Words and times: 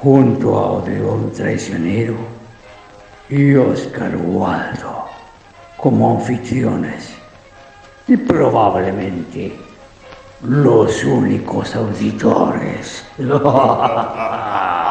junto 0.00 0.56
a 0.56 0.72
Odeón 0.72 1.32
Traicionero 1.32 2.16
y 3.28 3.54
Oscar 3.54 4.16
Waldo 4.16 5.06
como 5.76 6.18
anfitriones 6.18 7.14
y 8.06 8.16
probablemente 8.16 9.58
los 10.42 11.04
únicos 11.04 11.74
auditores. 11.74 13.04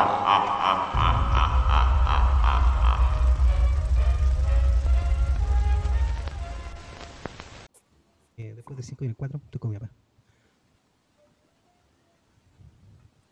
Eh, 8.40 8.54
después 8.56 8.78
de 8.78 8.84
5 8.84 9.04
y 9.04 9.08
el 9.08 9.16
4, 9.16 9.42
estoy 9.46 9.60
con 9.60 9.72
mi 9.72 9.78
papá. 9.80 9.90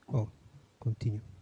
Oh, 0.07 0.27
continuo. 0.79 1.34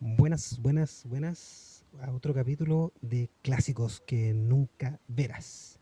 Buenas, 0.00 0.60
buenas, 0.62 1.04
buenas 1.06 1.84
a 2.00 2.12
otro 2.12 2.32
capítulo 2.34 2.92
de 3.00 3.30
Clásicos 3.42 4.00
que 4.06 4.32
nunca 4.32 5.00
verás. 5.08 5.80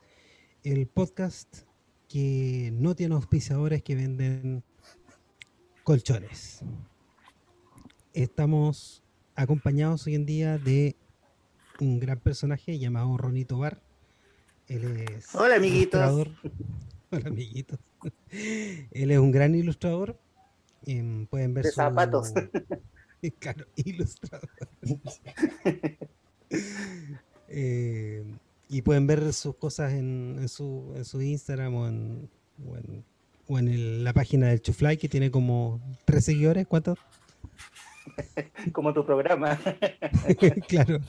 El 0.62 0.86
podcast 0.86 1.62
que 2.08 2.70
no 2.74 2.94
tiene 2.94 3.14
auspiciadores 3.14 3.82
que 3.82 3.94
venden 3.94 4.62
colchones. 5.84 6.60
Estamos 8.14 9.02
acompañados 9.34 10.06
hoy 10.06 10.14
en 10.14 10.24
día 10.26 10.58
de 10.58 10.96
un 11.80 11.98
gran 12.00 12.18
personaje 12.18 12.78
llamado 12.78 13.16
Ronito 13.18 13.58
Bar. 13.58 13.82
Él 14.68 14.84
es 15.10 15.34
Hola, 15.34 15.56
amiguitos. 15.56 16.00
ilustrador. 16.00 16.30
Hola, 17.10 17.28
amiguitos. 17.28 17.78
Él 18.30 19.10
es 19.10 19.18
un 19.18 19.30
gran 19.30 19.54
ilustrador. 19.54 20.18
Em, 20.86 21.26
pueden 21.26 21.52
ver 21.52 21.64
De 21.64 21.70
su- 21.70 21.76
zapatos. 21.76 22.32
Claro, 23.38 23.66
ilustrador. 23.76 24.48
Eh, 27.48 28.24
y 28.68 28.82
pueden 28.82 29.06
ver 29.06 29.32
sus 29.32 29.54
cosas 29.56 29.92
en, 29.92 30.36
en 30.40 30.48
su, 30.48 30.92
en 30.96 31.04
su 31.04 31.22
Instagram 31.22 31.74
o 31.74 31.86
en, 31.88 32.28
o 32.66 32.76
en, 32.76 33.04
o 33.46 33.58
en 33.58 33.68
el- 33.68 34.04
la 34.04 34.12
página 34.12 34.48
del 34.48 34.60
Chufly 34.60 34.96
que 34.96 35.08
tiene 35.08 35.30
como 35.30 35.80
tres 36.04 36.24
seguidores. 36.24 36.66
¿Cuántos? 36.66 36.98
Como 38.72 38.92
tu 38.94 39.04
programa. 39.04 39.58
claro. 40.68 41.00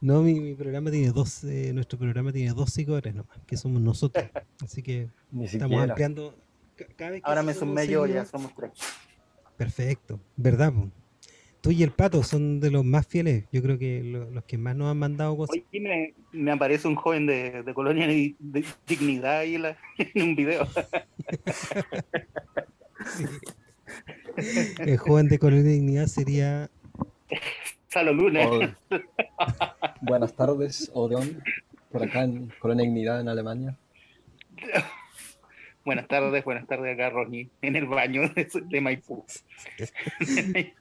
No, 0.00 0.22
mi, 0.22 0.40
mi 0.40 0.54
programa 0.54 0.90
tiene 0.90 1.10
dos, 1.12 1.44
eh, 1.44 1.72
nuestro 1.74 1.98
programa 1.98 2.32
tiene 2.32 2.52
dos 2.52 2.70
seguidores 2.72 3.14
nomás, 3.14 3.38
que 3.46 3.56
somos 3.56 3.80
nosotros. 3.82 4.24
Así 4.62 4.82
que 4.82 5.08
Ni 5.30 5.44
estamos 5.44 5.70
siquiera. 5.70 5.82
ampliando. 5.92 6.34
ca- 6.76 6.86
cada 6.96 7.10
vez 7.12 7.22
que 7.22 7.28
Ahora 7.28 7.42
me 7.42 7.54
sumé 7.54 7.86
yo, 7.86 8.06
ya 8.06 8.24
somos 8.24 8.52
tres. 8.54 8.72
Perfecto, 9.58 10.18
¿verdad? 10.36 10.72
po? 10.72 10.88
Tú 11.60 11.72
y 11.72 11.82
el 11.82 11.90
pato 11.90 12.22
son 12.22 12.60
de 12.60 12.70
los 12.70 12.84
más 12.84 13.04
fieles. 13.06 13.44
Yo 13.52 13.60
creo 13.60 13.76
que 13.76 14.02
lo- 14.04 14.30
los 14.30 14.44
que 14.44 14.56
más 14.56 14.76
nos 14.76 14.90
han 14.90 14.98
mandado 14.98 15.36
cosas. 15.36 15.56
Hoy 15.72 15.80
me, 15.80 16.14
me 16.32 16.52
aparece 16.52 16.86
un 16.86 16.94
joven 16.94 17.26
de, 17.26 17.64
de 17.64 17.74
Colonia 17.74 18.06
de, 18.06 18.34
de 18.38 18.64
Dignidad 18.86 19.38
ahí 19.40 19.56
en, 19.56 19.62
la- 19.62 19.76
en 19.98 20.22
un 20.22 20.36
video. 20.36 20.66
El 24.78 24.96
joven 24.98 25.28
de 25.28 25.38
Colonia 25.38 25.64
Dignidad 25.64 26.06
sería. 26.06 26.70
Salo 27.88 28.12
Luna. 28.12 28.46
O- 28.48 28.60
Buenas 30.02 30.34
tardes, 30.34 30.90
Odeón, 30.94 31.42
por 31.90 32.02
acá 32.04 32.22
en 32.22 32.52
Colonia 32.60 32.84
Dignidad, 32.84 33.20
en 33.20 33.28
Alemania. 33.28 33.76
Buenas 35.88 36.06
tardes, 36.06 36.44
buenas 36.44 36.66
tardes 36.66 36.92
acá, 36.92 37.08
Ronnie, 37.08 37.48
en 37.62 37.74
el 37.74 37.86
baño 37.86 38.28
de, 38.34 38.46
de 38.68 38.80
Maipú. 38.82 39.24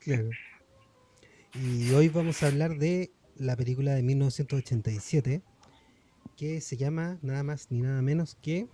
Y 1.53 1.93
hoy 1.93 2.09
vamos 2.09 2.43
a 2.43 2.47
hablar 2.47 2.77
de 2.77 3.13
la 3.37 3.55
película 3.55 3.93
de 3.93 4.03
1987 4.03 5.41
que 6.35 6.59
se 6.59 6.75
llama 6.75 7.19
nada 7.21 7.41
más 7.43 7.71
ni 7.71 7.79
nada 7.79 8.01
menos 8.01 8.35
que 8.41 8.67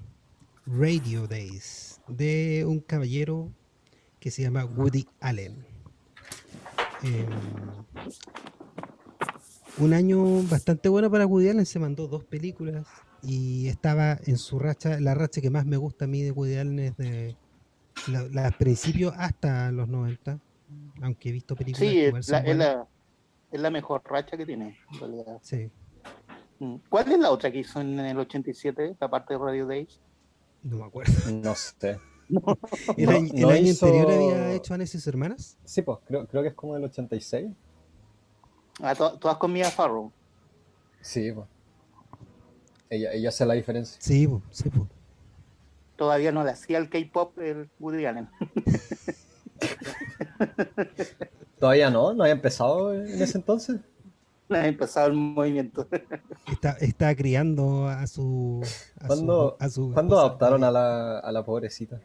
Radio 0.65 1.27
Days 1.27 2.01
de 2.07 2.65
un 2.67 2.79
caballero 2.79 3.53
que 4.19 4.31
se 4.31 4.41
llama 4.41 4.65
Woody 4.65 5.07
Allen. 5.19 5.63
Em, 7.03 7.27
un 9.77 9.93
año 9.93 10.41
bastante 10.49 10.89
bueno 10.89 11.11
para 11.11 11.27
Woody 11.27 11.49
Allen, 11.49 11.67
se 11.67 11.77
mandó 11.77 12.07
dos 12.07 12.23
películas 12.23 12.87
y 13.23 13.67
estaba 13.67 14.17
en 14.25 14.37
su 14.37 14.59
racha, 14.59 14.99
la 14.99 15.15
racha 15.15 15.41
que 15.41 15.49
más 15.49 15.65
me 15.65 15.77
gusta 15.77 16.05
a 16.05 16.07
mí 16.07 16.21
de 16.21 16.31
Woody 16.31 16.55
Allen 16.57 16.79
es 16.79 16.97
de 16.97 17.35
la, 18.07 18.23
la 18.31 18.51
principio 18.51 19.13
hasta 19.17 19.71
los 19.71 19.87
90, 19.87 20.39
aunque 21.01 21.29
he 21.29 21.31
visto 21.31 21.55
películas 21.55 21.89
Sí, 21.89 21.99
es 22.01 22.29
la, 22.29 22.39
es, 22.39 22.55
la, 22.57 22.87
es 23.51 23.61
la 23.61 23.69
mejor 23.69 24.01
racha 24.05 24.35
que 24.37 24.45
tiene, 24.45 24.77
en 24.93 24.99
realidad. 24.99 25.39
Sí, 25.41 25.69
Mm. 26.59 26.75
¿Cuál 26.87 27.11
es 27.11 27.19
la 27.19 27.31
otra 27.31 27.51
que 27.51 27.57
hizo 27.59 27.81
en 27.81 27.99
el 27.99 28.17
87, 28.17 28.95
aparte 28.99 29.33
de 29.33 29.39
Radio 29.39 29.65
Days? 29.65 29.99
no 30.61 30.77
me 30.77 30.85
acuerdo. 30.85 31.11
No 31.33 31.55
sé. 31.55 31.97
¿El, 32.95 33.05
No, 33.05 33.11
año, 33.11 33.31
el 33.33 33.41
no 33.41 33.49
año 33.49 33.61
hizo- 33.71 33.85
anterior 33.87 34.11
había 34.11 34.53
hecho 34.53 34.73
Anne 34.75 34.83
y 34.83 34.87
sus 34.87 35.05
hermanas? 35.07 35.57
Sí, 35.65 35.81
pues 35.81 35.97
creo, 36.05 36.27
creo 36.27 36.43
que 36.43 36.49
es 36.49 36.53
como 36.53 36.77
el 36.77 36.83
86. 36.83 37.47
Ah, 38.81 38.93
to- 38.95 39.17
todas 39.17 39.37
con 39.37 39.51
Mia 39.51 39.69
Farrow. 39.71 40.11
Sí, 41.01 41.31
pues. 41.33 41.47
Ella, 42.93 43.13
ella 43.13 43.29
hace 43.29 43.45
la 43.45 43.55
diferencia. 43.55 43.97
Sí, 43.99 44.27
po, 44.27 44.41
sí, 44.51 44.69
po. 44.69 44.87
Todavía 45.95 46.31
no 46.31 46.43
le 46.43 46.51
hacía 46.51 46.77
el 46.77 46.89
K-pop 46.89 47.37
el 47.39 47.69
Woody 47.79 48.05
Allen. 48.05 48.29
Todavía 51.59 51.89
no, 51.89 52.13
no 52.13 52.23
había 52.23 52.33
empezado 52.33 52.93
en 52.93 53.21
ese 53.21 53.37
entonces. 53.37 53.79
Ha 54.49 54.67
empezado 54.67 55.07
el 55.07 55.13
movimiento. 55.13 55.87
Está, 56.51 56.71
está 56.73 57.15
criando 57.15 57.87
a 57.87 58.05
su. 58.05 58.61
A 58.99 59.07
¿Cuándo, 59.07 59.55
su, 59.57 59.65
a 59.65 59.69
su 59.69 59.93
¿cuándo 59.93 60.19
adoptaron 60.19 60.63
a 60.63 60.69
la, 60.69 61.19
a 61.19 61.31
la 61.31 61.43
pobrecita? 61.43 61.99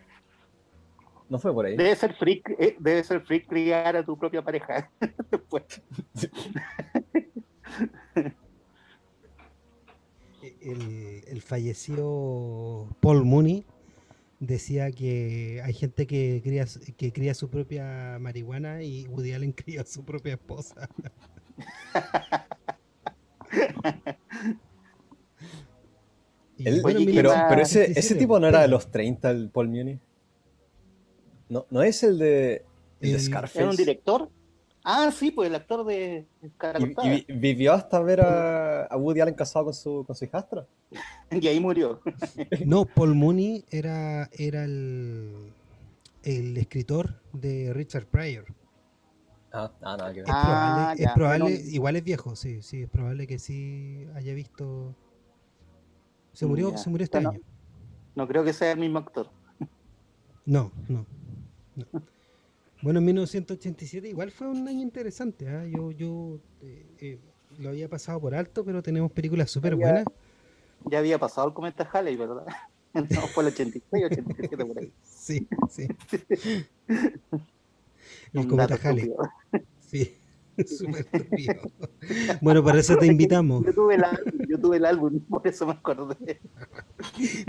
No 1.28 1.38
fue 1.38 1.53
por 1.53 1.66
ahí. 1.66 1.77
Debe 1.77 1.94
ser 1.94 2.15
freak, 2.15 2.50
eh, 2.59 2.77
debe 2.78 3.04
ser 3.04 3.21
freak 3.21 3.48
criar 3.48 3.97
a 3.97 4.04
tu 4.04 4.16
propia 4.16 4.43
pareja. 4.43 4.91
Después. 5.31 5.65
El, 10.63 11.25
el 11.27 11.43
fallecido 11.43 12.89
Paul 13.01 13.25
Mooney 13.25 13.65
decía 14.41 14.91
que 14.93 15.61
hay 15.65 15.73
gente 15.73 16.07
que 16.07 16.41
cría, 16.43 16.67
que 16.97 17.13
cría 17.13 17.35
su 17.35 17.51
propia 17.51 18.19
marihuana 18.21 18.83
y 18.83 19.07
Woody 19.07 19.33
Allen 19.33 19.53
cría 19.57 19.83
a 19.83 19.87
su 19.87 20.05
propia 20.05 20.35
esposa. 20.35 20.89
Y 26.59 26.81
bueno, 26.81 26.99
pero, 27.15 27.33
pero 27.49 27.63
ese, 27.63 27.79
1987, 27.89 28.01
ese 28.01 28.15
tipo 28.17 28.41
no 28.41 28.49
era 28.49 28.63
de 28.63 28.69
los 28.69 28.91
30, 28.91 29.31
el 29.31 29.49
Paul 29.49 29.69
Muni. 29.69 30.01
No, 31.49 31.67
no 31.71 31.83
es 31.83 32.03
el 32.03 32.19
de, 32.19 32.65
el 33.01 33.13
de 33.13 33.21
Scarface. 33.21 33.61
¿Era 33.61 33.71
un 33.71 33.77
director? 33.77 34.28
Ah, 34.91 35.11
sí, 35.13 35.31
pues 35.31 35.51
el 35.51 35.55
actor 35.55 35.85
de 35.85 36.27
Y, 37.03 37.31
y 37.31 37.37
vivió 37.37 37.75
hasta 37.75 38.01
ver 38.01 38.23
a, 38.23 38.85
a 38.87 38.97
Woody 38.97 39.21
Allen 39.21 39.35
casado 39.35 39.67
con 39.67 39.75
su, 39.75 40.03
con 40.07 40.17
su 40.17 40.25
hijastra. 40.25 40.67
Y 41.31 41.47
ahí 41.47 41.61
murió. 41.61 42.01
No, 42.65 42.87
Paul 42.87 43.15
Mooney 43.15 43.67
era, 43.71 44.31
era 44.33 44.65
el, 44.65 45.53
el 46.23 46.57
escritor 46.57 47.21
de 47.35 47.75
Richard 47.75 48.07
Pryor. 48.07 48.47
Ah, 49.53 49.71
ah, 49.83 49.97
nada 49.99 50.15
que 50.15 50.21
ver. 50.23 50.29
Es 50.31 50.35
Ah, 50.35 50.47
probable, 50.47 51.03
ya, 51.03 51.09
es 51.09 51.13
probable 51.15 51.45
bueno. 51.45 51.71
igual 51.71 51.97
es 51.97 52.05
viejo, 52.05 52.35
sí, 52.35 52.63
sí, 52.63 52.83
es 52.85 52.89
probable 52.89 53.27
que 53.27 53.39
sí 53.39 54.07
haya 54.15 54.33
visto. 54.33 54.95
Se 56.33 56.47
murió, 56.47 56.71
Ya, 56.71 56.79
se 56.79 56.89
murió 56.89 57.05
este 57.05 57.19
bueno. 57.19 57.31
año. 57.33 57.41
No 58.15 58.27
creo 58.27 58.43
que 58.43 58.55
sea 58.55 58.73
el 58.73 58.79
mismo 58.79 59.01
actor. 59.01 59.29
No, 60.47 60.73
no, 60.89 61.05
no. 61.77 61.85
Bueno, 62.80 63.01
en 63.01 63.07
1987 63.07 64.09
igual 64.09 64.30
fue 64.30 64.48
un 64.48 64.66
año 64.69 64.83
interesante. 64.83 65.48
¿ah? 65.48 65.65
Yo, 65.66 65.91
yo 65.91 66.39
eh, 66.63 66.86
eh, 67.01 67.19
lo 67.59 67.71
había 67.71 67.89
pasado 67.89 68.21
por 68.21 68.34
alto, 68.34 68.65
pero 68.65 68.83
tenemos 68.83 69.10
películas 69.10 69.51
súper 69.51 69.75
buenas. 69.75 70.04
Ya 70.84 70.98
había 70.98 71.19
pasado 71.19 71.48
el 71.48 71.54
cometa 71.54 71.89
Halley, 71.92 72.16
¿verdad? 72.16 72.47
No, 72.95 73.21
fue 73.28 73.45
el 73.45 73.51
86, 73.51 74.04
87 74.07 74.65
por 74.65 74.78
ahí. 74.78 74.92
Sí, 75.04 75.47
sí. 75.69 75.86
El 78.33 78.48
cometa 78.48 78.78
Halley. 78.83 79.13
Sí. 79.78 80.16
Súper. 80.66 81.07
Bueno, 82.41 82.65
para 82.65 82.80
eso 82.80 82.97
te 82.97 83.07
invitamos. 83.07 83.65
Yo 83.65 83.75
tuve, 83.75 83.95
el, 83.95 84.04
álbum, 84.04 84.33
yo 84.48 84.59
tuve 84.59 84.77
el 84.78 84.86
álbum, 84.86 85.21
por 85.21 85.47
eso 85.47 85.66
me 85.66 85.72
acordé. 85.72 86.41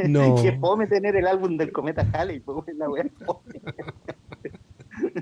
No. 0.07 0.35
Que 0.41 0.59
fome 0.59 0.87
tener 0.87 1.15
el 1.15 1.25
álbum 1.25 1.57
del 1.57 1.71
cometa 1.71 2.07
Halley, 2.13 2.41
pues 2.41 2.75
la 2.75 2.89
wea 2.89 3.05
fome. 3.25 3.61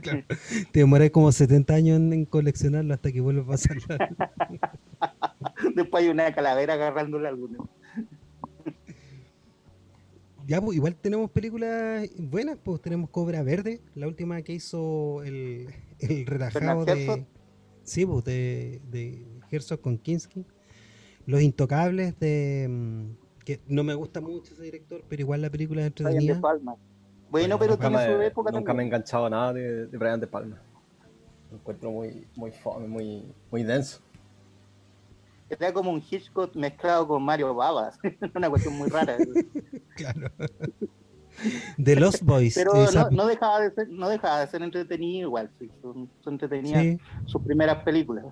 Claro. 0.08 0.26
Te 0.72 0.80
demoré 0.80 1.12
como 1.12 1.32
70 1.32 1.74
años 1.74 1.98
en, 1.98 2.14
en 2.14 2.26
coleccionarlo 2.26 2.94
hasta 2.94 3.12
que 3.12 3.22
vuelva 3.22 3.44
a 3.44 3.48
pasar. 3.48 3.78
Después 5.76 6.04
hay 6.04 6.10
una 6.10 6.34
calavera 6.34 6.74
agarrando 6.76 7.18
el 7.18 7.26
álbum. 7.26 7.58
Ya, 10.48 10.62
pues, 10.62 10.78
igual 10.78 10.96
tenemos 10.96 11.30
películas 11.30 12.10
buenas, 12.18 12.58
pues 12.64 12.82
tenemos 12.82 13.10
Cobra 13.10 13.44
Verde, 13.44 13.82
la 13.96 14.08
última 14.08 14.42
que 14.44 14.54
hizo 14.54 15.22
el, 15.24 15.68
el 16.00 16.26
relajado 16.26 16.86
de. 16.86 17.26
Sí, 17.84 18.06
pues, 18.06 18.24
de, 18.24 18.82
de 18.90 19.28
Herzog 19.52 19.82
con 19.82 19.98
Kinski. 19.98 20.46
Los 21.26 21.42
Intocables 21.42 22.18
de. 22.20 22.66
mm, 22.70 23.44
que 23.44 23.60
no 23.68 23.84
me 23.84 23.94
gusta 23.94 24.22
mucho 24.22 24.54
ese 24.54 24.64
director, 24.64 25.04
pero 25.10 25.22
igual 25.22 25.42
la 25.42 25.50
película 25.50 25.86
es 25.86 25.94
Brian 25.94 26.12
De 26.12 26.18
entretenida. 26.18 26.42
Palma. 26.42 26.78
Bueno, 27.30 27.60
pero 27.60 27.74
Nunca 27.74 27.90
tiene 27.90 28.06
su 28.14 28.18
me, 28.18 28.26
época 28.28 28.52
nunca 28.52 28.74
me 28.74 28.84
he 28.84 28.86
enganchado 28.86 29.30
nada 29.30 29.54
de, 29.54 29.88
de 29.88 29.98
Brian 29.98 30.20
De 30.20 30.28
Palma. 30.28 30.58
Lo 31.52 31.58
encuentro 31.58 31.92
muy, 31.92 32.28
muy 32.36 32.52
fome, 32.52 32.88
muy, 32.88 33.24
muy 33.52 33.64
denso. 33.64 34.00
Era 35.50 35.72
como 35.72 35.92
un 35.92 36.02
Hitchcock 36.02 36.54
mezclado 36.56 37.08
con 37.08 37.24
Mario 37.24 37.54
Babas. 37.56 37.98
Una 38.36 38.50
cuestión 38.50 38.76
muy 38.78 38.90
rara. 38.90 39.18
Claro. 39.96 40.30
The 41.82 41.96
Lost 41.96 42.22
Boys. 42.24 42.56
Pero 42.56 42.76
esa- 42.76 43.04
no, 43.10 43.24
no 43.24 43.26
dejaba 43.28 43.62
de 43.62 43.72
ser, 43.72 43.90
no 43.90 44.10
dejaba 44.10 44.42
de 44.42 44.48
ser 44.48 44.62
entretenido 44.62 45.28
igual. 45.28 45.50
Sí, 45.60 45.70
son, 45.82 46.10
son 46.22 46.34
entretenidas 46.34 46.82
sí, 46.82 47.00
sus 47.26 47.42
primeras 47.44 47.84
películas. 47.84 48.26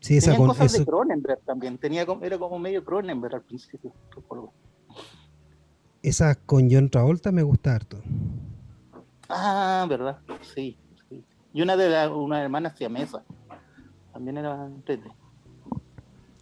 sí, 0.00 0.16
esa 0.16 0.26
Tenían 0.32 0.38
con 0.38 0.48
cosas 0.56 0.72
de 0.72 0.78
eso- 0.78 0.86
Cronenberg 0.86 1.40
también. 1.42 1.78
Tenía, 1.78 2.06
era 2.22 2.38
como 2.38 2.58
medio 2.58 2.84
Cronenberg 2.84 3.34
al 3.36 3.42
principio. 3.42 3.92
recuerdo. 4.14 4.52
Esa 6.04 6.34
con 6.34 6.70
John 6.70 6.90
Travolta 6.90 7.32
me 7.32 7.42
gusta 7.42 7.74
harto. 7.74 8.02
Ah, 9.28 9.86
verdad. 9.88 10.18
Sí, 10.54 10.76
sí. 11.08 11.24
Y 11.54 11.62
una 11.62 11.76
de 11.76 11.88
las 11.88 12.10
una 12.10 12.42
hermana 12.42 12.76
siamesa. 12.76 13.24
También 14.12 14.36
era 14.36 14.66
entrete. 14.66 15.08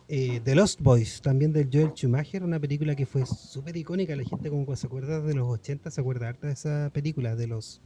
Eh, 0.09 0.41
The 0.45 0.57
Lost 0.57 0.81
Boys, 0.81 1.23
también 1.23 1.53
del 1.53 1.71
Joel 1.73 1.93
Schumacher, 1.95 2.43
una 2.43 2.59
película 2.59 2.97
que 2.97 3.07
fue 3.07 3.25
súper 3.25 3.77
icónica. 3.77 4.17
La 4.17 4.25
gente 4.25 4.51
como 4.51 4.75
se 4.75 4.87
acuerda 4.89 5.21
de 5.21 5.35
los 5.35 5.47
80, 5.47 5.91
se 5.93 6.01
acuerda 6.01 6.29
harta 6.29 6.49
de 6.49 6.53
esa 6.55 6.91
película, 6.93 7.37
de 7.37 7.47
los... 7.47 7.81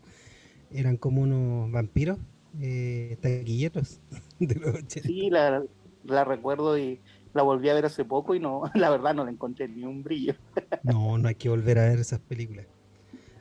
Eran 0.73 0.97
como 0.97 1.21
unos 1.23 1.71
vampiros, 1.71 2.19
eh, 2.59 3.19
taquilleros 3.21 4.01
de 4.41 4.55
los 4.55 4.75
80. 4.75 5.07
Sí, 5.07 5.31
la, 5.31 5.63
la 6.05 6.25
recuerdo 6.25 6.79
y 6.79 7.01
la 7.37 7.43
volví 7.43 7.69
a 7.69 7.75
ver 7.75 7.85
hace 7.87 8.05
poco 8.05 8.35
y 8.35 8.41
no, 8.41 8.63
la 8.75 8.91
verdad 8.91 9.15
no 9.15 9.25
le 9.25 9.31
encontré 9.33 9.69
ni 9.69 9.85
un 9.85 10.03
brillo. 10.03 10.35
No, 10.83 11.19
no 11.19 11.29
hay 11.29 11.35
que 11.37 11.49
volver 11.49 11.79
a 11.79 11.83
ver 11.89 11.99
esas 12.01 12.19
películas. 12.21 12.67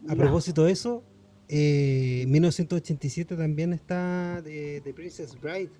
A 0.07 0.13
No. 0.13 0.17
propósito 0.23 0.63
de 0.65 0.71
eso, 0.71 1.03
eh, 1.47 2.25
1987 2.27 3.35
también 3.35 3.73
está 3.73 4.41
de, 4.43 4.81
de 4.81 4.93
Princess 4.93 5.39
Bride, 5.39 5.71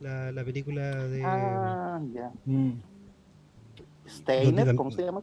la, 0.00 0.32
la 0.32 0.44
película 0.44 1.06
de 1.08 1.22
Ah, 1.24 2.00
ya. 2.14 2.32
Mm. 2.46 2.72
Steiner, 4.06 4.74
¿cómo 4.74 4.90
se 4.90 5.02
llama? 5.02 5.22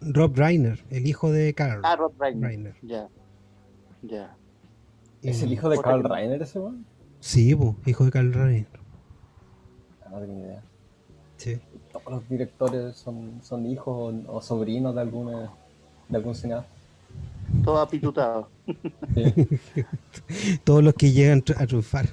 Rob 0.00 0.34
Reiner, 0.36 0.82
el 0.90 1.06
hijo 1.06 1.30
de 1.30 1.54
Carl 1.54 1.80
Ah, 1.84 1.96
Rob 1.96 2.12
Reiner. 2.18 2.48
Reiner. 2.48 2.74
Ya. 2.82 3.08
Ya. 4.02 4.36
¿Es 5.22 5.42
el 5.42 5.52
hijo 5.52 5.68
de 5.68 5.78
Carl 5.78 6.02
que- 6.02 6.08
Reiner 6.08 6.42
ese 6.42 6.58
weón? 6.58 6.84
Sí, 7.20 7.54
po, 7.54 7.76
hijo 7.86 8.04
de 8.06 8.10
Carl 8.10 8.32
Reiner. 8.32 8.66
No 10.10 10.18
tengo 10.20 10.32
ni 10.34 10.40
idea. 10.40 10.62
Sí. 11.40 11.58
Todos 11.90 12.04
los 12.10 12.28
directores 12.28 12.96
son, 12.96 13.40
son 13.42 13.64
hijos 13.66 14.14
o, 14.26 14.32
o 14.36 14.42
sobrinos 14.42 14.94
de 14.94 15.00
alguna 15.00 15.50
de 16.08 16.16
algún 16.16 16.34
cineasta. 16.34 16.68
Todo 17.64 17.80
apitutado. 17.80 18.48
Sí. 19.14 19.48
Todos 20.64 20.84
los 20.84 20.92
que 20.94 21.12
llegan 21.12 21.42
a 21.56 21.66
triunfar. 21.66 22.08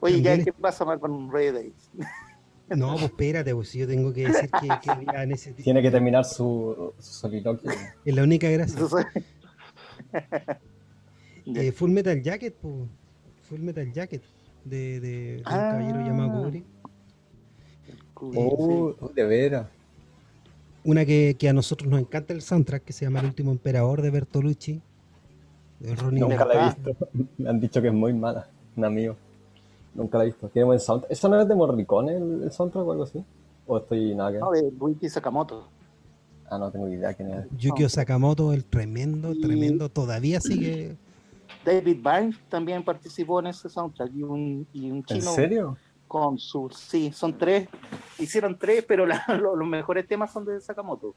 Oye, 0.00 0.22
ya, 0.22 0.44
¿qué 0.44 0.52
pasa 0.52 0.84
mal 0.84 1.00
con 1.00 1.32
Ray 1.32 1.50
Days? 1.50 1.72
es- 1.98 2.06
No, 2.76 2.92
pues 2.92 3.06
espérate, 3.06 3.52
pues 3.52 3.72
yo 3.72 3.84
tengo 3.88 4.12
que 4.12 4.28
decir 4.28 4.48
que, 4.48 4.68
Tiene 5.62 5.82
que 5.82 5.90
terminar 5.90 6.24
su, 6.24 6.92
su 7.00 7.12
soliloquio. 7.14 7.68
Es 8.04 8.14
la 8.14 8.22
única 8.22 8.48
gracia. 8.48 8.78
Eh, 11.46 11.72
Full 11.72 11.90
Metal 11.90 12.22
Jacket, 12.22 12.54
pues. 12.54 12.74
Full 13.48 13.58
Metal 13.60 13.92
Jacket. 13.92 14.22
De, 14.64 15.00
de, 15.00 15.00
de 15.00 15.36
un 15.38 15.42
Ah. 15.46 15.70
caballero 15.72 16.00
llamado 16.00 16.42
Kubrick. 16.44 16.64
Oh, 18.22 18.94
de 19.14 19.24
veras. 19.24 19.66
Una 20.84 21.04
que, 21.04 21.36
que 21.38 21.48
a 21.48 21.52
nosotros 21.52 21.90
nos 21.90 22.00
encanta 22.00 22.32
el 22.32 22.42
soundtrack, 22.42 22.84
que 22.84 22.92
se 22.92 23.04
llama 23.04 23.20
El 23.20 23.26
último 23.26 23.50
emperador 23.50 24.02
de 24.02 24.10
Bertolucci. 24.10 24.80
De 25.78 25.94
Ronnie 25.94 26.20
Nunca 26.20 26.44
la 26.44 26.54
he 26.54 26.64
visto. 26.66 27.08
Me 27.38 27.48
han 27.50 27.60
dicho 27.60 27.80
que 27.80 27.88
es 27.88 27.94
muy 27.94 28.12
mala. 28.12 28.48
Un 28.76 28.84
amigo. 28.84 29.16
Nunca 29.94 30.18
la 30.18 30.24
he 30.24 30.26
visto. 30.28 30.48
Tiene 30.48 30.66
buen 30.66 30.80
soundtrack. 30.80 31.10
¿Eso 31.12 31.28
no 31.28 31.40
es 31.40 31.48
de 31.48 31.54
Morricone 31.54 32.16
el, 32.16 32.42
el 32.44 32.52
soundtrack 32.52 32.86
o 32.86 32.92
algo 32.92 33.04
así? 33.04 33.24
¿O 33.66 33.78
estoy 33.78 34.14
nada 34.14 34.32
que 34.32 34.38
No, 34.38 34.50
de 34.50 34.70
Luigi 34.78 35.08
Sakamoto. 35.08 35.66
Ah, 36.50 36.58
no 36.58 36.70
tengo 36.70 36.88
idea 36.88 37.14
quién 37.14 37.30
es. 37.30 37.46
Yukio 37.56 37.88
Sakamoto, 37.88 38.52
el 38.52 38.64
tremendo, 38.64 39.32
Y- 39.32 39.40
tremendo, 39.40 39.88
todavía 39.88 40.40
sigue. 40.40 40.96
David 41.64 41.98
Byrne 42.02 42.36
también 42.48 42.82
participó 42.82 43.40
en 43.40 43.48
ese 43.48 43.68
soundtrack 43.68 44.10
y 44.14 44.22
un, 44.22 44.66
y 44.72 44.90
un 44.90 44.98
¿En 44.98 45.04
chino 45.04 45.34
serio? 45.34 45.76
con 46.08 46.38
sus, 46.38 46.76
sí, 46.76 47.12
son 47.12 47.36
tres, 47.38 47.68
hicieron 48.18 48.58
tres, 48.58 48.84
pero 48.86 49.06
la- 49.06 49.24
lo- 49.40 49.54
los 49.56 49.68
mejores 49.68 50.06
temas 50.08 50.32
son 50.32 50.44
de 50.44 50.60
Sakamoto, 50.60 51.14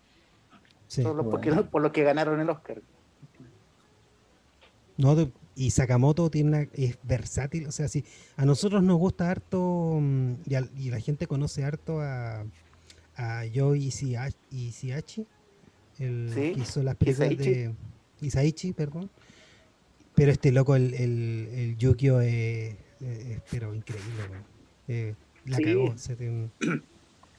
Sí. 0.88 1.01
porque- 1.04 1.50
bueno. 1.50 1.69
por 1.69 1.81
los 1.81 1.92
que 1.92 2.04
ganaron 2.04 2.40
el 2.40 2.50
Oscar. 2.50 2.81
No, 4.98 5.16
y 5.56 5.72
Sakamoto 5.72 6.30
tiene 6.30 6.50
una, 6.50 6.62
es 6.74 6.98
versátil, 7.04 7.68
o 7.68 7.72
sea, 7.72 7.88
si 7.88 8.06
a 8.38 8.45
nosotros 8.45 8.84
nos 8.84 8.98
gusta 8.98 9.31
harto 9.31 9.98
mm, 10.00 10.34
y, 10.78 10.90
la 10.92 11.00
gente 11.00 11.25
conoce 11.25 11.63
harto 11.63 12.00
a, 12.01 12.42
a 13.16 13.44
Joe 13.54 13.78
Isiha- 13.80 14.34
Isihachi, 14.51 15.25
el 16.00 16.30
Sí, 16.34 16.54
que 16.54 16.60
hizo 16.60 16.84
las 16.84 16.95
películas 16.95 17.31
Isaichi. 17.31 17.50
de 17.54 17.75
Isaichi, 18.22 18.74
perdón. 18.74 19.09
Pero 20.16 20.32
este 20.32 20.52
loco, 20.52 20.76
el, 20.76 20.94
el, 20.94 21.50
el 21.54 21.78
Yukio, 21.78 22.22
es, 22.22 22.76
es- 23.02 23.42
pero 23.50 23.74
increíble. 23.74 24.12
Eh, 24.88 25.16
la 25.46 25.58
Sí. 25.58 25.64
cagó. 25.64 25.98
se 25.98 26.16
te- 26.16 26.50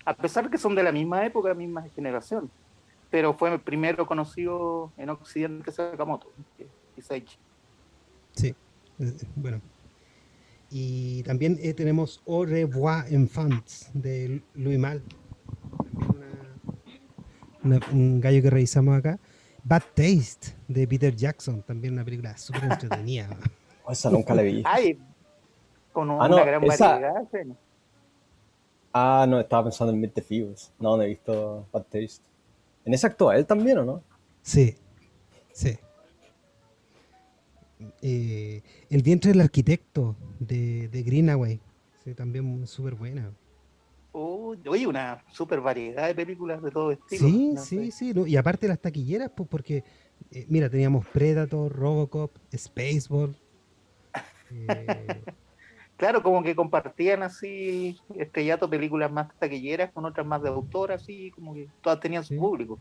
A 0.04 0.14
pesar 0.14 0.50
que 0.50 0.58
son 0.58 0.74
de 0.74 0.82
la 0.82 0.92
misma 0.92 1.24
época, 1.24 1.54
misma 1.54 1.82
generación, 1.94 2.50
pero 3.10 3.32
fue 3.34 3.52
el 3.52 3.60
primero 3.60 4.06
conocido 4.06 4.92
en 4.96 5.10
Occidente 5.10 5.70
Sakamoto, 5.72 6.30
Isaichi. 6.96 7.36
Sí, 8.32 8.54
eh, 8.98 9.12
bueno. 9.36 9.60
Y 10.70 11.22
también 11.22 11.56
eh, 11.62 11.72
tenemos 11.72 12.20
Au 12.26 12.44
revoir 12.44 13.06
enfants 13.14 13.90
de 13.94 14.42
Louis 14.54 14.78
Mal. 14.78 15.00
También 16.00 16.10
una- 17.62 17.76
una- 17.78 17.86
un 17.92 18.20
gallo 18.20 18.42
que 18.42 18.50
revisamos 18.50 18.98
acá. 18.98 19.18
Bad 19.64 19.82
Taste 19.94 20.54
de 20.68 20.86
Peter 20.86 21.14
Jackson, 21.14 21.62
también 21.62 21.94
una 21.94 22.04
película 22.04 22.36
súper 22.36 22.64
entretenida. 22.64 23.28
Oh, 23.84 23.92
esa 23.92 24.10
nunca 24.10 24.34
la 24.34 24.42
vi. 24.42 24.62
Ay, 24.64 24.98
con 25.92 26.10
una 26.10 26.24
Ah, 26.24 26.28
no, 26.28 26.36
gran 26.44 26.62
esa- 26.64 26.88
variedad. 27.00 27.22
sí. 27.32 27.52
Ah, 28.92 29.26
no, 29.28 29.40
estaba 29.40 29.64
pensando 29.64 29.92
en 29.92 30.00
Meet 30.00 30.14
the 30.14 30.22
Feebles. 30.22 30.72
No, 30.78 30.96
no 30.96 31.02
he 31.02 31.08
visto 31.08 31.66
Bad 31.72 31.82
Taste. 31.84 32.22
¿En 32.84 32.94
esa 32.94 33.08
actúa 33.08 33.36
él 33.36 33.46
también 33.46 33.78
o 33.78 33.84
no? 33.84 34.02
Sí, 34.42 34.76
sí. 35.52 35.76
Eh, 38.02 38.62
el 38.90 39.02
vientre 39.02 39.32
del 39.32 39.40
arquitecto 39.40 40.14
de, 40.38 40.88
de 40.88 41.02
Greenaway, 41.02 41.60
sí, 42.04 42.14
también 42.14 42.66
súper 42.66 42.94
buena. 42.94 43.32
Oh, 44.16 44.54
oye, 44.68 44.86
una 44.86 45.24
super 45.32 45.60
variedad 45.60 46.06
de 46.06 46.14
películas 46.14 46.62
de 46.62 46.70
todo 46.70 46.92
estilo. 46.92 47.26
Sí, 47.26 47.52
no 47.54 47.60
sí, 47.60 47.90
sé. 47.90 47.98
sí. 47.98 48.14
no, 48.14 48.26
Y 48.28 48.36
aparte 48.36 48.68
las 48.68 48.78
taquilleras, 48.80 49.30
pues 49.36 49.48
porque, 49.48 49.82
eh, 50.30 50.46
mira, 50.48 50.70
teníamos 50.70 51.04
Predator, 51.06 51.72
Robocop, 51.72 52.30
Spaceball. 52.56 53.34
eh, 54.52 55.22
Claro, 55.96 56.22
como 56.24 56.42
que 56.42 56.56
compartían 56.56 57.22
así 57.22 57.96
estrellato 58.16 58.68
películas 58.68 59.12
más 59.12 59.28
taquilleras 59.38 59.92
con 59.92 60.04
otras 60.04 60.26
más 60.26 60.42
de 60.42 60.48
autor, 60.48 60.90
así 60.92 61.30
como 61.32 61.54
que 61.54 61.68
todas 61.82 62.00
tenían 62.00 62.22
su 62.24 62.34
Sí. 62.34 62.38
público. 62.38 62.78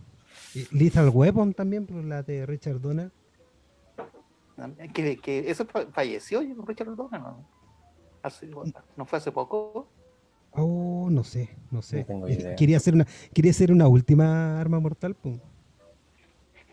y 0.56 0.68
Lethal 0.76 1.10
Weapon 1.10 1.54
también, 1.54 1.86
por 1.86 2.04
la 2.04 2.24
de 2.24 2.46
Richard 2.48 2.80
Donner. 2.82 3.12
Que, 4.94 5.18
que 5.18 5.50
eso 5.50 5.66
fa- 5.66 5.86
falleció 5.92 6.42
Richard 6.66 6.96
Donner, 6.96 7.20
¿no? 7.22 7.48
Hace- 8.22 8.48
¿No 8.96 9.06
fue 9.06 9.18
hace 9.20 9.32
poco? 9.32 9.88
Oh, 10.56 11.08
no 11.10 11.24
sé, 11.24 11.50
no 11.72 11.82
sé. 11.82 12.00
No 12.02 12.06
tengo 12.06 12.30
idea. 12.30 12.56
Quería 12.56 12.78
hacer 12.78 12.94
una, 12.94 13.08
quería 13.34 13.52
hacer 13.52 13.72
una 13.72 13.88
última 13.88 14.60
arma 14.60 14.80
mortal, 14.80 15.16
pues. 15.16 15.40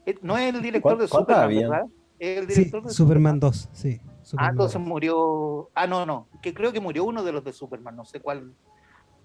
Eh, 0.06 0.18
No 0.22 0.36
es 0.36 0.54
el 0.54 0.60
director 0.62 0.92
¿Cuál- 0.96 0.98
de 0.98 1.08
Superman, 1.08 1.42
habían? 1.44 1.70
¿verdad? 1.70 1.86
el 2.18 2.46
director 2.46 2.82
de 2.82 2.90
Superman 2.90 3.40
2, 3.40 3.70
sí. 3.72 3.98
ah, 4.36 4.48
entonces 4.50 4.78
murió. 4.78 5.70
Ah, 5.74 5.86
no, 5.86 6.04
no. 6.04 6.26
Que 6.42 6.52
creo 6.52 6.70
que 6.70 6.80
murió 6.80 7.04
uno 7.04 7.22
de 7.22 7.32
los 7.32 7.42
de 7.42 7.52
Superman, 7.54 7.96
no 7.96 8.04
sé 8.04 8.20
cuál. 8.20 8.52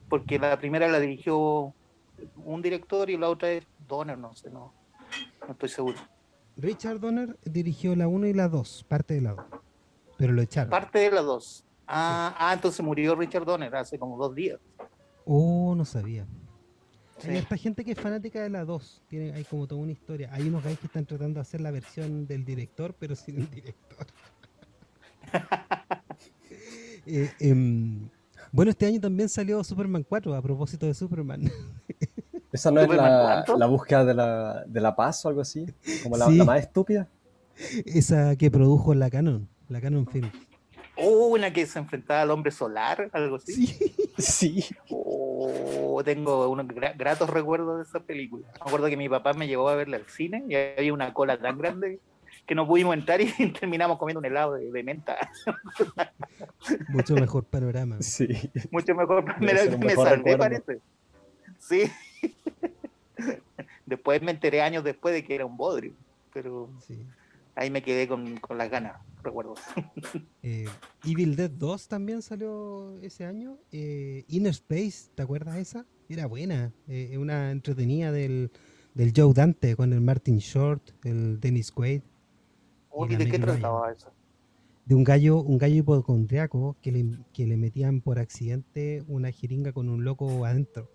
Porque 0.08 0.40
la 0.40 0.58
primera 0.58 0.88
la 0.88 1.00
dirigió 1.02 1.74
un 2.46 2.62
director 2.62 3.10
y 3.10 3.18
la 3.18 3.30
otra 3.30 3.52
es 3.52 3.66
Donner, 3.88 4.18
no 4.18 4.34
sé, 4.36 4.50
no, 4.50 4.72
no 5.46 5.52
estoy 5.52 5.68
seguro. 5.68 5.98
Richard 6.56 7.02
Donner 7.02 7.38
dirigió 7.44 7.94
la 7.98 8.08
1 8.08 8.28
y 8.28 8.34
la 8.34 8.48
2, 8.48 8.86
parte 8.88 9.16
de 9.16 9.22
la 9.22 9.34
2. 9.34 9.46
Pero 10.18 10.32
lo 10.32 10.42
echaron. 10.42 10.70
Parte 10.70 11.00
de 11.00 11.12
la 11.12 11.22
2. 11.22 11.66
Ah, 11.88 12.36
ah, 12.38 12.54
entonces 12.54 12.84
murió 12.84 13.16
Richard 13.16 13.46
Donner 13.46 13.76
hace 13.76 14.00
como 14.00 14.18
dos 14.18 14.34
días. 14.34 14.60
Oh, 15.26 15.74
no 15.76 15.86
sabía. 15.86 16.26
Hay 17.24 17.38
esta 17.38 17.58
gente 17.58 17.84
que 17.86 17.92
es 17.92 18.00
fanática 18.00 18.42
de 18.42 18.50
la 18.50 18.66
2. 18.66 19.04
Tiene, 19.08 19.34
hay 19.34 19.44
como 19.46 19.68
toda 19.68 19.82
una 19.82 19.92
historia. 19.92 20.30
Hay 20.34 20.48
unos 20.48 20.64
guys 20.64 20.78
que 20.80 20.88
están 20.88 21.06
tratando 21.06 21.36
de 21.36 21.42
hacer 21.42 21.62
la 21.62 21.72
versión 21.72 22.28
del 22.28 22.44
director, 22.44 22.94
pero 23.00 23.16
sin 23.16 23.42
el 23.42 23.50
director. 23.50 24.08
Eh, 27.08 27.30
em, 27.40 28.10
bueno, 28.52 28.72
este 28.72 28.88
año 28.88 29.00
también 29.00 29.30
salió 29.30 29.64
Superman 29.64 30.04
4 30.10 30.34
a 30.34 30.42
propósito 30.42 30.88
de 30.88 30.96
Superman. 30.96 31.44
¿Esa 32.52 32.72
no 32.72 32.82
es 32.82 32.90
la, 32.90 33.66
búsqueda 33.68 34.04
de 34.06 34.16
la, 34.16 34.64
de 34.66 34.82
la, 34.82 34.96
paz 34.96 35.24
o 35.24 35.30
algo 35.30 35.42
así? 35.42 35.68
Como 36.02 36.18
la, 36.18 36.28
más 36.30 36.62
estúpida. 36.62 37.08
Esa 37.86 38.36
que 38.38 38.50
produjo 38.50 38.96
la 38.96 39.12
Canon, 39.12 39.48
la 39.70 39.82
Canon 39.82 40.08
Film. 40.08 40.32
Oh, 40.98 41.28
una 41.28 41.52
que 41.52 41.66
se 41.66 41.80
enfrentaba 41.80 42.22
al 42.22 42.32
hombre 42.32 42.52
solar, 42.52 43.10
algo 43.12 43.36
así. 43.36 43.68
Sí. 43.68 43.96
sí. 44.18 44.66
Oh, 44.90 46.02
tengo 46.06 46.50
unos 46.50 46.68
gratos 46.68 47.30
recuerdos 47.30 47.78
de 47.78 47.84
esa 47.84 48.00
película. 48.00 48.48
Me 48.54 48.62
acuerdo 48.62 48.88
que 48.88 48.98
mi 48.98 49.10
papá 49.10 49.34
me 49.34 49.48
llevó 49.48 49.70
a 49.70 49.76
verla 49.76 49.98
al 49.98 50.06
cine 50.08 50.44
y 50.48 50.56
había 50.56 50.94
una 50.94 51.14
cola 51.14 51.38
tan 51.38 51.58
grande 51.58 52.00
que 52.46 52.56
no 52.56 52.68
pudimos 52.68 52.94
entrar 52.94 53.20
y 53.22 53.28
terminamos 53.60 53.98
comiendo 53.98 54.20
un 54.20 54.26
helado 54.26 54.54
de, 54.54 54.84
menta. 54.84 55.18
Mucho 56.90 57.16
mejor 57.16 57.44
panorama. 57.44 57.98
Sí. 58.02 58.28
Mucho 58.72 58.96
mejor. 58.96 59.40
Me, 59.40 59.54
me 59.78 59.96
salvé, 59.96 60.38
parece. 60.38 60.80
Sí. 61.60 61.92
Después 63.86 64.22
me 64.22 64.32
enteré 64.32 64.62
años 64.62 64.84
después 64.84 65.14
de 65.14 65.24
que 65.24 65.36
era 65.36 65.46
un 65.46 65.58
bodrio, 65.58 65.94
pero 66.34 66.70
ahí 67.56 67.70
me 67.70 67.84
quedé 67.84 68.08
con, 68.08 68.38
con 68.38 68.58
las 68.58 68.70
ganas 68.70 68.96
recuerdo. 69.26 69.56
Eh, 70.48 70.68
Evil 71.04 71.36
Dead 71.36 71.50
2 71.50 71.88
también 71.88 72.22
salió 72.22 73.00
ese 73.02 73.26
año. 73.26 73.58
Eh, 73.72 74.24
Inner 74.28 74.52
Space, 74.52 75.10
¿te 75.16 75.24
acuerdas 75.24 75.56
de 75.56 75.62
esa? 75.62 75.86
Era 76.08 76.28
buena, 76.28 76.72
eh, 76.88 77.18
una 77.18 77.50
entretenida 77.50 78.12
del, 78.12 78.52
del, 78.94 79.12
Joe 79.16 79.34
Dante 79.34 79.76
con 79.76 79.92
el 79.92 80.02
Martin 80.02 80.38
Short, 80.38 80.92
el 81.04 81.40
Dennis 81.40 81.72
Quaid. 81.72 82.02
¿De 83.10 83.28
qué 83.28 83.40
trataba 83.40 83.92
eso? 83.92 84.14
De 84.86 84.94
un 84.94 85.04
gallo, 85.04 85.42
un 85.42 85.58
gallo 85.58 85.78
hipocondriaco 85.78 86.78
que 86.80 86.92
le, 86.92 87.18
que 87.34 87.48
le 87.48 87.58
metían 87.58 88.02
por 88.02 88.20
accidente 88.20 89.04
una 89.08 89.32
jeringa 89.32 89.74
con 89.74 89.90
un 89.90 90.04
loco 90.04 90.46
adentro. 90.46 90.92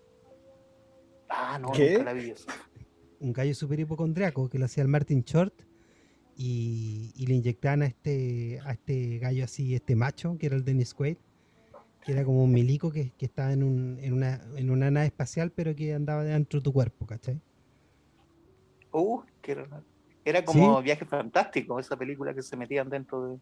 Ah, 1.27 1.59
no, 1.59 1.71
¿Qué? 1.73 2.01
la 2.01 2.13
vi 2.13 2.33
Un 3.19 3.33
gallo 3.33 3.53
super 3.53 3.81
hipocondriaco 3.81 4.49
que 4.49 4.57
lo 4.59 4.65
hacía 4.65 4.83
el 4.83 4.89
Martin 4.89 5.23
Short 5.23 5.53
y, 6.43 7.25
le 7.25 7.35
inyectaban 7.35 7.83
a 7.83 7.85
este, 7.85 8.59
a 8.65 8.71
este 8.71 9.19
gallo 9.19 9.43
así, 9.43 9.75
este 9.75 9.95
macho, 9.95 10.37
que 10.39 10.47
era 10.47 10.55
el 10.55 10.65
Dennis 10.65 10.93
Quaid, 10.93 11.17
que 12.03 12.11
era 12.11 12.25
como 12.25 12.43
un 12.43 12.51
milico 12.51 12.91
que, 12.91 13.13
estaba 13.19 13.53
en, 13.53 13.63
un, 13.63 13.99
en, 14.01 14.13
una, 14.13 14.41
en 14.55 14.71
una 14.71 14.89
nave 14.89 15.07
espacial, 15.07 15.51
pero 15.51 15.75
que 15.75 15.93
andaba 15.93 16.23
dentro 16.23 16.59
de 16.59 16.63
tu 16.63 16.73
cuerpo, 16.73 17.05
¿cachai? 17.05 17.39
Uh, 18.91 19.21
que 19.41 19.55
era, 20.25 20.43
como 20.43 20.81
Viaje 20.81 21.05
Fantástico, 21.05 21.79
esa 21.79 21.95
película 21.95 22.33
que 22.33 22.41
se 22.41 22.57
metían 22.57 22.89
dentro 22.89 23.27
de... 23.27 23.37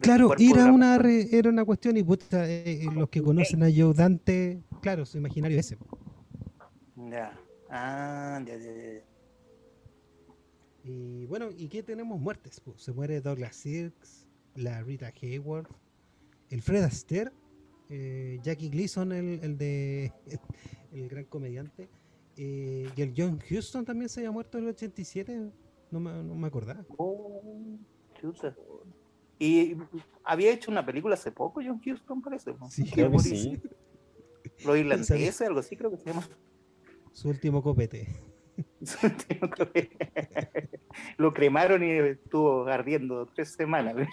Claro, 0.00 0.34
era 0.36 0.72
una, 0.72 0.96
era 0.96 1.48
una 1.48 1.64
cuestión 1.64 1.96
y 1.96 2.00
eh, 2.00 2.06
eh, 2.32 2.86
los 2.92 3.08
que 3.08 3.22
conocen 3.22 3.62
a 3.62 3.68
Joe 3.74 3.94
Dante, 3.94 4.60
claro, 4.82 5.06
su 5.06 5.16
imaginario 5.16 5.58
ese. 5.58 5.78
Ya, 6.96 7.32
ah, 7.70 8.40
ya, 8.44 8.56
ya, 8.56 8.72
ya. 8.72 9.15
Y 10.86 11.26
bueno, 11.26 11.48
¿y 11.56 11.68
qué 11.68 11.82
tenemos 11.82 12.20
muertes? 12.20 12.60
Pues, 12.60 12.80
se 12.80 12.92
muere 12.92 13.20
Douglas 13.20 13.56
Sirks, 13.56 14.28
la 14.54 14.80
Rita 14.82 15.12
Hayworth, 15.20 15.68
el 16.48 16.62
Fred 16.62 16.84
Astaire, 16.84 17.32
eh, 17.88 18.38
Jackie 18.42 18.68
Gleason, 18.68 19.10
el, 19.10 19.58
de 19.58 20.12
el, 20.92 21.08
gran 21.08 21.24
comediante, 21.24 21.88
eh, 22.36 22.88
y 22.94 23.02
el 23.02 23.14
John 23.16 23.40
Houston 23.48 23.84
también 23.84 24.08
se 24.08 24.20
había 24.20 24.30
muerto 24.30 24.58
en 24.58 24.64
el 24.64 24.70
87, 24.70 25.50
no 25.90 25.98
me, 25.98 26.22
no 26.22 26.36
me 26.36 26.46
acordaba. 26.46 26.84
Oh, 26.98 27.42
y 29.40 29.76
había 30.22 30.52
hecho 30.52 30.70
una 30.70 30.86
película 30.86 31.14
hace 31.14 31.32
poco, 31.32 31.60
John 31.64 31.80
Houston, 31.80 32.22
parece. 32.22 32.54
Sí, 32.70 32.88
creo 32.88 33.10
que 33.10 33.18
sí. 33.18 33.60
Los 34.64 34.78
irlandeses, 34.78 35.40
algo 35.42 35.58
así, 35.58 35.76
creo 35.76 35.90
que 35.90 35.96
se 35.96 36.10
llama. 36.10 36.28
Su 37.12 37.28
último 37.28 37.60
copete. 37.60 38.35
Lo 41.18 41.32
cremaron 41.32 41.84
y 41.84 41.90
estuvo 41.90 42.66
ardiendo 42.66 43.26
tres 43.26 43.52
semanas. 43.52 43.94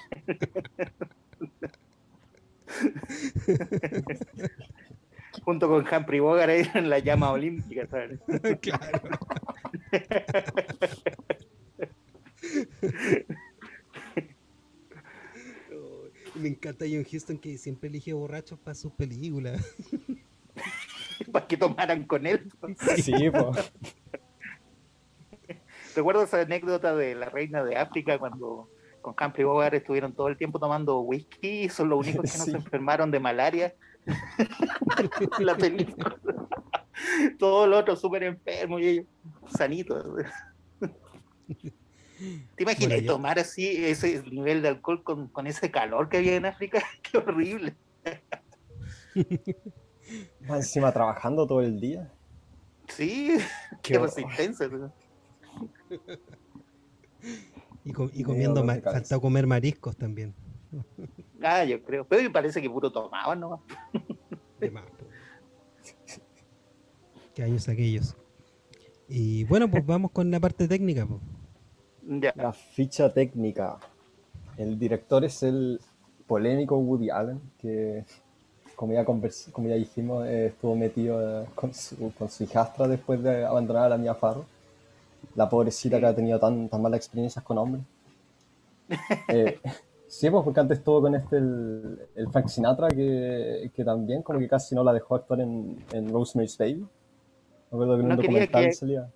Junto 5.44 5.68
con 5.68 5.86
Humphrey 5.88 6.20
Bogart 6.20 6.76
en 6.76 6.90
la 6.90 7.00
llama 7.00 7.32
olímpica, 7.32 7.88
Claro. 8.62 9.20
Me 16.36 16.50
encanta 16.50 16.86
John 16.92 17.04
Houston 17.04 17.38
que 17.38 17.58
siempre 17.58 17.90
elige 17.90 18.14
borrachos 18.14 18.60
para 18.60 18.76
sus 18.76 18.92
películas. 18.94 19.76
para 21.32 21.48
que 21.48 21.58
tomaran 21.58 22.06
con 22.06 22.26
él. 22.26 22.50
Sí, 22.98 23.30
pues. 23.30 23.72
Recuerdo 25.96 26.24
esa 26.24 26.42
anécdota 26.42 26.96
de 26.96 27.16
la 27.16 27.30
reina 27.30 27.64
de 27.64 27.78
África 27.78 28.18
cuando 28.18 28.70
con 29.02 29.16
Humphrey 29.20 29.46
Bogart 29.46 29.76
estuvieron 29.76 30.14
todo 30.14 30.30
el 30.30 30.38
tiempo 30.38 30.60
tomando 30.60 31.02
whisky 31.02 31.64
y 31.64 31.70
son 31.70 31.90
los 31.90 32.00
únicos 32.00 32.32
que 32.32 32.38
no 32.38 32.46
se 32.46 32.52
enfermaron 32.52 33.12
de 33.12 33.20
malaria. 33.20 33.76
la 35.40 35.56
película. 35.56 36.18
Todos 37.38 37.70
los 37.70 37.80
otros 37.80 38.02
súper 38.02 38.24
enfermos 38.24 38.82
y 38.82 38.88
ellos 38.88 39.06
sanitos. 39.56 40.06
¿Te 42.56 42.64
imaginas 42.64 43.06
tomar 43.06 43.40
así 43.40 43.86
ese 43.86 44.24
nivel 44.32 44.62
de 44.62 44.70
alcohol 44.70 45.04
con, 45.04 45.28
con, 45.28 45.48
ese 45.48 45.70
calor 45.72 46.10
que 46.10 46.18
había 46.18 46.36
en 46.36 46.46
África? 46.46 46.82
Qué 47.02 47.18
horrible. 47.18 47.76
encima 50.48 50.92
trabajando 50.92 51.46
todo 51.46 51.62
el 51.62 51.80
día. 51.80 52.12
Sí, 52.88 53.38
qué, 53.82 53.94
qué 53.94 54.00
resistencia 54.00 54.70
y, 57.86 58.24
comiendo, 58.24 58.66
falta 58.66 59.20
comer 59.20 59.48
mariscos 59.48 59.96
también. 59.96 60.34
Ah, 61.46 61.66
yo 61.66 61.84
creo. 61.84 62.06
Pero 62.08 62.24
me 62.24 62.30
parece 62.30 62.62
que 62.62 62.70
puro 62.70 62.90
tomaban 62.90 63.38
¿no? 63.42 63.62
De 64.62 64.72
más. 64.72 64.86
Qué 67.36 67.44
años 67.44 67.68
aquellos. 67.68 68.16
Y 69.10 69.44
bueno, 69.44 69.70
pues 69.70 69.86
vamos 69.86 70.12
con 70.12 70.32
la 70.32 70.40
parte 70.40 70.70
técnica. 70.70 71.06
La 72.36 72.54
ficha 72.54 73.14
técnica. 73.14 73.78
El 74.56 74.80
director 74.80 75.26
es 75.26 75.44
el 75.44 75.82
polémico 76.28 76.78
Woody 76.78 77.10
Allen, 77.10 77.42
que 77.58 78.06
como 78.78 78.94
ya, 78.94 79.04
como 79.04 79.68
ya 79.68 79.76
dijimos, 79.76 80.26
eh, 80.26 80.46
estuvo 80.46 80.78
metido 80.78 81.44
eh, 81.44 81.46
con, 81.56 81.74
su, 81.74 82.14
con 82.14 82.30
su 82.30 82.46
hijastra 82.46 82.88
después 82.88 83.22
de 83.22 83.44
abandonar 83.44 83.84
a 83.84 83.90
la 83.90 83.98
mía 83.98 84.16
Farro 84.16 84.46
la 85.36 85.50
pobrecita 85.50 86.00
que 86.00 86.06
ha 86.06 86.16
tenido 86.16 86.40
tan, 86.40 86.70
tan 86.70 86.82
malas 86.82 86.98
experiencias 86.98 87.44
con 87.44 87.58
hombres. 87.58 87.84
Eh, 89.30 89.60
sí, 90.08 90.30
pues 90.30 90.44
porque 90.44 90.60
antes 90.60 90.78
estuvo 90.78 91.02
con 91.02 91.16
este, 91.16 91.38
el, 91.38 92.30
Frank 92.32 92.48
Sinatra, 92.48 92.90
que, 92.90 93.72
que, 93.74 93.84
también 93.84 94.22
como 94.22 94.38
que 94.38 94.48
casi 94.48 94.76
no 94.76 94.84
la 94.84 94.94
dejó 94.94 95.16
actuar 95.16 95.40
en, 95.40 95.84
en 95.92 96.10
Rosemary's 96.12 96.58
Baby. 96.58 96.82
Me 96.82 96.88
acuerdo 97.72 97.96
que 97.96 98.04
en 98.04 98.12
un 98.12 98.18
documental 98.18 98.66
que, 98.66 98.74
salía. 98.74 99.10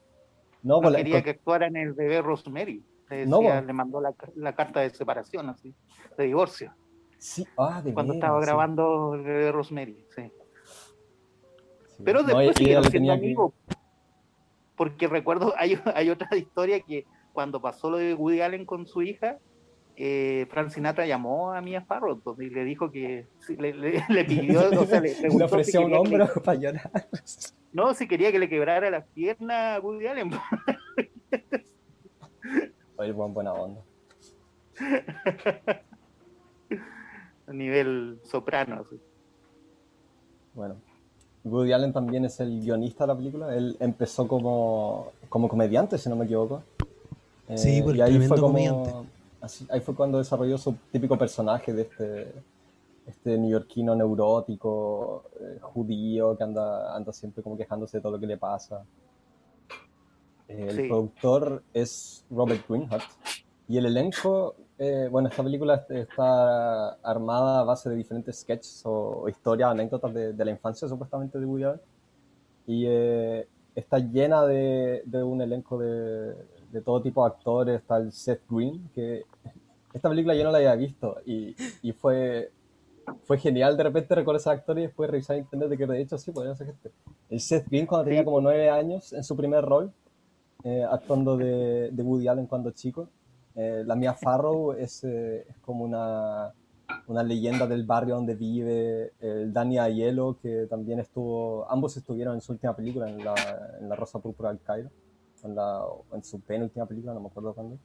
No, 0.64 0.78
no 0.78 0.82
pues 0.82 0.96
quería 0.96 1.22
que 1.22 1.32
actuara 1.32 1.68
en 1.68 1.76
el 1.76 1.94
bebé 1.94 2.22
Rosemary. 2.22 2.84
Le, 3.10 3.18
decía, 3.18 3.30
no, 3.30 3.42
pues. 3.42 3.66
le 3.66 3.74
mandó 3.74 4.02
la, 4.02 4.14
la, 4.36 4.56
carta 4.56 4.80
de 4.80 4.90
separación, 4.90 5.50
así, 5.50 5.76
de 6.18 6.24
divorcio. 6.24 6.74
Sí, 7.20 7.46
ah, 7.58 7.82
de 7.84 7.94
Cuando 7.94 8.14
estaba 8.14 8.40
grabando 8.42 9.14
el 9.14 9.22
bebé 9.22 9.52
Rosemary, 9.52 10.06
sí. 10.16 10.32
Pero 12.04 12.24
después 12.24 12.48
no, 12.48 12.54
siguieron 12.54 12.84
siendo 12.86 13.12
amigos 13.12 13.54
porque 14.78 15.08
recuerdo, 15.08 15.54
hay, 15.58 15.78
hay 15.94 16.10
otra 16.10 16.38
historia 16.38 16.80
que 16.80 17.06
cuando 17.34 17.62
pasó 17.62 17.90
lo 17.90 17.98
de 17.98 18.14
Woody 18.14 18.42
Allen 18.42 18.66
con 18.66 18.88
su 18.88 19.02
hija, 19.02 19.38
eh, 19.98 20.46
Frank 20.52 20.70
Sinatra 20.70 21.08
llamó 21.08 21.52
a 21.54 21.62
Mia 21.62 21.82
Farrow 21.82 22.22
y 22.40 22.50
le 22.52 22.64
dijo 22.64 22.92
que 22.92 23.28
le, 23.58 23.74
le, 24.10 24.26
pidió, 24.26 24.70
o 24.80 24.86
sea, 24.86 25.02
le, 25.02 25.16
le 25.38 25.44
ofreció 25.44 25.82
un 25.82 25.96
hombro 25.96 26.28
para 26.44 26.60
llorar. 26.60 26.92
No, 27.74 27.94
si 27.94 28.08
quería 28.08 28.32
que 28.32 28.40
le 28.40 28.48
quebrara 28.48 28.90
las 28.90 29.06
piernas 29.08 29.78
a 29.78 29.80
Woody 29.82 30.08
Allen. 30.08 30.32
Oye, 32.96 33.12
buen 33.12 33.34
buena 33.34 33.54
onda. 33.54 33.82
A 37.48 37.54
nivel 37.54 38.20
soprano. 38.24 38.86
Bueno, 40.54 40.82
Woody 41.50 41.74
Allen 41.74 41.94
también 41.94 42.26
es 42.26 42.40
el 42.40 42.62
guionista 42.62 43.06
de 43.06 43.08
la 43.08 43.18
película. 43.18 43.56
Él 43.56 43.76
empezó 43.80 44.28
como, 44.28 45.12
como 45.30 45.48
comediante, 45.48 45.98
si 45.98 46.10
no 46.10 46.16
me 46.16 46.26
equivoco. 46.26 46.64
sí, 47.56 47.82
pues, 47.82 47.98
y 47.98 48.02
ahí 48.02 48.20
fue 48.28 48.40
como, 48.40 49.06
ahí 49.70 49.80
fue 49.82 49.96
cuando 49.96 50.18
desarrolló 50.18 50.58
su 50.58 50.76
típico 50.92 51.18
personaje 51.18 51.74
de 51.74 51.84
este, 51.84 52.34
este 53.06 53.38
neoyorquino 53.38 53.96
neurótico, 53.96 55.24
eh, 55.40 55.60
judío, 55.62 56.38
que 56.38 56.44
anda, 56.44 56.96
anda 56.96 57.12
siempre 57.14 57.44
como 57.44 57.58
quejándose 57.58 57.98
de 57.98 58.02
todo 58.02 58.14
lo 58.14 58.20
que 58.20 58.28
le 58.28 58.38
pasa. 58.38 58.84
El 60.48 60.88
productor 60.88 61.62
es 61.74 62.24
Robert 62.30 62.66
Greenhart 62.68 63.04
y 63.68 63.78
el 63.78 63.86
elenco, 63.88 64.56
eh, 64.80 65.08
bueno, 65.12 65.30
esta 65.30 65.44
película 65.44 65.86
está 65.90 66.90
armada 67.04 67.62
a 67.62 67.64
base 67.64 67.90
de 67.90 67.96
diferentes 67.96 68.40
sketches 68.40 68.82
o, 68.86 69.28
historias, 69.28 69.72
anécdotas 69.72 70.14
de, 70.14 70.46
la 70.46 70.52
infancia 70.52 70.88
supuestamente 70.88 71.40
de 71.40 71.46
Woody 71.46 71.64
Allen 71.64 71.82
y 72.68 72.86
eh, 72.86 73.48
está 73.74 73.98
llena 74.00 74.46
de, 74.46 75.02
de 75.06 75.24
un 75.24 75.42
elenco 75.42 75.80
de, 75.80 76.36
de, 76.72 76.82
todo 76.82 77.02
tipo 77.02 77.24
de 77.24 77.28
actores. 77.34 77.82
Está 77.82 77.98
el 77.98 78.12
Seth 78.12 78.42
Green, 78.50 78.90
que 78.94 79.26
esta 79.94 80.10
película 80.10 80.36
yo 80.36 80.44
no 80.44 80.52
la 80.52 80.58
había 80.60 80.76
visto 80.76 81.18
y, 81.26 81.56
y 81.82 81.94
fue, 81.94 82.52
fue 83.24 83.38
genial 83.40 83.78
de 83.78 83.84
repente 83.84 84.14
recordar 84.14 84.40
ese 84.40 84.50
actor 84.52 84.78
y 84.78 84.84
después 84.84 85.10
revisar 85.10 85.38
en 85.38 85.44
internet 85.44 85.70
de 85.70 85.78
que 85.78 85.88
de 85.88 86.02
hecho 86.02 86.18
sí 86.18 86.32
podía 86.32 86.54
ser 86.56 86.70
este. 86.70 86.92
El 87.30 87.40
Seth 87.40 87.68
Green 87.68 87.88
cuando 87.88 88.06
tenía 88.06 88.24
como 88.24 88.42
nueve 88.42 88.70
años 88.70 89.12
en 89.14 89.24
su 89.24 89.36
primer 89.36 89.66
rol 89.66 89.92
eh, 90.64 90.84
actuando 90.90 91.38
de, 91.38 91.90
de, 91.92 92.04
Woody 92.04 92.28
Allen 92.28 92.46
cuando 92.46 92.72
chico. 92.72 93.10
Eh, 93.58 93.84
la 93.86 93.96
Mia 93.96 94.14
Farrow 94.14 94.74
es, 94.74 95.04
eh, 95.04 95.48
es 95.50 95.58
como 95.62 95.84
una, 95.84 96.54
una, 97.08 97.24
leyenda 97.24 97.66
del 97.66 97.86
barrio 97.86 98.14
donde 98.16 98.36
vive. 98.36 99.14
El 99.20 99.52
Danny 99.52 99.80
Aiello, 99.80 100.38
que 100.40 100.68
también 100.70 101.00
estuvo, 101.00 101.70
ambos 101.70 101.98
estuvieron 101.98 102.36
en 102.36 102.42
su 102.42 102.52
última 102.52 102.76
película, 102.76 103.10
en 103.10 103.26
La, 103.26 103.34
en 103.82 103.90
la 103.90 103.96
Rosa 103.96 104.20
Púrpura 104.20 104.50
del 104.50 104.62
Cairo, 104.62 104.92
en, 105.44 105.56
la, 105.56 105.82
en 106.14 106.24
su 106.24 106.40
penúltima 106.40 106.86
película, 106.86 107.16
no 107.16 107.20
me 107.20 107.28
acuerdo 107.28 107.56
cuándo. 107.56 107.80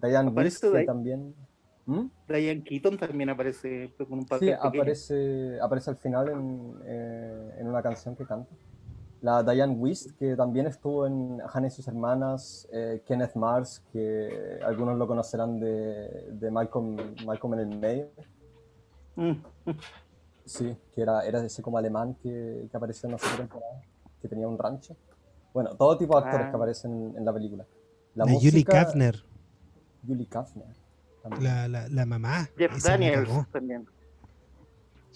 Diane 0.00 0.32
que 0.34 0.84
también... 0.86 1.34
¿Mm? 1.84 2.06
Diane 2.28 2.62
Keaton 2.62 2.96
también 2.96 3.28
aparece 3.28 3.92
con 3.98 4.20
un 4.20 4.24
papel 4.24 4.48
Sí, 4.48 4.54
aparece, 4.54 5.60
aparece 5.60 5.90
al 5.90 5.96
final 5.96 6.28
en, 6.28 6.74
en 7.58 7.66
una 7.66 7.82
canción 7.82 8.16
que 8.16 8.24
canta 8.24 8.50
la 9.22 9.42
Diane 9.42 9.74
Wist, 9.74 10.18
que 10.18 10.34
también 10.36 10.66
estuvo 10.66 11.06
en 11.06 11.40
Hannah 11.52 11.68
y 11.68 11.70
sus 11.70 11.86
hermanas, 11.86 12.68
eh, 12.72 13.02
Kenneth 13.06 13.36
Mars, 13.36 13.82
que 13.92 14.58
algunos 14.64 14.98
lo 14.98 15.06
conocerán 15.06 15.60
de, 15.60 16.28
de 16.32 16.50
Malcolm, 16.50 16.96
Malcolm 17.24 17.54
en 17.54 17.60
el 17.60 17.78
medio. 17.78 18.08
Mm. 19.14 19.32
Sí, 20.44 20.76
que 20.92 21.02
era, 21.02 21.24
era 21.24 21.44
ese 21.44 21.62
como 21.62 21.78
alemán 21.78 22.16
que, 22.20 22.66
que 22.68 22.76
apareció 22.76 23.08
en 23.08 23.12
la 23.12 23.36
temporada, 23.36 23.80
que 24.20 24.26
tenía 24.26 24.48
un 24.48 24.58
rancho. 24.58 24.96
Bueno, 25.54 25.70
todo 25.76 25.96
tipo 25.96 26.18
de 26.18 26.24
actores 26.24 26.46
que 26.48 26.52
ah. 26.52 26.56
aparecen 26.56 27.14
en 27.16 27.24
la 27.24 27.32
película. 27.32 27.64
La, 28.16 28.24
Julie 28.24 28.64
Kafner. 28.64 29.22
Julie 30.04 30.26
Kafner. 30.26 30.66
La, 31.40 31.68
la, 31.68 31.88
la, 31.88 32.06
mamá. 32.06 32.48
Jeff 32.58 32.82
Daniels 32.82 33.30
también. 33.52 33.86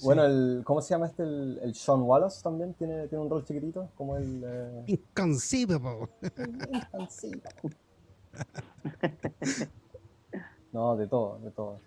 Bueno, 0.02 0.24
el, 0.24 0.62
¿cómo 0.64 0.80
se 0.80 0.94
llama 0.94 1.06
este? 1.06 1.22
El, 1.22 1.58
el, 1.62 1.74
Sean 1.74 2.02
Wallace 2.02 2.42
también 2.42 2.74
tiene, 2.74 3.08
tiene 3.08 3.24
un 3.24 3.30
rol 3.30 3.44
chiquitito, 3.44 3.88
como 3.96 4.16
el... 4.16 4.42
Eh... 4.44 4.84
Inconceivable. 4.86 6.08
no, 10.72 10.96
de 10.96 11.06
todo, 11.06 11.38
de 11.38 11.50
todo. 11.50 11.80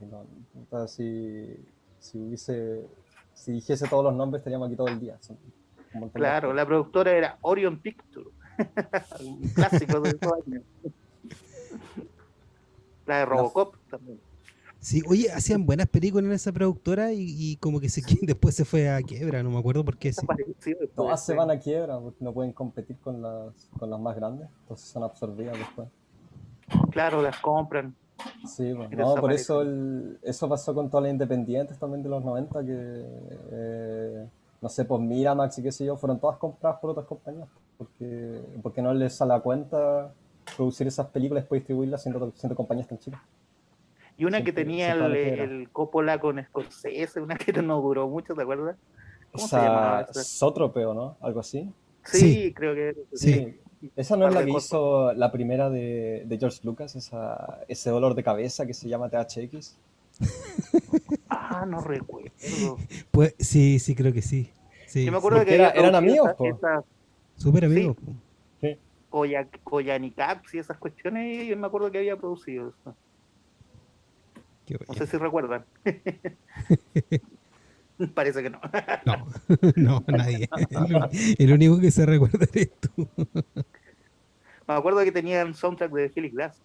Si, 0.88 1.56
si, 2.00 2.18
hubiese, 2.18 2.88
si 3.34 3.52
dijese 3.52 3.88
todos 3.88 4.04
los 4.04 4.16
nombres, 4.16 4.40
estaríamos 4.42 4.68
aquí 4.68 4.76
todo 4.76 4.88
el 4.88 5.00
día. 5.00 5.18
Claro, 6.14 6.54
la 6.54 6.66
productora 6.66 7.12
era 7.12 7.38
Orion 7.42 7.80
Picture, 7.80 8.30
un 9.22 9.42
clásico 9.50 10.00
de 10.02 10.10
esos 10.10 10.34
años. 10.46 10.64
La 13.06 13.18
de 13.20 13.26
Robocop 13.26 13.76
también. 13.90 14.20
Sí, 14.82 15.02
oye, 15.10 15.30
hacían 15.32 15.66
buenas 15.66 15.88
películas 15.88 16.26
en 16.26 16.32
esa 16.32 16.54
productora 16.54 17.12
y, 17.12 17.58
como 17.58 17.80
que 17.80 17.90
se, 17.90 18.02
después 18.22 18.56
se 18.56 18.64
fue 18.64 18.90
a 18.90 19.02
quiebra, 19.02 19.44
no 19.44 19.50
me 19.50 19.60
acuerdo 19.60 19.84
por 19.84 19.98
qué. 19.98 20.14
Sí. 20.14 20.26
Todas 20.96 21.26
se 21.26 21.34
van 21.34 21.52
a 21.52 21.60
quiebra 21.60 22.00
porque 22.00 22.24
no 22.24 22.34
pueden 22.34 22.54
competir 22.54 22.98
con 22.98 23.22
las, 23.22 23.70
con 23.78 23.90
las 23.90 24.00
más 24.00 24.16
grandes, 24.16 24.48
entonces 24.62 24.88
son 24.88 25.04
absorbidas 25.04 25.58
después. 25.58 25.90
Claro, 26.92 27.22
las 27.22 27.38
compran. 27.40 27.96
Sí, 28.46 28.74
bueno, 28.74 28.90
no, 28.98 29.16
por 29.16 29.32
eso 29.32 29.64
eso 30.22 30.50
pasó 30.50 30.74
con 30.74 30.90
todas 30.90 31.04
las 31.04 31.14
independientes 31.14 31.78
también 31.78 32.04
de 32.04 32.10
los 32.10 32.24
90, 32.24 32.66
que 32.66 33.06
eh, 33.52 34.28
no 34.62 34.70
sé, 34.70 34.86
pues 34.86 35.02
Miramax 35.02 35.58
y 35.60 35.64
qué 35.64 35.72
sé 35.72 35.86
yo, 35.86 35.96
fueron 35.96 36.20
todas 36.20 36.38
compradas 36.38 36.80
por 36.80 36.92
otras 36.92 37.06
compañías, 37.06 37.48
porque, 37.78 38.42
porque 38.62 38.82
no 38.82 38.94
les 38.94 39.16
sale 39.16 39.34
a 39.34 39.40
cuenta 39.40 40.14
producir 40.56 40.88
esas 40.88 41.08
películas 41.08 41.42
y 41.42 41.44
después 41.44 41.62
distribuirlas 41.62 42.02
siendo, 42.02 42.32
siendo 42.36 42.56
compañías 42.56 42.88
tan 42.88 42.98
chicas. 42.98 43.22
Y 44.20 44.26
una 44.26 44.44
que 44.44 44.52
tenía 44.52 44.92
el, 44.92 45.16
el, 45.16 45.70
Coppola 45.70 46.20
con 46.20 46.44
Scorsese, 46.44 47.22
una 47.22 47.38
que 47.38 47.54
no 47.54 47.82
duró 47.82 48.10
mucho, 48.10 48.36
¿te 48.36 48.42
acuerdas? 48.42 48.76
¿Cómo 49.32 49.48
se 49.48 49.56
llamaba? 49.56 50.08
Sotropeo, 50.12 50.94
¿no? 50.94 51.16
Algo 51.22 51.40
así. 51.40 51.72
Sí, 52.04 52.54
creo 52.54 52.76
que. 52.76 52.96
Sí. 53.14 53.58
Esa 53.96 54.18
no 54.18 54.28
es 54.28 54.34
la 54.34 54.44
que 54.44 54.52
hizo 54.52 55.14
la 55.14 55.32
primera 55.32 55.70
de, 55.70 56.24
de, 56.26 56.38
George 56.38 56.60
Lucas, 56.64 56.98
esa, 56.98 57.62
ese 57.70 57.92
dolor 57.92 58.14
de 58.14 58.24
cabeza 58.24 58.66
que 58.66 58.74
se 58.74 58.90
llama 58.90 59.10
THX. 59.10 59.78
ah, 61.30 61.66
no 61.66 61.80
recuerdo. 61.80 62.30
Pues 63.12 63.36
sí, 63.40 63.80
sí, 63.80 63.96
creo 63.96 64.12
que 64.12 64.22
sí. 64.22 64.52
sí. 64.86 65.06
Yo 65.06 65.14
me 65.14 65.20
acuerdo 65.20 65.46
que 65.46 65.56
eran 65.56 65.96
amigos, 65.96 66.32
Súper 67.38 67.64
amigos. 67.64 67.96
Sí. 68.60 68.78
Caps 70.14 70.56
y 70.56 70.58
esas 70.58 70.78
cuestiones, 70.78 71.48
yo 71.48 71.56
me 71.56 71.68
acuerdo 71.68 71.90
que 71.90 72.00
había 72.00 72.18
producido 72.18 72.74
eso. 72.78 72.94
No 74.88 74.94
sé 74.94 75.08
si 75.08 75.18
recuerdan. 75.18 75.66
Parece 78.14 78.44
que 78.44 78.50
no. 78.50 78.62
no, 79.06 79.28
no, 79.76 80.04
nadie. 80.08 80.50
El, 81.38 81.52
único 81.52 81.80
que 81.80 81.92
se 81.92 82.06
recuerda 82.06 82.48
es 82.54 82.72
tú. 82.80 83.08
Me 84.68 84.74
acuerdo 84.74 85.04
que 85.04 85.12
tenían 85.12 85.54
soundtrack 85.54 85.92
de 85.92 86.10
Felix 86.10 86.34
Glass. 86.34 86.62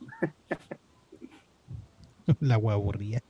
La 2.40 2.54
agua 2.54 2.74
aburría. 2.74 3.22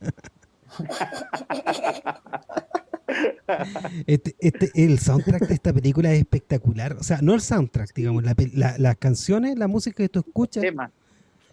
Este, 4.05 4.35
este, 4.39 4.71
el 4.75 4.99
soundtrack 4.99 5.47
de 5.47 5.53
esta 5.53 5.73
película 5.73 6.11
es 6.11 6.19
espectacular. 6.19 6.93
O 6.93 7.03
sea, 7.03 7.19
no 7.21 7.33
el 7.33 7.41
soundtrack, 7.41 7.93
digamos, 7.93 8.23
las 8.23 8.97
canciones, 8.97 9.57
la 9.57 9.67
música 9.67 9.97
que 9.97 10.09
tú 10.09 10.19
escuchas, 10.19 10.63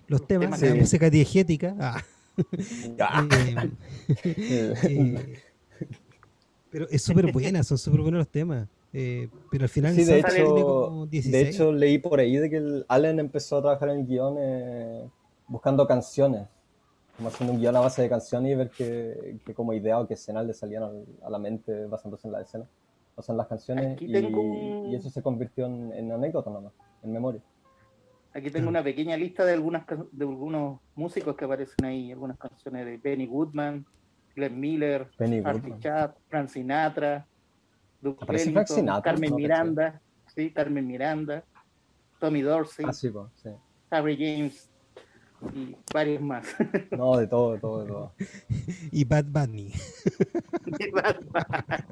los 0.06 0.26
temas, 0.26 0.60
la 0.60 0.74
música 0.74 1.08
diegética. 1.08 1.74
Ah. 1.80 2.02
Eh, 2.36 3.66
eh, 4.24 5.38
pero 6.70 6.88
es 6.88 7.02
súper 7.02 7.32
buena, 7.32 7.62
son 7.62 7.78
súper 7.78 8.00
buenos 8.00 8.18
los 8.18 8.28
temas. 8.28 8.68
Eh, 8.94 9.28
pero 9.50 9.64
al 9.64 9.70
final 9.70 9.94
sí, 9.94 10.04
de, 10.04 10.18
hecho, 10.18 11.06
de 11.10 11.40
hecho 11.40 11.72
leí 11.72 11.98
por 11.98 12.20
ahí 12.20 12.36
de 12.36 12.50
que 12.50 12.58
el 12.58 12.84
Allen 12.88 13.20
empezó 13.20 13.56
a 13.56 13.62
trabajar 13.62 13.88
en 13.88 14.00
el 14.00 14.06
guion 14.06 14.36
buscando 15.48 15.86
canciones, 15.86 16.46
como 17.16 17.28
haciendo 17.28 17.54
un 17.54 17.60
guion 17.60 17.76
a 17.76 17.80
base 17.80 18.02
de 18.02 18.08
canciones 18.10 18.52
y 18.52 18.54
ver 18.54 18.70
que, 18.70 19.38
como 19.54 19.72
idea 19.72 19.98
o 19.98 20.06
que 20.06 20.14
escenas 20.14 20.46
le 20.46 20.52
salían 20.52 20.84
a 21.22 21.30
la 21.30 21.38
mente 21.38 21.86
basándose 21.86 22.28
en 22.28 22.32
la 22.32 22.42
escena, 22.42 22.66
o 23.16 23.22
sea, 23.22 23.32
en 23.32 23.38
las 23.38 23.46
canciones, 23.46 24.00
y, 24.00 24.94
eso 24.94 25.08
se 25.08 25.22
convirtió 25.22 25.66
en, 25.66 25.92
en 25.92 26.12
anécdota 26.12 26.50
nomás, 26.50 26.72
en 27.02 27.12
memoria. 27.12 27.40
Aquí 28.34 28.50
tengo 28.50 28.68
una 28.68 28.82
pequeña 28.82 29.16
lista 29.16 29.44
de 29.44 29.52
algunas 29.52 29.84
de 29.86 30.24
algunos 30.24 30.80
músicos 30.94 31.36
que 31.36 31.44
aparecen 31.44 31.84
ahí, 31.84 32.12
algunas 32.12 32.38
canciones 32.38 32.86
de 32.86 32.96
Benny 32.96 33.26
Goodman, 33.26 33.84
Glenn 34.34 34.58
Miller, 34.58 35.08
Artie 35.44 35.78
Chap, 35.80 36.16
Frank 36.28 36.48
Sinatra, 36.48 37.26
Duke 38.00 38.24
Ellington, 38.28 39.02
Carmen 39.02 39.34
Miranda, 39.34 40.00
sí, 40.34 40.50
Carmen 40.50 40.86
Miranda, 40.86 41.44
Tommy 42.18 42.40
Dorsey, 42.40 42.86
ah, 42.86 43.58
Harry 43.90 44.16
James 44.16 44.70
y 45.54 45.76
varios 45.92 46.22
más. 46.22 46.46
No, 46.90 47.16
de 47.16 47.26
todo, 47.26 47.52
de 47.52 47.58
todo, 47.58 47.82
de 47.82 47.88
todo. 47.88 48.12
y 48.92 49.04
Bad 49.04 49.24
Bunny. 49.26 49.72
y 50.78 50.90
Bad 50.90 51.20
Bunny. 51.20 51.82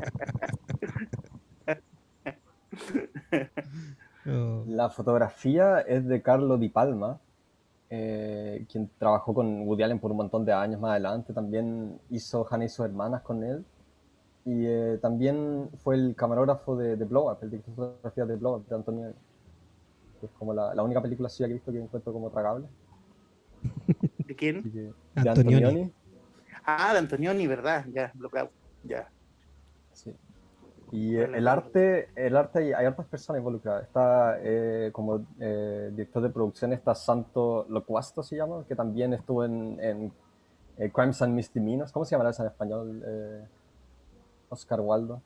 Oh. 4.27 4.65
La 4.67 4.91
fotografía 4.91 5.81
es 5.81 6.07
de 6.07 6.23
Carlo 6.23 6.59
Di 6.59 6.69
Palma, 6.69 7.19
eh, 7.89 8.67
quien 8.71 8.91
trabajó 8.99 9.35
con 9.35 9.67
Woody 9.67 9.83
Allen 9.83 9.99
por 9.99 10.11
un 10.11 10.19
montón 10.19 10.45
de 10.45 10.53
años 10.53 10.81
más 10.81 10.93
adelante. 10.93 11.33
También 11.33 11.99
hizo 12.11 12.47
Hannah 12.49 12.67
y 12.67 12.69
sus 12.69 12.85
hermanas 12.87 13.23
con 13.23 13.43
él. 13.43 13.65
Y 14.45 14.67
eh, 14.67 14.99
también 15.03 15.69
fue 15.83 15.97
el 15.97 16.15
camarógrafo 16.15 16.77
de, 16.77 16.97
de 16.97 17.05
Blow 17.05 17.31
Up, 17.31 17.39
el 17.43 17.51
director 17.51 17.75
de 17.75 17.77
fotografía 17.77 18.27
de 18.27 18.37
Blow 18.37 18.57
Up, 18.57 18.69
de 18.69 18.75
Antonio. 18.75 19.13
Que 20.21 20.27
es 20.27 20.33
como 20.33 20.53
la, 20.53 20.83
única 20.83 21.01
película 21.01 21.29
suya 21.29 21.47
que 21.47 21.53
he 21.53 21.55
visto 21.55 21.73
que 21.73 21.79
encuentro 21.79 22.13
como 22.13 22.31
tragable. 22.31 22.67
¿De 24.27 24.35
quién? 24.37 24.95
De, 25.15 25.29
Antonioni. 25.29 25.93
Ah, 26.65 26.93
de 26.93 26.99
Antonioni, 26.99 27.47
¿verdad? 27.47 27.87
Ya, 27.93 28.13
bloqueado. 28.15 28.51
Ya. 28.85 29.11
Sí. 29.93 30.15
Y 30.93 31.17
el 31.17 31.47
arte, 31.47 32.09
el 32.17 32.37
arte 32.37 32.75
hay, 32.75 32.85
hartas 32.85 33.07
personas 33.07 33.39
involucradas. 33.39 33.85
Está 33.85 34.39
eh, 34.43 34.91
como 34.93 35.25
eh, 35.39 35.91
director 35.93 36.23
de 36.23 36.31
producción, 36.31 36.73
está 36.73 36.95
Santo 36.95 37.65
Locuasto, 37.69 38.23
se 38.23 38.37
llama, 38.37 38.65
que 38.67 38.75
también 38.75 39.13
estuvo 39.13 39.45
en, 39.45 39.79
en 39.81 40.13
eh, 40.79 40.91
Crimes 40.91 41.23
and 41.23 41.35
Misdemeanors. 41.35 41.93
¿Cómo 41.93 42.05
se 42.05 42.17
llama 42.17 42.29
eso 42.29 42.43
en 42.43 42.49
español? 42.49 43.05
Oscar 44.49 44.81
Waldo. 44.81 45.23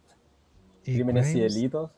Crímenes 0.83 1.35
y 1.35 1.41
delitos. 1.41 1.91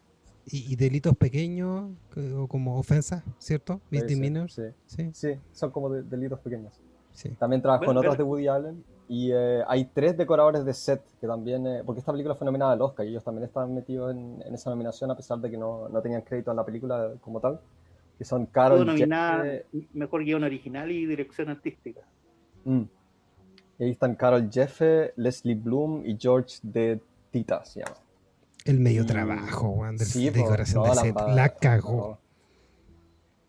Y, 0.48 0.76
delitos 0.76 1.16
pequeños, 1.16 1.90
o 2.36 2.46
como 2.46 2.78
ofensas, 2.78 3.24
¿cierto? 3.38 3.80
Misdemeanors. 3.90 4.54
Sí, 4.54 4.62
sí. 4.86 5.10
sí, 5.12 5.40
son 5.50 5.72
como 5.72 5.90
delitos 5.90 6.38
pequeños. 6.38 6.80
También 7.38 7.62
trabajó 7.62 7.90
en 7.90 7.96
otros 7.96 8.16
de 8.16 8.22
Woody 8.22 8.46
Allen. 8.46 8.84
Y 9.08 9.30
eh, 9.32 9.62
hay 9.68 9.84
tres 9.84 10.16
decoradores 10.16 10.64
de 10.64 10.74
set 10.74 11.00
que 11.20 11.26
también, 11.28 11.66
eh, 11.66 11.82
porque 11.84 12.00
esta 12.00 12.10
película 12.10 12.34
fue 12.34 12.44
nominada 12.44 12.72
al 12.72 12.82
Oscar 12.82 13.06
y 13.06 13.10
ellos 13.10 13.22
también 13.22 13.44
estaban 13.44 13.72
metidos 13.72 14.10
en, 14.12 14.42
esa 14.52 14.70
nominación 14.70 15.10
a 15.10 15.16
pesar 15.16 15.38
de 15.38 15.50
que 15.50 15.56
no, 15.56 15.88
no, 15.88 16.02
tenían 16.02 16.22
crédito 16.22 16.50
en 16.50 16.56
la 16.56 16.64
película 16.64 17.12
como 17.20 17.40
tal, 17.40 17.60
que 18.18 18.24
son 18.24 18.46
Carol 18.46 18.84
nominada 18.84 19.44
Mejor 19.92 20.24
guion 20.24 20.42
original 20.42 20.90
y 20.90 21.06
dirección 21.06 21.50
artística. 21.50 22.00
Mm. 22.64 22.82
Y 23.78 23.84
ahí 23.84 23.90
están 23.90 24.16
Carol 24.16 24.50
Jeffe, 24.50 25.12
Leslie 25.16 25.54
Bloom 25.54 26.04
y 26.04 26.16
George 26.18 26.58
de 26.62 27.00
Tita, 27.30 27.64
se 27.64 27.80
llama. 27.80 27.96
El 28.64 28.80
medio 28.80 29.06
trabajo, 29.06 29.68
Wander, 29.68 30.04
sí, 30.04 30.30
decoración 30.30 30.82
de 30.82 30.94
set. 30.96 31.16
La 31.28 31.50
cagó. 31.50 32.18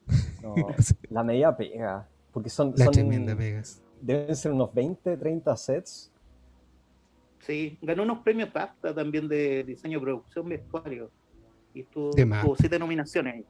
la 1.09 1.23
media 1.23 1.57
pega. 1.57 2.07
Porque 2.31 2.51
son. 2.51 2.73
La 2.77 2.91
tremenda 2.91 3.35
pega 3.35 3.63
deben 4.01 4.35
ser 4.35 4.51
unos 4.51 4.73
20, 4.73 5.17
30 5.17 5.57
sets. 5.57 6.11
Sí, 7.39 7.77
ganó 7.81 8.03
unos 8.03 8.19
premios 8.19 8.51
BAFTA 8.51 8.93
también 8.93 9.27
de 9.27 9.63
diseño, 9.63 10.01
producción, 10.01 10.49
vestuario. 10.49 11.09
Y 11.73 11.83
tuvo, 11.83 12.11
siete 12.57 12.79
nominaciones. 12.79 13.45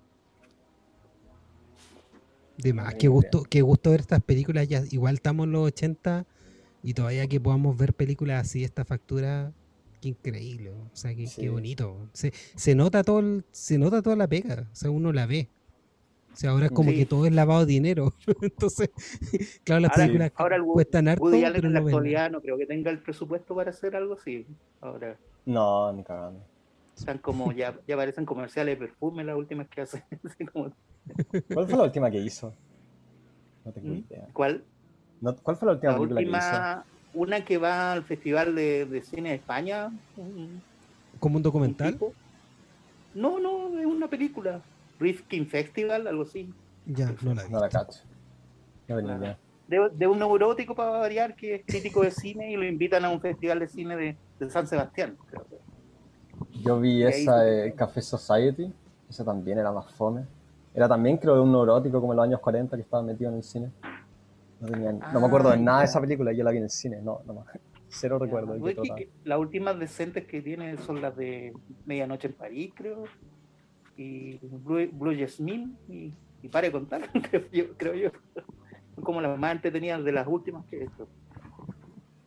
De 2.58 2.74
más, 2.74 2.96
qué 2.96 3.08
gusto, 3.08 3.44
qué 3.44 3.62
gusto 3.62 3.92
ver 3.92 4.02
estas 4.02 4.22
películas. 4.22 4.68
Ya, 4.68 4.84
igual 4.92 5.16
estamos 5.16 5.46
en 5.46 5.54
los 5.54 5.68
80 5.68 6.26
y 6.84 6.94
todavía 6.94 7.28
que 7.28 7.40
podamos 7.40 7.78
ver 7.78 7.94
películas 7.94 8.42
así, 8.42 8.64
esta 8.64 8.84
factura, 8.84 9.52
qué 10.02 10.10
increíble. 10.10 10.72
O 10.72 10.90
sea, 10.94 11.14
qué, 11.16 11.50
bonito. 11.50 12.10
Se, 12.14 12.34
se, 12.56 12.76
nota 12.76 13.04
todo 13.04 13.44
se 13.52 13.78
nota 13.78 14.02
toda 14.02 14.16
la 14.16 14.28
pega. 14.28 14.68
O 14.72 14.76
sea, 14.76 14.90
uno 14.90 15.14
la 15.14 15.26
ve. 15.26 15.50
O 16.38 16.39
sea, 16.39 16.52
ahora 16.52 16.67
es 16.67 16.71
como 16.71 16.91
que 16.91 17.08
todo 17.08 17.26
es 17.26 17.34
lavado 17.34 17.62
de 17.62 17.73
dinero. 17.73 18.13
Entonces, 18.43 18.91
claro, 19.65 19.82
las 19.82 19.97
películas 19.97 20.32
ahora 20.36 20.62
cuestan 20.63 21.08
harto. 21.08 21.23
Woody 21.23 21.43
Allen 21.43 21.65
en 21.65 21.73
la 21.73 21.80
actualidad 21.80 22.30
no 22.30 22.41
creo 22.41 22.60
que 22.60 22.67
tenga 22.67 22.91
el 22.91 23.00
presupuesto 23.00 23.56
para 23.56 23.71
hacer 23.71 23.95
algo 23.95 24.13
así. 24.13 24.45
Ahora. 24.80 25.17
No, 25.47 25.91
ni 25.93 26.04
cagando. 26.04 26.39
Están 26.95 27.17
como, 27.17 27.52
ya, 27.54 27.76
ya 27.88 27.97
parecen 27.97 28.23
comerciales 28.23 28.78
de 28.78 28.86
perfume 28.86 29.23
las 29.23 29.36
últimas 29.36 29.67
que 29.67 29.82
hacen. 29.82 30.04
¿Cuál 30.54 31.67
fue 31.67 31.76
la 31.76 31.84
última 31.84 32.12
que 32.12 32.19
hizo? 32.19 32.54
No 33.65 33.71
tengo 33.71 33.95
¿Mm? 33.95 34.06
idea. 34.08 34.28
¿Cuál? 34.32 34.63
¿Cuál 35.41 35.58
fue 35.58 35.65
la 35.65 35.73
última 35.73 35.95
película 35.95 36.21
que 36.21 36.30
hizo? 36.30 37.19
Una 37.19 37.43
que 37.43 37.58
va 37.58 37.93
al 37.93 38.04
Festival 38.04 38.54
de, 38.54 38.86
de 38.86 39.02
Cine 39.02 39.30
de 39.30 39.36
España. 39.38 39.89
¿Como 41.19 41.38
un 41.38 41.41
documental? 41.41 41.97
no, 43.15 43.39
no, 43.39 43.80
es 43.80 43.88
una 43.88 44.08
película. 44.08 44.62
Rifkin 45.00 45.48
Festival, 45.48 46.08
algo 46.08 46.24
así. 46.24 46.54
Ya, 46.86 47.14
no 47.22 47.34
la, 47.34 47.48
no 47.48 47.60
la 47.60 47.70
cacho. 47.70 48.02
de, 48.88 50.08
un 50.08 50.20
neurótico 50.20 50.76
para 50.76 50.92
variar 50.92 51.36
que 51.36 51.56
es 51.56 51.66
crítico 51.66 52.02
de 52.02 52.12
cine 52.12 52.52
y 52.52 52.56
lo 52.56 52.66
invitan 52.66 53.04
a 53.06 53.10
un 53.10 53.20
festival 53.20 53.60
de 53.60 53.68
cine 53.68 53.96
de, 53.96 54.50
San 54.50 54.68
Sebastián. 54.68 55.18
Yo 56.64 56.80
vi 56.80 57.04
esa 57.04 57.40
de 57.40 57.74
Café 57.74 58.02
Society, 58.02 58.72
esa 59.10 59.26
también 59.26 59.58
era 59.58 59.72
más 59.72 59.92
fome. 59.92 60.26
Era 60.74 60.88
también 60.88 61.18
creo 61.18 61.36
de 61.36 61.42
un 61.42 61.52
neurótico 61.52 62.00
como 62.00 62.14
en 62.14 62.18
los 62.18 62.24
años 62.26 62.40
40 62.40 62.76
que 62.78 62.84
estaba 62.84 63.02
metido 63.02 63.32
en 63.32 63.38
el 63.38 63.44
cine. 63.44 63.72
No, 64.60 64.70
no 65.14 65.20
me 65.20 65.26
acuerdo 65.26 65.52
de 65.52 65.58
nada 65.58 65.80
de 65.80 65.86
esa 65.86 66.00
película, 66.00 66.32
yo 66.34 66.44
la 66.44 66.52
vi 66.52 66.58
en 66.58 66.64
el 66.64 66.70
cine, 66.70 67.02
no, 67.02 67.22
no 67.26 67.46
Cero 67.90 68.20
recuerdo. 68.20 68.58
las 69.24 69.40
últimas 69.40 69.80
decentes 69.80 70.26
que 70.26 70.42
tiene 70.42 70.78
son 70.78 71.02
las 71.02 71.16
de 71.16 71.54
Medianoche 71.86 72.28
en 72.28 72.34
París, 72.34 72.74
creo 72.76 73.06
y 73.98 74.38
Blue, 74.42 74.90
Blue 74.94 75.18
Jasmine 75.18 75.72
y, 75.90 76.14
pare 76.50 76.68
de 76.68 76.72
contar, 76.72 77.02
creo 77.30 77.52
yo, 77.52 77.78
creo 77.78 77.94
yo. 77.94 78.12
Son 78.96 79.04
como 79.04 79.20
las 79.22 79.38
más 79.38 79.54
entretenidas 79.54 80.04
de 80.04 80.12
las 80.12 80.28
últimas 80.28 80.66
que 80.66 80.78
he 80.78 80.84
hecho. 80.84 81.08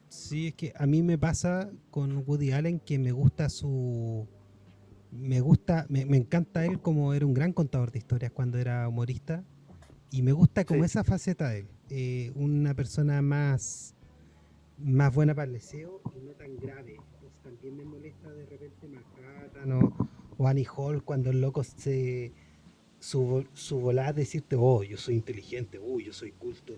Sí, 0.09 0.49
es 0.49 0.55
que 0.55 0.73
a 0.77 0.87
mí 0.87 1.03
me 1.03 1.17
pasa 1.17 1.71
con 1.91 2.25
Woody 2.27 2.53
Allen 2.53 2.81
que 2.81 2.99
me 2.99 3.13
gusta 3.13 3.49
su... 3.49 4.29
Me 5.13 5.41
gusta, 5.41 5.87
me, 5.89 6.03
encanta 6.03 6.65
él 6.65 6.81
como 6.81 7.15
era 7.15 7.27
un 7.27 7.35
gran 7.35 7.53
contador 7.53 7.91
de 7.91 7.99
historias 7.99 8.31
cuando 8.31 8.59
era 8.59 8.89
humorista 8.89 9.45
y 10.13 10.23
me 10.23 10.31
gusta 10.33 10.65
como 10.65 10.85
esa 10.85 11.03
faceta 11.03 11.49
de 11.49 11.61
él. 11.61 11.69
Eh, 11.89 12.33
una 12.37 12.75
persona 12.75 13.21
más, 13.21 13.97
más 14.79 15.13
buena 15.13 15.35
para 15.35 15.47
el 15.47 15.55
deseo 15.55 16.01
y 16.15 16.21
no 16.21 16.33
tan 16.33 16.57
grave. 16.59 16.97
también 17.43 17.77
me 17.77 17.85
molesta 17.85 18.31
de 18.31 18.47
repente 18.47 18.87
Manhattan 18.87 19.73
o, 19.73 20.09
o 20.41 20.49
Annie 20.49 20.67
Hall 20.75 21.05
cuando 21.05 21.29
el 21.31 21.43
loco 21.43 21.63
se 21.63 22.33
su, 22.99 23.45
su 23.53 23.79
volada 23.79 24.15
decirte, 24.15 24.57
oh, 24.59 24.83
yo 24.83 24.97
soy 24.97 25.17
inteligente, 25.17 25.79
oh, 25.79 26.01
yo 26.01 26.15
soy 26.15 26.33
culto. 26.33 26.75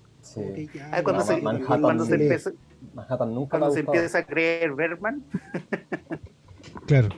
ah, 0.90 1.02
cuando, 1.02 1.22
se, 1.22 1.40
cuando 1.40 2.04
se, 2.04 2.14
empieza, 2.14 2.52
Manhattan 2.94 3.34
nunca 3.34 3.58
cuando 3.58 3.72
se 3.72 3.80
empieza 3.80 4.18
a 4.18 4.26
creer 4.26 4.72
Bergman. 4.74 5.24
claro. 6.86 7.08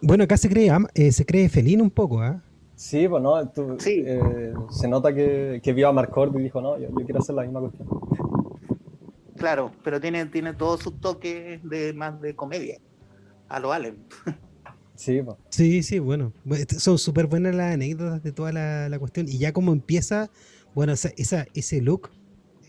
Bueno, 0.00 0.24
acá 0.24 0.36
se 0.36 0.48
cree, 0.48 0.70
eh, 0.94 1.12
se 1.12 1.24
cree 1.24 1.48
felino 1.48 1.84
un 1.84 1.90
poco, 1.90 2.20
¿ah? 2.20 2.42
Sí, 2.74 3.06
pues 3.08 3.22
no, 3.22 3.52
sí. 3.78 4.02
Eh, 4.04 4.52
se 4.70 4.88
nota 4.88 5.14
que, 5.14 5.60
que, 5.62 5.72
vio 5.72 5.88
a 5.88 5.92
Marcord 5.92 6.36
y 6.38 6.42
dijo, 6.42 6.60
no, 6.60 6.76
yo, 6.78 6.88
yo, 6.88 7.04
quiero 7.04 7.20
hacer 7.20 7.36
la 7.36 7.42
misma 7.42 7.60
cuestión. 7.60 7.88
Claro, 9.36 9.70
pero 9.84 10.00
tiene, 10.00 10.26
tiene 10.26 10.54
todos 10.54 10.80
sus 10.80 11.00
toques 11.00 11.62
de 11.62 11.92
más 11.92 12.20
de 12.20 12.34
comedia 12.34 12.80
a 13.48 13.60
lo 13.60 13.72
Allen. 13.72 13.96
Sí, 14.98 15.20
sí, 15.50 15.82
sí, 15.84 15.98
bueno. 16.00 16.32
Son 16.76 16.98
súper 16.98 17.28
buenas 17.28 17.54
las 17.54 17.74
anécdotas 17.74 18.20
de 18.20 18.32
toda 18.32 18.50
la, 18.52 18.98
cuestión. 18.98 19.28
Y 19.28 19.38
ya 19.38 19.52
como 19.52 19.72
empieza, 19.72 20.28
bueno, 20.74 20.92
esa, 20.92 21.46
ese 21.54 21.80
look. 21.80 22.10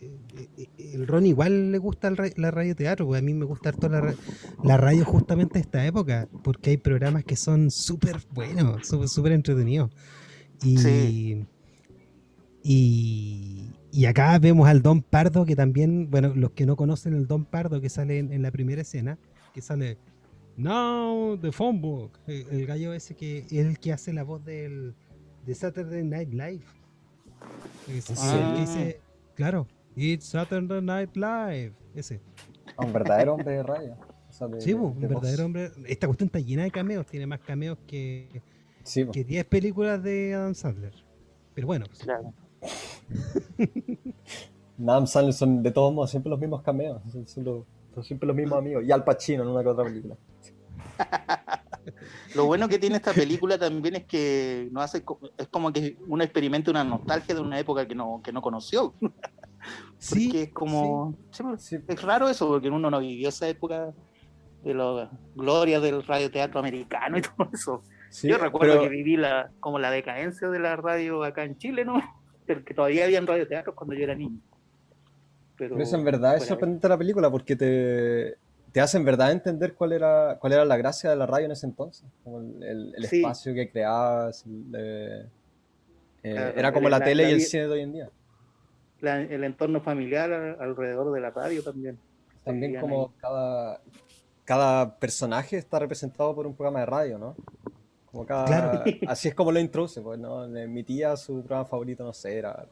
Eh, 0.02 0.48
eh, 0.58 0.68
el 0.94 1.08
Ron 1.08 1.26
igual 1.26 1.72
le 1.72 1.80
gusta 1.80 2.13
la 2.36 2.52
radio 2.52 2.76
teatro, 2.76 3.08
porque 3.08 3.18
a 3.18 3.22
mí 3.24 3.34
me 3.34 3.46
gusta 3.46 3.70
harto 3.70 3.89
la, 3.89 4.13
la 4.63 4.78
radio 4.78 5.06
justamente 5.06 5.60
esta 5.60 5.86
época, 5.86 6.30
porque 6.44 6.70
hay 6.70 6.78
programas 6.78 7.24
que 7.26 7.36
son 7.36 7.72
súper 7.72 8.20
buenos, 8.32 8.88
súper 8.88 9.32
entretenidos. 9.32 9.89
Y, 10.63 11.46
y, 12.63 13.72
y, 13.92 14.06
acá 14.06 14.38
vemos 14.38 14.68
al 14.68 14.84
Don 14.84 15.02
Pardo, 15.02 15.46
que 15.46 15.56
también, 15.56 16.12
bueno, 16.12 16.34
los 16.36 16.52
que 16.52 16.65
no 16.65 16.76
conocen 16.76 17.15
el 17.15 17.28
Don 17.28 17.46
Pardo 17.46 17.82
que 17.82 17.89
sale 17.89 18.20
en 18.20 18.42
la 18.42 18.52
primera 18.52 18.82
escena, 18.82 19.18
que 19.54 19.62
sale 19.62 19.98
Now 20.58 21.38
the 21.40 21.52
phone 21.52 21.82
book. 21.82 22.20
El, 22.28 22.66
gallo 22.66 22.94
ese 22.94 23.16
que 23.16 23.40
es 23.40 23.52
el 23.52 23.80
que 23.80 23.94
hace 23.94 24.14
la 24.14 24.24
voz 24.24 24.44
del 24.44 24.96
de 25.46 25.56
Saturday 25.56 26.04
Night 26.04 26.30
Live. 26.32 26.66
Ah. 28.18 28.56
dice, 28.60 29.00
claro, 29.36 29.68
It's 29.96 30.26
Saturday 30.26 30.82
Night 30.82 31.16
Live. 31.16 31.74
Ese. 31.96 32.22
Un 32.78 32.94
verdadero 32.94 33.34
hombre 33.34 33.54
de 33.54 33.64
radio. 33.64 33.98
sí, 34.60 34.74
un 34.74 35.00
verdadero 35.00 35.46
hombre. 35.46 35.72
Esta 35.88 36.08
cuestión 36.08 36.28
está 36.28 36.40
llena 36.40 36.64
de 36.64 36.72
cameos, 36.72 37.06
tiene 37.06 37.26
más 37.26 37.40
cameos 37.40 37.78
que, 37.88 38.42
que 39.12 39.24
10 39.24 39.46
películas 39.46 40.02
de 40.04 40.34
Adam 40.34 40.54
Sandler. 40.54 40.94
Pero 41.54 41.68
bueno. 41.68 41.86
Claro. 42.00 42.34
Adam 44.82 45.08
Sandler 45.08 45.34
son 45.34 45.64
de 45.64 45.72
todos 45.72 45.94
modos 45.94 46.12
siempre 46.12 46.30
los 46.30 46.40
mismos 46.40 46.62
cameos. 46.62 47.02
Son, 47.26 47.66
siempre 48.02 48.28
los 48.28 48.36
mismos 48.36 48.60
amigos. 48.60 48.84
Y 48.86 48.91
Al 48.91 49.04
Pacino 49.04 49.43
en 49.43 49.49
una 49.49 49.62
que 49.62 49.69
otra 49.69 49.86
película. 49.86 50.15
Lo 52.36 52.45
bueno 52.45 52.67
que 52.67 52.80
tiene 52.80 52.97
esta 52.97 53.13
película 53.13 53.58
también 53.58 53.95
es 53.95 54.06
que 54.06 54.69
no 54.71 54.82
hace 54.82 55.04
es 55.38 55.47
como 55.47 55.73
que 55.73 55.97
uno 56.08 56.23
experimenta 56.23 56.71
una 56.71 56.84
nostalgia 56.84 57.36
de 57.36 57.41
una 57.41 57.60
época 57.60 57.88
que 57.88 57.95
no, 57.95 58.21
que 58.23 58.32
no 58.32 58.41
conoció. 58.41 58.93
sí, 59.97 60.32
es 60.36 60.49
como 60.49 61.15
es 61.88 62.02
raro 62.02 62.30
eso 62.30 62.47
porque 62.47 62.69
uno 62.69 62.89
no 62.89 62.99
vivió 62.99 63.30
esa 63.30 63.47
época 63.47 63.93
de 64.63 64.73
la 64.73 65.10
gloria 65.36 65.80
del 65.80 66.04
radioteatro 66.04 66.60
americano 66.60 67.17
y 67.17 67.21
todo 67.38 67.49
eso. 67.52 67.84
Yo 68.23 68.38
recuerdo 68.38 68.82
que 68.82 68.89
viví 68.89 69.17
la 69.17 69.52
como 69.60 69.80
la 69.80 69.91
decadencia 69.91 70.49
de 70.49 70.60
la 70.60 70.75
radio 70.75 71.23
acá 71.23 71.43
en 71.43 71.58
Chile, 71.58 71.86
¿no? 71.86 72.02
que 72.45 72.73
todavía 72.73 73.06
había 73.06 73.21
radioteatros 73.21 73.75
cuando 73.75 73.93
yo 73.93 74.04
era 74.04 74.15
niño. 74.15 74.39
Pero, 75.60 75.80
eso 75.80 75.95
en 75.98 76.04
verdad 76.06 76.38
es 76.38 76.45
sorprendente 76.45 76.89
la 76.89 76.98
película 76.98 77.30
porque 77.30 77.56
te 77.56 78.38
te 78.72 78.82
hace 78.82 78.98
en 78.98 79.06
verdad 79.06 79.32
entender 79.32 79.74
cuál 79.74 79.93
era, 79.93 80.38
cuál 80.39 80.54
era 80.54 80.65
la 80.65 80.78
gracia 80.78 81.10
de 81.10 81.15
la 81.15 81.26
radio 81.26 81.45
en 81.45 81.52
ese 81.52 81.65
entonces, 81.65 82.06
el, 82.26 82.93
el, 82.95 83.06
espacio 83.06 83.54
que 83.54 83.69
creabas, 83.69 84.45
Eh, 84.74 85.26
era 86.22 86.74
como 86.74 86.89
la, 86.89 87.00
tele 87.00 87.30
y 87.30 87.34
el 87.34 87.41
cine 87.41 87.63
de 87.63 87.72
hoy 87.72 87.82
en 87.82 87.93
día. 87.93 88.10
el 89.02 89.43
entorno 89.45 89.80
familiar 89.80 90.32
alrededor 90.60 91.13
de 91.13 91.22
la 91.22 91.32
radio 91.32 91.63
también. 91.63 91.98
También 92.43 92.80
como 92.80 93.13
cada, 93.17 93.82
cada 94.43 94.95
personaje 94.98 95.58
está 95.58 95.80
representado 95.80 96.36
por 96.36 96.45
un 96.45 96.54
programa 96.54 96.82
de 96.82 96.86
radio, 96.86 97.17
¿no? 97.17 97.36
Como 98.12 98.26
cada, 98.26 98.84
Así 99.08 99.30
es 99.30 99.36
como 99.36 99.52
lo 99.52 99.60
introduce, 99.60 100.02
pues, 100.02 100.19
¿no? 100.19 100.45
Mi 100.48 100.84
tía, 100.84 101.15
su 101.15 101.39
programa 101.39 101.65
favorito, 101.65 102.04
no 102.04 102.13
sé, 102.13 102.38
era, 102.38 102.65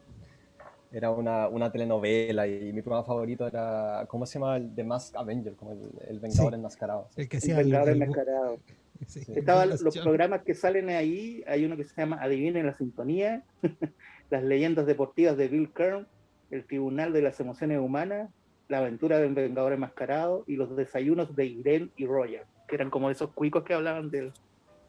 era 0.90 1.10
una, 1.10 1.48
una 1.48 1.70
telenovela 1.70 2.46
y 2.46 2.72
mi 2.72 2.82
programa 2.82 3.04
favorito 3.04 3.46
era, 3.46 4.06
¿cómo 4.08 4.24
se 4.26 4.38
llama? 4.38 4.56
El 4.56 4.74
The 4.74 4.84
Mask 4.84 5.16
Avenger, 5.16 5.54
como 5.54 5.72
el, 5.72 6.18
Vengador 6.18 6.54
Enmascarado. 6.54 7.08
El 7.16 7.28
que 7.28 7.40
sea 7.40 7.58
el 7.58 7.64
Vengador 7.64 7.90
Enmascarado. 7.90 8.58
Estaban 9.28 9.68
los 9.68 9.98
programas 9.98 10.42
que 10.42 10.54
salen 10.54 10.88
ahí, 10.88 11.44
hay 11.46 11.64
uno 11.64 11.76
que 11.76 11.84
se 11.84 11.94
llama 11.94 12.18
Adivinen 12.20 12.66
la 12.66 12.74
Sintonía, 12.74 13.44
Las 14.30 14.42
Leyendas 14.42 14.86
Deportivas 14.86 15.36
de 15.36 15.48
Bill 15.48 15.72
Kern, 15.72 16.06
El 16.50 16.64
Tribunal 16.64 17.12
de 17.12 17.22
las 17.22 17.38
Emociones 17.38 17.78
Humanas, 17.78 18.30
La 18.68 18.78
Aventura 18.78 19.18
del 19.18 19.34
Vengador 19.34 19.72
Enmascarado 19.72 20.44
y 20.46 20.56
Los 20.56 20.74
Desayunos 20.74 21.36
de 21.36 21.46
Irene 21.46 21.90
y 21.96 22.06
Roger, 22.06 22.44
que 22.66 22.74
eran 22.74 22.90
como 22.90 23.10
esos 23.10 23.30
cuicos 23.30 23.64
que 23.64 23.74
hablaban 23.74 24.10
de 24.10 24.32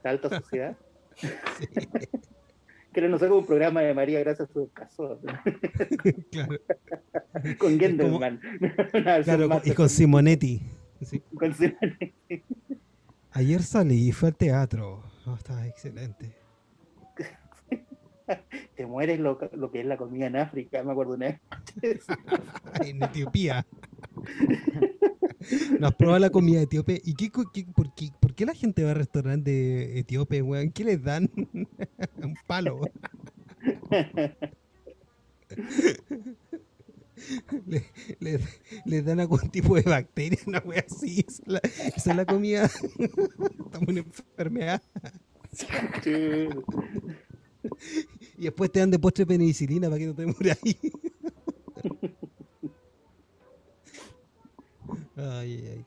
la 0.03 0.09
alta 0.09 0.29
sociedad. 0.29 0.75
que 2.93 3.07
no 3.07 3.19
sé 3.19 3.29
un 3.29 3.45
programa 3.45 3.81
de 3.81 3.93
María 3.93 4.19
gracias 4.19 4.49
a 4.49 4.53
su 4.53 4.69
caso. 4.71 5.19
claro. 6.31 6.57
con 7.57 7.79
Gendelman. 7.79 8.39
claro, 9.23 9.61
y 9.63 9.71
con 9.71 9.89
Simonetti. 9.89 10.61
Con 11.35 11.53
Simonetti. 11.53 12.13
Ayer 13.31 13.61
salí 13.61 14.09
y 14.09 14.11
fue 14.11 14.29
al 14.29 14.35
teatro. 14.35 15.03
Oh, 15.25 15.35
estaba 15.35 15.67
excelente. 15.67 16.35
Te 18.75 18.85
mueres 18.85 19.19
lo, 19.19 19.37
que 19.37 19.79
es 19.79 19.85
la 19.85 19.97
comida 19.97 20.27
en 20.27 20.35
África, 20.35 20.83
me 20.83 20.91
acuerdo 20.91 21.13
una 21.13 21.39
vez. 21.81 22.05
en 22.85 23.03
Etiopía. 23.03 23.65
Nos 25.79 25.95
prueba 25.95 26.19
la 26.19 26.29
comida 26.29 26.61
etíope. 26.61 27.01
¿Y 27.03 27.13
qué, 27.15 27.29
por, 27.31 27.51
qué, 27.93 28.11
la 28.45 28.53
gente 28.53 28.83
va 28.83 28.91
al 28.91 28.97
restaurante 28.97 29.99
etíope, 29.99 30.41
weón? 30.41 30.71
¿Qué 30.71 30.83
les 30.83 31.03
dan? 31.03 31.29
Un 32.21 32.35
palo. 32.47 32.81
le, 37.67 37.83
le, 38.19 38.39
le, 38.85 39.01
dan 39.01 39.19
algún 39.19 39.49
tipo 39.49 39.75
de 39.75 39.81
bacteria, 39.81 40.39
una 40.45 40.59
wea 40.59 40.85
así. 40.87 41.25
Esa 41.95 42.11
es 42.11 42.15
la, 42.15 42.25
comida. 42.25 42.65
Estamos 43.65 43.89
en 43.89 43.97
enfermedad. 43.97 44.81
y 48.37 48.43
después 48.43 48.71
te 48.71 48.79
dan 48.79 48.91
de 48.91 48.99
postre 48.99 49.25
penicilina 49.25 49.87
para 49.89 49.99
que 49.99 50.05
no 50.05 50.15
te 50.15 50.25
mueras 50.25 50.59
ahí. 50.63 50.77
ay, 55.15 55.63
ay, 55.71 55.85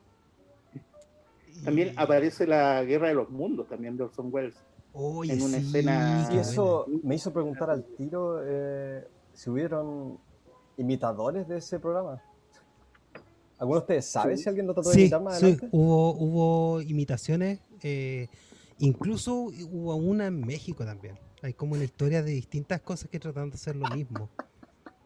También 1.63 1.93
aparece 1.97 2.47
la 2.47 2.83
Guerra 2.83 3.07
de 3.09 3.15
los 3.15 3.29
Mundos, 3.29 3.67
también 3.67 3.97
de 3.97 4.03
Orson 4.03 4.29
Welles. 4.31 4.55
en 4.95 5.41
una 5.41 5.57
escena. 5.57 6.29
Y 6.31 6.37
eso 6.37 6.85
me 7.03 7.15
hizo 7.15 7.31
preguntar 7.31 7.69
al 7.69 7.83
tiro 7.83 8.39
eh, 8.43 9.07
si 9.33 9.49
hubieron 9.49 10.19
imitadores 10.77 11.47
de 11.47 11.57
ese 11.57 11.79
programa? 11.79 12.21
¿Alguno 13.57 13.79
de 13.79 13.83
ustedes 13.83 14.05
sabe 14.05 14.37
si 14.37 14.49
alguien 14.49 14.67
lo 14.67 14.73
trató 14.73 14.89
de 14.89 15.01
imitar 15.01 15.21
más 15.21 15.39
sí. 15.39 15.57
Hubo, 15.71 16.13
hubo 16.15 16.81
imitaciones, 16.81 17.59
eh, 17.81 18.27
incluso 18.79 19.35
hubo 19.71 19.95
una 19.95 20.27
en 20.27 20.41
México 20.41 20.83
también. 20.85 21.17
Hay 21.41 21.53
como 21.53 21.73
una 21.73 21.83
historia 21.83 22.23
de 22.23 22.31
distintas 22.31 22.81
cosas 22.81 23.09
que 23.09 23.19
tratan 23.19 23.49
de 23.49 23.55
hacer 23.55 23.75
lo 23.75 23.87
mismo. 23.95 24.29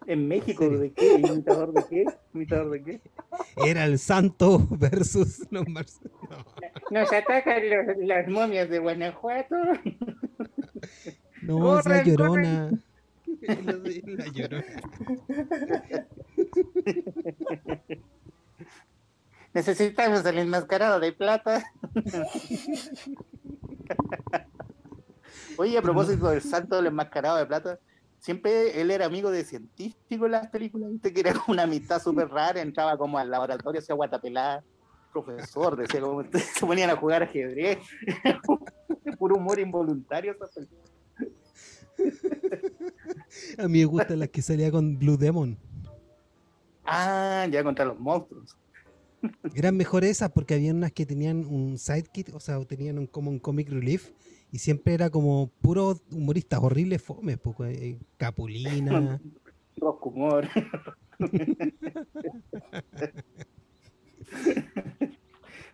¿En 0.07 0.25
México 0.25 0.69
de 0.69 0.93
qué? 0.93 1.15
¿Imitador 1.15 1.73
de 1.73 1.83
qué? 1.89 2.05
¿Imitador 2.33 2.71
de 2.71 2.83
qué? 2.83 3.01
Era 3.57 3.83
el 3.83 3.99
santo 3.99 4.65
versus 4.71 5.45
los 5.51 5.65
Nos 6.89 7.11
atacan 7.11 7.61
las 8.07 8.27
momias 8.29 8.69
de 8.69 8.79
Guanajuato. 8.79 9.57
No, 11.41 11.79
es 11.79 11.85
la 11.85 12.03
llorona. 12.03 12.71
la 13.41 14.27
lloró. 14.31 14.63
Necesitamos 19.53 20.25
el 20.25 20.37
enmascarado 20.37 21.01
de 21.01 21.11
plata. 21.11 21.65
Oye, 25.57 25.77
a 25.77 25.81
propósito 25.81 26.29
del 26.29 26.41
santo 26.41 26.77
del 26.77 26.85
enmascarado 26.87 27.37
de 27.37 27.45
plata, 27.45 27.79
siempre 28.27 28.81
él 28.81 28.91
era 28.91 29.05
amigo 29.05 29.31
de 29.31 29.45
científicos 29.45 30.25
en 30.25 30.31
las 30.31 30.47
películas, 30.47 30.91
¿viste? 30.91 31.13
que 31.13 31.21
era 31.21 31.31
como 31.31 31.53
una 31.53 31.63
amistad 31.63 32.01
súper 32.01 32.27
rara, 32.27 32.61
entraba 32.61 32.97
como 32.97 33.17
al 33.17 33.31
laboratorio, 33.31 33.79
hacía 33.79 33.95
guatapelada, 33.95 34.65
profesor, 35.13 35.77
decía 35.77 36.01
como 36.01 36.23
se 36.33 36.65
ponían 36.65 36.89
a 36.89 36.97
jugar 36.97 37.23
ajedrez, 37.23 37.77
puro 39.17 39.37
humor 39.37 39.61
involuntario. 39.61 40.35
A 43.57 43.67
mí 43.69 43.79
me 43.79 43.85
gustan 43.85 44.19
las 44.19 44.27
que 44.27 44.41
salía 44.41 44.69
con 44.71 44.99
Blue 44.99 45.15
Demon. 45.15 45.57
Ah, 46.83 47.47
ya 47.49 47.63
contra 47.63 47.85
los 47.85 47.97
monstruos. 47.97 48.57
Eran 49.55 49.77
mejores 49.77 50.11
esas 50.11 50.33
porque 50.33 50.55
había 50.55 50.73
unas 50.73 50.91
que 50.91 51.05
tenían 51.05 51.45
un 51.45 51.77
sidekick, 51.77 52.35
o 52.35 52.41
sea, 52.41 52.59
tenían 52.65 52.99
un, 52.99 53.07
como 53.07 53.31
un 53.31 53.39
comic 53.39 53.69
relief 53.69 54.11
y 54.51 54.59
siempre 54.59 54.93
era 54.93 55.09
como 55.09 55.49
puro 55.61 55.99
humoristas 56.11 56.59
horribles 56.61 57.01
fomes, 57.01 57.37
poco 57.37 57.65
eh, 57.65 57.97
Capulina. 58.17 59.19
Humor. 59.79 60.47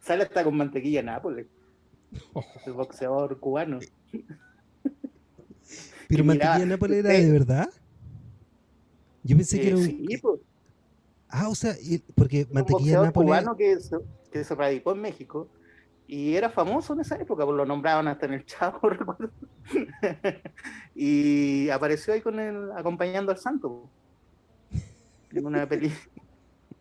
Sale 0.01 0.23
hasta 0.23 0.43
con 0.43 0.57
mantequilla 0.57 1.01
Nápoles. 1.03 1.47
Oh. 2.33 2.43
El 2.65 2.73
boxeador 2.73 3.39
cubano. 3.39 3.79
¿Pero 6.09 6.25
Mantequilla 6.25 6.65
Nápoles 6.65 6.99
era 6.99 7.13
de 7.13 7.31
verdad? 7.31 7.69
Yo 9.23 9.37
pensé 9.37 9.61
que 9.61 9.67
era 9.69 9.77
un... 9.77 9.83
Sí, 9.83 10.17
pues. 10.21 10.41
Ah, 11.29 11.47
o 11.49 11.55
sea, 11.55 11.73
porque 12.15 12.45
Mantequilla 12.51 12.99
un 12.99 13.05
Nápoles... 13.05 13.27
cubano 13.27 13.55
que 13.55 13.79
se, 13.79 13.95
que 14.31 14.43
se 14.43 14.53
radicó 14.55 14.91
en 14.91 15.01
México 15.01 15.47
y 16.07 16.35
era 16.35 16.49
famoso 16.49 16.93
en 16.93 17.01
esa 17.01 17.15
época, 17.15 17.45
pues 17.45 17.55
lo 17.55 17.65
nombraban 17.65 18.07
hasta 18.07 18.25
en 18.25 18.33
el 18.33 18.45
Chavo, 18.45 18.79
recuerdo. 18.89 19.31
y 20.95 21.69
apareció 21.69 22.13
ahí 22.13 22.21
con 22.21 22.39
él 22.39 22.69
acompañando 22.75 23.31
al 23.31 23.37
santo 23.37 23.89
en 25.31 25.45
una 25.45 25.67
película. 25.67 25.99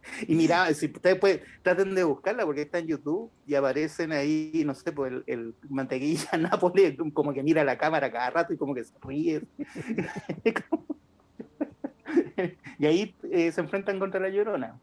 Y 0.26 0.35
mira, 0.35 0.72
si 0.74 0.87
ustedes 0.87 1.16
pueden, 1.16 1.40
traten 1.62 1.94
de 1.94 2.02
buscarla 2.02 2.44
porque 2.44 2.62
está 2.62 2.78
en 2.78 2.88
YouTube 2.88 3.30
y 3.46 3.54
aparecen 3.54 4.11
ahí, 4.11 4.62
no 4.66 4.74
sé, 4.74 4.90
pues 4.90 5.12
el, 5.26 5.54
mantequilla 5.68 6.28
Nápoles 6.38 6.96
como 7.14 7.32
que 7.32 7.42
mira 7.42 7.62
la 7.62 7.78
cámara 7.78 8.11
cada 8.11 8.30
rato 8.30 8.52
y 8.52 8.56
como 8.56 8.74
que 8.74 8.82
se 8.82 8.94
ríe. 9.00 9.42
y 12.80 12.87
ahí 12.87 13.14
eh, 13.30 13.52
se 13.52 13.61
enfrentan 13.61 13.98
contra 13.98 14.20
la 14.20 14.28
llorona. 14.28 14.76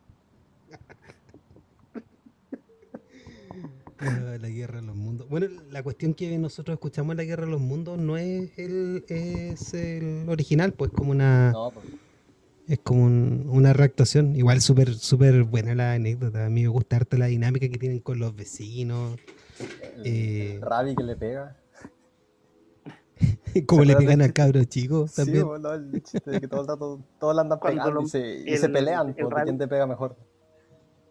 La 4.01 4.49
guerra 4.49 4.79
de 4.79 4.87
los 4.87 4.95
mundos. 4.95 5.27
Bueno, 5.29 5.47
la 5.71 5.83
cuestión 5.83 6.13
que 6.13 6.37
nosotros 6.37 6.75
escuchamos 6.75 7.11
en 7.11 7.17
la 7.17 7.23
guerra 7.23 7.45
de 7.45 7.51
los 7.51 7.61
mundos 7.61 7.97
no 7.97 8.17
es 8.17 8.57
el, 8.57 9.03
es 9.07 9.73
el 9.73 10.27
original, 10.29 10.73
pues 10.73 10.91
como 10.91 11.11
una... 11.11 11.51
No, 11.51 11.71
pues 11.71 11.85
es 12.69 12.79
como 12.79 13.05
una 13.05 13.73
reactuación. 13.73 14.35
Igual 14.35 14.61
súper 14.61 14.93
súper 14.93 15.43
buena 15.43 15.73
la 15.73 15.93
anécdota. 15.93 16.45
A 16.45 16.49
mí 16.49 16.61
me 16.61 16.67
gusta 16.67 16.97
harto 16.97 17.17
la 17.17 17.25
dinámica 17.25 17.67
que 17.67 17.79
tienen 17.79 17.99
con 17.99 18.19
los 18.19 18.35
vecinos. 18.35 19.17
El, 19.95 20.01
eh, 20.05 20.59
Rabi 20.61 20.95
que 20.95 21.03
le 21.03 21.15
pega. 21.15 21.57
como 23.65 23.83
le 23.83 23.95
pegan 23.95 24.21
al 24.21 24.33
cabro 24.33 24.63
chico 24.65 25.07
también. 25.13 25.39
Sí, 25.39 25.43
bueno, 25.43 25.73
el 25.73 26.03
chiste 26.03 26.29
de 26.29 26.39
que 26.39 26.47
todo 26.47 26.61
el 26.61 26.67
rato 26.67 26.99
todos 27.19 27.35
le 27.35 27.41
andan 27.41 27.59
pegando 27.59 28.01
y, 28.03 28.07
se, 28.57 28.69
pelean 28.69 29.15
por 29.15 29.43
quién 29.43 29.57
te 29.57 29.67
pega 29.67 29.87
mejor. 29.87 30.15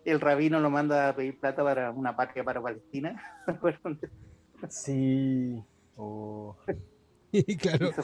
El 0.08 0.20
rabino 0.20 0.58
lo 0.60 0.70
manda 0.70 1.10
a 1.10 1.16
pedir 1.16 1.38
plata 1.38 1.62
para 1.62 1.90
una 1.90 2.16
patria 2.16 2.42
para 2.42 2.62
Palestina. 2.62 3.22
sí. 4.68 5.62
Oh. 5.96 6.56
claro. 7.60 7.92
se, 7.92 8.02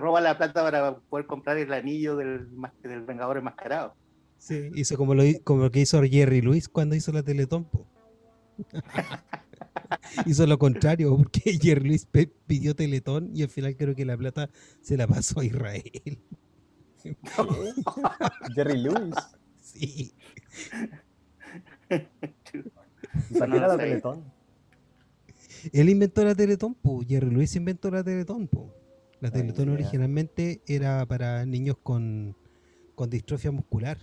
roba 0.00 0.20
la, 0.20 0.36
plata 0.36 0.62
para 0.62 0.96
poder 0.96 1.26
comprar 1.26 1.58
el 1.58 1.72
anillo 1.72 2.16
del, 2.16 2.48
del 2.82 3.02
Vengador 3.02 3.38
Enmascarado. 3.38 3.94
Sí, 4.38 4.70
hizo 4.74 4.96
como 4.96 5.14
lo, 5.14 5.22
como 5.44 5.70
que 5.70 5.80
hizo 5.80 6.02
Jerry 6.02 6.40
Luis 6.40 6.68
cuando 6.68 6.96
hizo 6.96 7.12
la 7.12 7.22
Teletón. 7.22 7.68
hizo 10.26 10.46
lo 10.46 10.58
contrario, 10.58 11.16
porque 11.16 11.58
Jerry 11.60 11.88
Luis 11.88 12.08
pidió 12.46 12.74
Teletón 12.74 13.30
y 13.34 13.42
al 13.42 13.48
final 13.48 13.76
creo 13.76 13.94
que 13.94 14.04
la 14.04 14.16
plata 14.16 14.50
se 14.80 14.96
la 14.96 15.06
pasó 15.06 15.40
a 15.40 15.44
Israel. 15.44 16.18
Jerry 18.54 18.82
Luis. 18.82 19.14
Sí. 19.60 20.14
¿Para 21.88 23.50
qué 23.50 23.56
era 23.56 23.68
la 23.68 23.76
Teletón? 23.76 24.24
Él 25.72 25.88
inventó 25.88 26.24
la 26.24 26.34
Teletón, 26.34 26.74
po. 26.74 27.02
Jerry 27.06 27.30
Luis 27.30 27.56
inventó 27.56 27.90
la 27.90 28.04
Teletón, 28.04 28.48
po. 28.48 28.74
La 29.20 29.30
Teletón 29.30 29.70
originalmente 29.70 30.62
era 30.66 31.04
para 31.06 31.44
niños 31.44 31.76
con, 31.82 32.36
con 32.94 33.10
distrofia 33.10 33.50
muscular. 33.50 33.98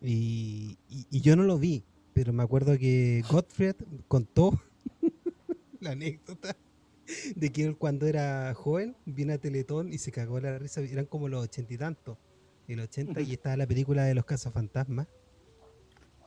Y, 0.00 0.78
y, 0.88 1.20
yo 1.20 1.36
no 1.36 1.42
lo 1.42 1.58
vi, 1.58 1.84
pero 2.14 2.32
me 2.32 2.42
acuerdo 2.42 2.78
que 2.78 3.22
Gottfried 3.28 3.74
contó 4.06 4.58
la 5.80 5.90
anécdota 5.90 6.56
de 7.34 7.50
que 7.50 7.64
él 7.64 7.76
cuando 7.76 8.06
era 8.06 8.54
joven 8.54 8.96
vino 9.06 9.34
a 9.34 9.38
Teletón 9.38 9.92
y 9.92 9.98
se 9.98 10.12
cagó 10.12 10.40
la 10.40 10.58
risa. 10.58 10.80
Eran 10.80 11.06
como 11.06 11.28
los 11.28 11.44
ochenta 11.44 11.74
y 11.74 11.78
tantos, 11.78 12.16
el 12.68 12.80
ochenta, 12.80 13.20
y 13.20 13.32
estaba 13.32 13.56
la 13.56 13.66
película 13.66 14.04
de 14.04 14.14
los 14.14 14.24
cazafantasmas. 14.24 15.08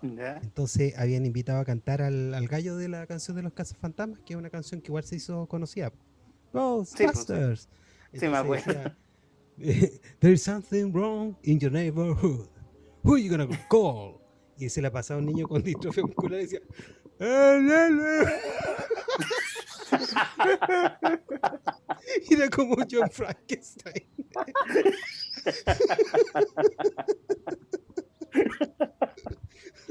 Entonces 0.02 0.98
habían 0.98 1.26
invitado 1.26 1.60
a 1.60 1.66
cantar 1.66 2.02
al, 2.02 2.34
al, 2.34 2.48
gallo 2.48 2.76
de 2.76 2.90
la 2.90 3.06
canción 3.06 3.38
de 3.38 3.44
los 3.44 3.54
cazafantasmas, 3.54 4.20
que 4.26 4.34
es 4.34 4.38
una 4.38 4.50
canción 4.50 4.82
que 4.82 4.88
igual 4.88 5.04
se 5.04 5.16
hizo 5.16 5.46
conocida. 5.48 5.94
Ghostbusters. 6.54 7.70
Sí, 8.14 8.28
me 8.28 8.38
acuerdo. 8.38 8.96
There's 10.20 10.42
something 10.42 10.92
wrong 10.92 11.36
in 11.44 11.60
your 11.60 11.72
neighborhood. 11.72 12.48
Who 13.04 13.16
are 13.16 13.22
you 13.22 13.30
gonna 13.30 13.48
call? 13.70 14.20
Y 14.58 14.70
se 14.70 14.82
la 14.82 14.92
pasaba 14.92 15.20
un 15.20 15.28
niño 15.28 15.48
con 15.48 15.62
distrofia 15.64 16.04
muscular 16.04 16.40
y 16.40 16.44
decía. 16.44 16.62
Era 22.30 22.50
como 22.50 22.76
John 22.90 23.10
Frankenstein. 23.12 24.08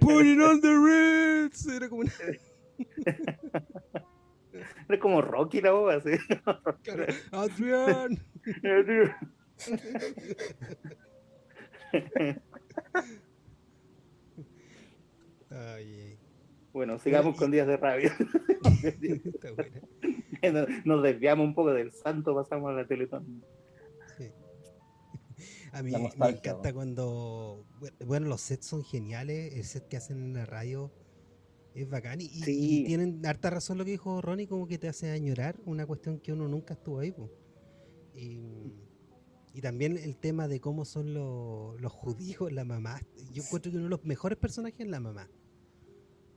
Put 0.00 0.26
it 0.26 0.40
on 0.40 0.60
the 0.60 0.74
Ritz. 0.74 1.66
Era 1.66 1.88
como 1.88 2.02
una... 2.02 2.12
Era 4.88 4.98
como 5.00 5.20
Rocky 5.20 5.60
la 5.60 5.72
voz, 5.72 5.94
así. 5.96 6.16
Adrián. 7.30 8.18
Ay, 15.50 16.18
bueno, 16.72 16.98
sigamos 16.98 17.36
con 17.36 17.50
días 17.50 17.66
de 17.66 17.76
rabia. 17.76 18.16
Nos 20.84 21.02
desviamos 21.02 21.46
un 21.46 21.54
poco 21.54 21.72
del 21.72 21.92
santo, 21.92 22.34
pasamos 22.34 22.70
a 22.70 22.74
la 22.74 22.86
Teletón. 22.86 23.42
A 25.76 25.82
mí 25.82 25.92
me 25.92 26.28
encanta 26.30 26.72
cuando. 26.72 27.66
Bueno, 28.06 28.28
los 28.28 28.40
sets 28.40 28.66
son 28.66 28.82
geniales. 28.82 29.54
El 29.54 29.64
set 29.64 29.86
que 29.88 29.98
hacen 29.98 30.22
en 30.22 30.32
la 30.32 30.46
radio 30.46 30.90
es 31.74 31.86
bacán. 31.90 32.22
Y, 32.22 32.40
tienen 32.86 33.24
harta 33.26 33.50
razón 33.50 33.76
lo 33.76 33.84
que 33.84 33.90
dijo 33.90 34.22
Ronnie, 34.22 34.46
como 34.46 34.66
que 34.66 34.78
te 34.78 34.88
hace 34.88 35.10
añorar 35.10 35.60
una 35.66 35.86
cuestión 35.86 36.18
que 36.18 36.32
uno 36.32 36.48
nunca 36.48 36.74
estuvo 36.74 37.00
ahí. 37.00 37.14
Y, 38.14 39.60
también 39.60 39.98
el 39.98 40.16
tema 40.16 40.48
de 40.48 40.60
cómo 40.60 40.86
son 40.86 41.12
los, 41.12 41.78
los 41.78 41.92
judíos, 41.92 42.50
la 42.52 42.64
mamá. 42.64 42.98
Yo 43.32 43.42
encuentro 43.42 43.70
que 43.70 43.76
uno 43.76 43.86
de 43.86 43.90
los 43.90 44.04
mejores 44.04 44.38
personajes 44.38 44.80
es 44.80 44.88
la 44.88 45.00
mamá. 45.00 45.28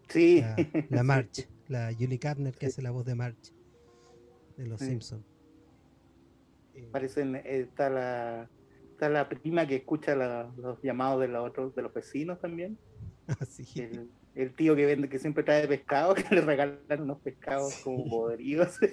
Sí. 0.09 0.43
La, 0.89 1.03
March, 1.03 1.47
la 1.69 1.93
Julie 1.93 2.19
Carner 2.19 2.55
que 2.55 2.65
hace 2.65 2.81
la 2.81 2.91
voz 2.91 3.05
de 3.05 3.15
March 3.15 3.53
de 4.57 4.67
Los 4.67 4.81
Simpsons. 4.81 5.23
Parecen, 6.91 7.35
está 7.35 7.89
la 7.89 8.49
está 8.99 9.07
la 9.07 9.29
prima 9.29 9.65
que 9.65 9.77
escucha 9.77 10.13
los 10.13 10.81
llamados 10.83 11.21
de 11.21 11.29
los 11.29 11.47
otros, 11.47 11.73
de 11.73 11.81
los 11.83 11.93
vecinos 11.93 12.39
también. 12.39 12.77
Así. 13.39 13.63
Ah, 14.35 14.41
el, 14.43 14.53
tío 14.53 14.75
que 14.75 14.85
vende, 14.85 15.09
que 15.09 15.19
siempre 15.19 15.43
trae 15.43 15.67
pescado, 15.67 16.13
que 16.15 16.23
le 16.33 16.41
regalan 16.41 16.79
unos 17.01 17.17
pescados 17.19 17.75
como 17.83 18.09
podridos. 18.09 18.77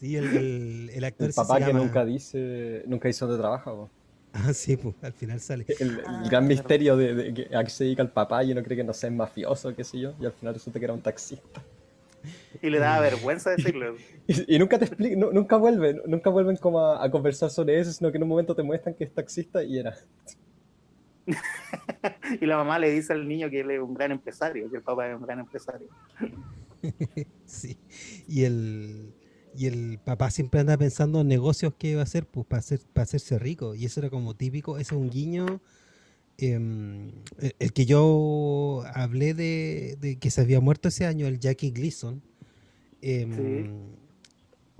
Sí, 0.00 0.16
el, 0.16 0.90
el, 0.92 1.04
actor. 1.04 1.28
El 1.28 1.32
papá 1.32 1.64
que 1.64 1.72
nunca 1.72 2.04
dice, 2.04 2.82
nunca 2.86 3.06
dice 3.06 3.24
dónde 3.24 3.40
trabaja. 3.40 3.70
Ah, 4.32 4.52
sí, 4.52 4.76
pues 4.76 4.96
al 5.00 5.12
final 5.12 5.38
sale. 5.38 5.64
El, 5.78 6.02
ah, 6.04 6.24
gran 6.28 6.48
misterio 6.48 6.96
de, 6.96 7.32
que 7.32 7.56
a 7.56 7.62
qué 7.62 7.70
se 7.70 7.84
dedica 7.84 8.02
el 8.02 8.10
papá 8.10 8.42
y 8.42 8.50
uno 8.50 8.64
cree 8.64 8.76
que 8.76 8.82
no 8.82 8.92
sea 8.92 9.12
mafioso, 9.12 9.72
qué 9.76 9.84
sé 9.84 10.00
yo, 10.00 10.14
y 10.20 10.26
al 10.26 10.32
final 10.32 10.54
resulta 10.54 10.80
que 10.80 10.86
era 10.86 10.92
un 10.92 11.02
taxista. 11.02 11.62
Y 12.62 12.70
le 12.70 12.78
daba 12.78 13.00
vergüenza 13.00 13.50
decirlo. 13.50 13.96
Y, 14.26 14.58
nunca 14.58 14.78
te 14.78 14.86
explican, 14.86 15.20
nunca 15.20 15.56
vuelven, 15.56 16.00
nunca 16.06 16.30
vuelven 16.30 16.56
como 16.56 16.80
a, 16.80 17.10
conversar 17.10 17.50
sobre 17.50 17.78
eso, 17.78 17.92
sino 17.92 18.10
que 18.10 18.16
en 18.16 18.22
un 18.22 18.28
momento 18.28 18.54
te 18.54 18.62
muestran 18.62 18.94
que 18.94 19.04
es 19.04 19.12
taxista 19.12 19.62
y 19.62 19.78
era. 19.78 19.94
y 22.40 22.46
la 22.46 22.56
mamá 22.56 22.78
le 22.78 22.90
dice 22.90 23.12
al 23.12 23.26
niño 23.26 23.50
que 23.50 23.60
él 23.60 23.70
es 23.70 23.80
un 23.80 23.94
gran 23.94 24.12
empresario, 24.12 24.70
que 24.70 24.76
el 24.76 24.82
papá 24.82 25.08
es 25.08 25.16
un 25.16 25.22
gran 25.22 25.40
empresario. 25.40 25.88
sí. 27.44 27.78
Y 28.28 28.44
el, 28.44 29.14
y 29.56 29.66
el 29.66 29.98
papá 30.04 30.30
siempre 30.30 30.60
anda 30.60 30.76
pensando 30.76 31.20
en 31.20 31.28
negocios 31.28 31.74
que 31.78 31.94
va 31.94 32.00
a 32.00 32.04
hacer 32.04 32.26
pues, 32.26 32.46
para, 32.46 32.60
hacer, 32.60 32.80
para 32.92 33.04
hacerse 33.04 33.38
rico. 33.38 33.74
Y 33.74 33.84
eso 33.84 34.00
era 34.00 34.10
como 34.10 34.34
típico, 34.34 34.78
ese 34.78 34.94
es 34.94 35.00
un 35.00 35.10
guiño. 35.10 35.60
Em, 36.36 37.12
el 37.60 37.72
que 37.72 37.86
yo 37.86 38.82
hablé 38.92 39.34
de, 39.34 39.96
de, 40.00 40.16
que 40.16 40.30
se 40.30 40.40
había 40.40 40.60
muerto 40.60 40.88
ese 40.88 41.06
año, 41.06 41.26
el 41.26 41.38
Jackie 41.38 41.70
Gleason. 41.70 42.22
Em, 43.02 43.94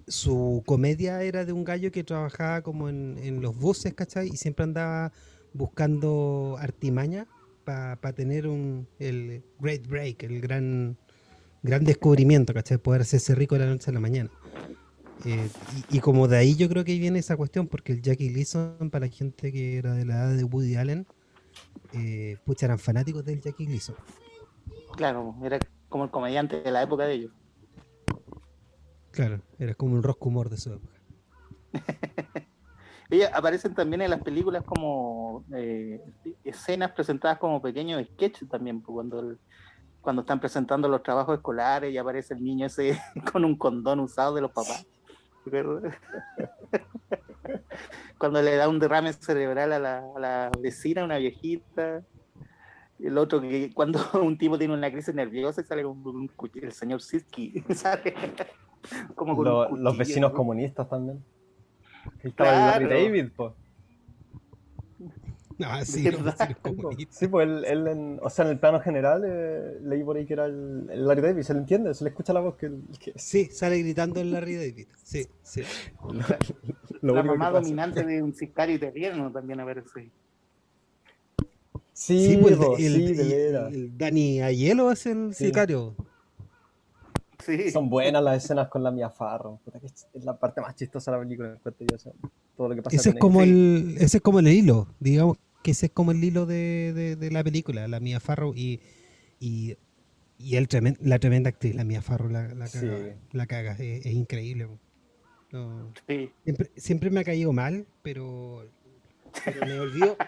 su 0.06 0.62
comedia 0.66 1.22
era 1.22 1.44
de 1.44 1.52
un 1.52 1.64
gallo 1.64 1.90
que 1.92 2.04
trabajaba 2.04 2.62
como 2.62 2.88
en, 2.88 3.40
los 3.40 3.56
buses, 3.56 3.94
¿cachai? 3.94 4.28
Y 4.28 4.36
siempre 4.36 4.64
andaba 4.64 5.12
buscando 5.52 6.56
artimaña 6.58 7.26
para 7.64 8.12
tener 8.12 8.46
un, 8.46 8.86
el 8.98 9.42
great 9.60 9.86
break, 9.86 10.24
el 10.24 10.40
gran, 10.40 10.96
gran 11.62 11.84
descubrimiento, 11.84 12.52
¿cachai? 12.52 12.78
Poder 12.78 13.02
hacerse 13.02 13.34
rico 13.34 13.54
de 13.56 13.64
la 13.64 13.70
noche 13.70 13.90
a 13.90 13.94
la 13.94 14.00
mañana. 14.00 14.30
Eh, 15.24 15.48
y, 15.90 16.00
como 16.00 16.28
de 16.28 16.36
ahí 16.36 16.54
yo 16.56 16.68
creo 16.68 16.84
que 16.84 16.98
viene 16.98 17.18
esa 17.18 17.36
cuestión, 17.36 17.68
porque 17.68 17.92
el 17.92 18.02
Jackie 18.02 18.28
Gleason, 18.28 18.90
para 18.90 19.06
la 19.06 19.12
gente 19.12 19.52
que 19.52 19.78
era 19.78 19.94
de 19.94 20.04
la 20.04 20.14
edad 20.14 20.36
de 20.36 20.44
Woody 20.44 20.76
Allen, 20.76 21.06
eh, 21.92 22.38
pucha, 22.44 22.66
eran 22.66 22.78
fanáticos 22.78 23.24
del 23.24 23.40
Jackie 23.40 23.66
Gleason. 23.66 23.96
Claro, 24.96 25.34
era 25.42 25.58
como 25.88 26.04
el 26.04 26.10
comediante 26.10 26.60
de 26.60 26.70
la 26.70 26.82
época 26.82 27.04
de 27.04 27.14
ellos. 27.14 27.32
Claro, 29.10 29.40
era 29.58 29.74
como 29.74 29.94
un 29.94 30.02
rock 30.02 30.26
humor 30.26 30.50
de 30.50 30.56
su 30.56 30.72
época. 30.72 30.94
Ellas 33.10 33.30
aparecen 33.32 33.74
también 33.74 34.02
en 34.02 34.10
las 34.10 34.22
películas 34.22 34.64
como 34.64 35.44
eh, 35.54 36.02
escenas 36.42 36.92
presentadas 36.92 37.38
como 37.38 37.62
pequeños 37.62 38.04
sketches 38.04 38.48
también, 38.48 38.80
pues, 38.80 38.94
cuando, 38.94 39.36
cuando 40.00 40.22
están 40.22 40.40
presentando 40.40 40.88
los 40.88 41.02
trabajos 41.02 41.36
escolares 41.36 41.92
y 41.92 41.98
aparece 41.98 42.34
el 42.34 42.42
niño 42.42 42.66
ese 42.66 42.98
con 43.32 43.44
un 43.44 43.56
condón 43.56 44.00
usado 44.00 44.34
de 44.34 44.40
los 44.40 44.50
papás. 44.50 44.86
cuando 48.18 48.42
le 48.42 48.56
da 48.56 48.68
un 48.68 48.78
derrame 48.78 49.12
cerebral 49.12 49.72
a 49.72 49.78
la, 49.78 49.98
a 50.16 50.20
la 50.20 50.50
vecina, 50.60 51.04
una 51.04 51.18
viejita 51.18 52.02
el 53.00 53.18
otro 53.18 53.40
que 53.40 53.72
cuando 53.72 53.98
un 54.22 54.38
tipo 54.38 54.58
tiene 54.58 54.74
una 54.74 54.90
crisis 54.90 55.14
nerviosa 55.14 55.60
y 55.60 55.64
sale 55.64 55.82
con 55.82 56.30
el 56.54 56.72
señor 56.72 57.02
Siski 57.02 57.62
sale 57.74 58.14
los 59.78 59.96
vecinos 59.96 60.32
comunistas 60.32 60.88
también. 60.88 61.24
estaba 62.22 62.76
el 62.76 62.88
David, 62.88 63.30
pues. 63.34 63.52
Ah, 65.62 65.84
sí, 65.84 66.02
vecinos 66.02 66.34
comunistas. 66.62 67.18
Sí, 67.18 67.28
pues 67.28 67.46
él, 67.46 67.64
él 67.64 67.86
en, 67.86 68.18
o 68.22 68.30
sea, 68.30 68.44
en 68.44 68.52
el 68.52 68.58
plano 68.58 68.80
general 68.80 69.22
eh, 69.24 69.78
leí 69.82 70.02
por 70.02 70.16
ahí 70.16 70.26
que 70.26 70.34
era 70.34 70.46
el, 70.46 70.86
Larry 71.06 71.22
David, 71.22 71.42
se 71.42 71.54
le 71.54 71.60
entiende, 71.60 71.94
se 71.94 72.04
le 72.04 72.10
escucha 72.10 72.32
la 72.32 72.40
voz 72.40 72.56
que, 72.56 72.70
Sí, 73.16 73.46
sale 73.46 73.78
gritando 73.78 74.20
el 74.20 74.32
Larry 74.32 74.56
David, 74.56 74.88
sí, 75.02 75.26
sí. 75.42 75.62
la 77.02 77.22
mamá 77.22 77.50
dominante 77.50 78.04
de 78.04 78.22
un 78.22 78.34
sicario 78.34 78.76
italiano 78.76 79.30
también 79.30 79.60
a 79.60 79.64
ver 79.64 79.84
si 79.94 80.10
Sí, 81.92 82.36
pues 82.42 82.58
el, 82.60 82.76
sí, 82.76 83.20
el, 83.20 83.56
el, 83.56 83.96
Dani 83.96 84.42
Ayelo 84.42 84.90
es 84.90 85.06
el 85.06 85.32
sicario. 85.32 85.94
Son 87.72 87.88
buenas 87.88 88.22
las 88.22 88.42
escenas 88.42 88.68
con 88.68 88.82
la 88.82 88.90
Mia 88.90 89.10
Farro. 89.10 89.60
es 90.12 90.24
la 90.24 90.36
parte 90.36 90.60
más 90.60 90.74
chistosa 90.74 91.10
de 91.10 91.16
la 91.16 91.22
película. 91.22 91.58
todo 92.56 92.68
lo 92.68 92.74
que 92.74 92.82
pasa 92.82 92.96
ese, 92.96 93.10
es 93.10 93.16
como 93.16 93.42
el, 93.42 93.96
ese 93.98 94.16
es 94.16 94.22
como 94.22 94.40
el 94.40 94.48
hilo. 94.48 94.88
Digamos 94.98 95.38
que 95.64 95.70
ese 95.70 95.86
es 95.86 95.92
como 95.92 96.12
el 96.12 96.22
hilo 96.22 96.44
de, 96.44 97.16
de, 97.18 97.30
la 97.30 97.42
película, 97.42 97.88
la 97.88 97.98
Mia 97.98 98.20
Farro 98.20 98.52
y, 98.54 98.80
y, 99.40 99.78
y 100.38 100.56
el 100.56 100.68
la 101.00 101.18
tremenda 101.18 101.48
actriz, 101.48 101.74
la 101.74 101.84
Mia 101.84 102.02
Farro, 102.02 102.28
la, 102.28 102.48
la 102.48 102.68
caga. 102.68 103.16
La 103.32 103.46
caga 103.46 103.72
es, 103.78 104.04
increíble. 104.04 104.68
siempre, 106.44 106.70
siempre, 106.76 107.10
me 107.10 107.20
ha 107.20 107.24
caído 107.24 107.54
mal, 107.54 107.86
pero, 108.02 108.68
pero 109.42 109.66
me 109.66 109.80
olvido, 109.80 110.18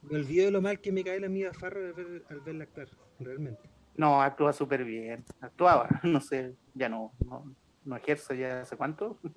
me 0.00 0.16
olvido 0.16 0.46
de 0.46 0.50
lo 0.50 0.62
mal 0.62 0.80
que 0.80 0.90
me 0.92 1.04
cae 1.04 1.20
la 1.20 1.28
Mia 1.28 1.52
Farro 1.52 1.84
al, 1.84 1.92
ver, 1.92 2.24
al 2.30 2.40
verla 2.40 2.64
actuar, 2.64 2.88
realmente. 3.20 3.68
No, 3.98 4.22
actúa 4.22 4.54
súper 4.54 4.82
bien. 4.82 5.22
Actuaba, 5.42 5.90
no 6.04 6.22
sé, 6.22 6.54
ya 6.72 6.88
no, 6.88 7.12
no, 7.26 7.54
no 7.84 7.96
ejerce 7.96 8.38
ya 8.38 8.62
hace 8.62 8.76
cuánto. 8.76 9.18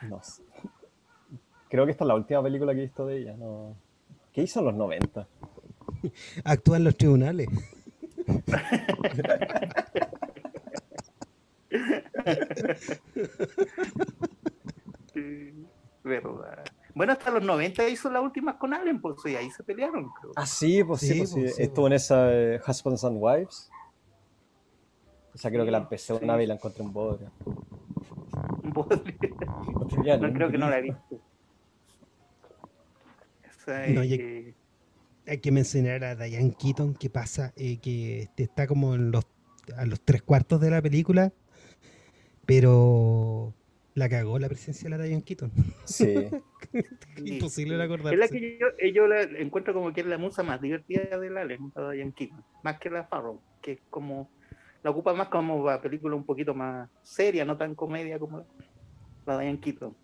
No 0.00 0.22
sé. 0.22 0.44
Creo 1.68 1.84
que 1.84 1.90
esta 1.90 2.04
es 2.04 2.08
la 2.08 2.14
última 2.14 2.40
película 2.40 2.72
que 2.72 2.78
he 2.78 2.84
visto 2.84 3.04
de 3.04 3.18
ella. 3.18 3.36
No. 3.36 3.76
¿Qué 4.38 4.44
hizo 4.44 4.60
en 4.60 4.66
los 4.66 4.74
90? 4.76 5.26
Actúa 6.44 6.76
en 6.76 6.84
los 6.84 6.96
tribunales. 6.96 7.48
verdad. 16.04 16.64
Bueno, 16.94 17.14
hasta 17.14 17.32
los 17.32 17.42
90 17.42 17.88
hizo 17.88 18.08
las 18.12 18.22
últimas 18.22 18.54
con 18.58 18.72
Allen, 18.72 19.00
pues 19.00 19.16
y 19.26 19.34
ahí 19.34 19.50
se 19.50 19.64
pelearon. 19.64 20.08
Ah, 20.36 20.46
sí, 20.46 20.84
pues 20.84 21.00
sí, 21.00 21.18
pues, 21.18 21.32
pues, 21.32 21.56
sí. 21.56 21.62
estuvo 21.64 21.88
en 21.88 21.94
esa 21.94 22.32
eh, 22.32 22.60
Husbands 22.64 23.02
and 23.02 23.16
Wives. 23.18 23.68
O 25.34 25.38
sea, 25.38 25.50
creo 25.50 25.64
que 25.64 25.72
la 25.72 25.78
empecé 25.78 26.12
una 26.12 26.36
vez 26.36 26.44
y 26.44 26.46
la 26.46 26.54
encontré 26.54 26.84
en 26.84 26.92
bodrio. 26.92 27.32
¿Un 28.62 28.72
bodrio? 28.72 29.02
No, 30.20 30.32
creo 30.32 30.48
que 30.48 30.58
no 30.58 30.70
la 30.70 30.78
he 30.78 30.82
visto. 30.82 31.20
No, 33.68 34.00
hay, 34.00 34.54
que 35.42 35.52
mencionar 35.52 36.04
a 36.04 36.16
Diane 36.16 36.54
Keaton 36.58 36.94
que 36.94 37.10
pasa, 37.10 37.52
eh, 37.56 37.78
que 37.78 38.22
este, 38.22 38.44
está 38.44 38.66
como 38.66 38.94
en 38.94 39.10
los, 39.10 39.26
a 39.76 39.84
los 39.84 40.00
tres 40.00 40.22
cuartos 40.22 40.60
de 40.60 40.70
la 40.70 40.80
película, 40.80 41.32
pero 42.46 43.54
la 43.94 44.08
cagó 44.08 44.38
la 44.38 44.48
presencia 44.48 44.88
de 44.88 44.96
la 44.96 45.04
Diane 45.04 45.22
Keaton. 45.22 45.50
Sí. 45.84 46.28
Imposible 47.24 47.76
de 47.76 47.82
acordarse. 47.82 48.14
Es 48.14 48.20
la 48.20 48.28
que 48.28 48.58
yo, 48.58 48.66
yo, 48.94 49.06
la 49.06 49.22
encuentro 49.22 49.74
como 49.74 49.92
que 49.92 50.00
es 50.00 50.06
la 50.06 50.18
musa 50.18 50.42
más 50.42 50.60
divertida 50.60 51.18
de 51.18 51.30
la 51.30 51.44
la 51.44 51.92
Diane 51.92 52.12
Keaton, 52.12 52.44
más 52.62 52.78
que 52.78 52.90
la 52.90 53.04
Farrow, 53.04 53.40
que 53.60 53.72
es 53.72 53.80
como 53.90 54.30
la 54.82 54.90
ocupa 54.90 55.12
más 55.12 55.28
como 55.28 55.56
una 55.56 55.80
película 55.80 56.14
un 56.14 56.24
poquito 56.24 56.54
más 56.54 56.88
seria, 57.02 57.44
no 57.44 57.56
tan 57.56 57.74
comedia 57.74 58.18
como 58.18 58.46
la, 59.26 59.38
Diane 59.38 59.60
Keaton. 59.60 59.94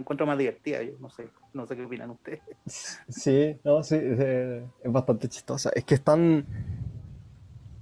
La 0.00 0.02
encuentro 0.02 0.26
más 0.26 0.38
divertida, 0.38 0.82
yo 0.82 0.92
no 0.98 1.10
sé, 1.10 1.28
no 1.52 1.66
sé 1.66 1.76
qué 1.76 1.84
opinan 1.84 2.08
ustedes. 2.08 2.40
Sí, 2.66 3.54
no, 3.62 3.82
sí, 3.82 3.96
es, 3.96 4.62
bastante 4.84 5.28
chistosa. 5.28 5.70
Es 5.74 5.84
que 5.84 5.92
están 5.92 6.46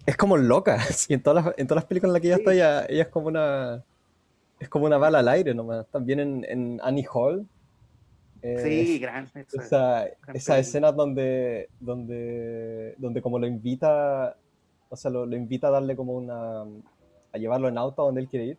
es 0.04 0.16
como 0.16 0.36
loca. 0.36 0.78
Y 1.08 1.14
en 1.14 1.22
todas 1.22 1.44
las, 1.44 1.54
en 1.56 1.68
todas 1.68 1.84
las 1.84 1.88
películas 1.88 2.10
en 2.10 2.12
las 2.14 2.22
que 2.22 2.26
ella 2.26 2.36
está, 2.38 2.52
ella, 2.52 2.86
ella, 2.88 3.02
es 3.02 3.08
como 3.08 3.28
una 3.28 3.84
es 4.58 4.68
como 4.68 4.86
una 4.86 4.98
bala 4.98 5.20
al 5.20 5.28
aire 5.28 5.54
nomás. 5.54 5.86
También 5.92 6.18
en, 6.18 6.44
en 6.48 6.80
Annie 6.82 7.06
Hall. 7.08 7.46
Eh, 8.42 8.58
sí, 8.64 8.98
gran. 8.98 9.30
Esa, 9.52 10.06
esa 10.34 10.58
escena 10.58 10.90
donde, 10.90 11.68
donde, 11.78 12.96
donde 12.98 13.22
como 13.22 13.38
lo 13.38 13.46
invita, 13.46 14.36
o 14.88 14.96
sea, 14.96 15.12
lo, 15.12 15.24
lo, 15.24 15.36
invita 15.36 15.68
a 15.68 15.70
darle 15.70 15.94
como 15.94 16.14
una, 16.14 16.62
a 17.32 17.38
llevarlo 17.38 17.68
en 17.68 17.78
auto 17.78 18.02
a 18.02 18.06
donde 18.06 18.22
él 18.22 18.28
quiere 18.28 18.46
ir. 18.46 18.58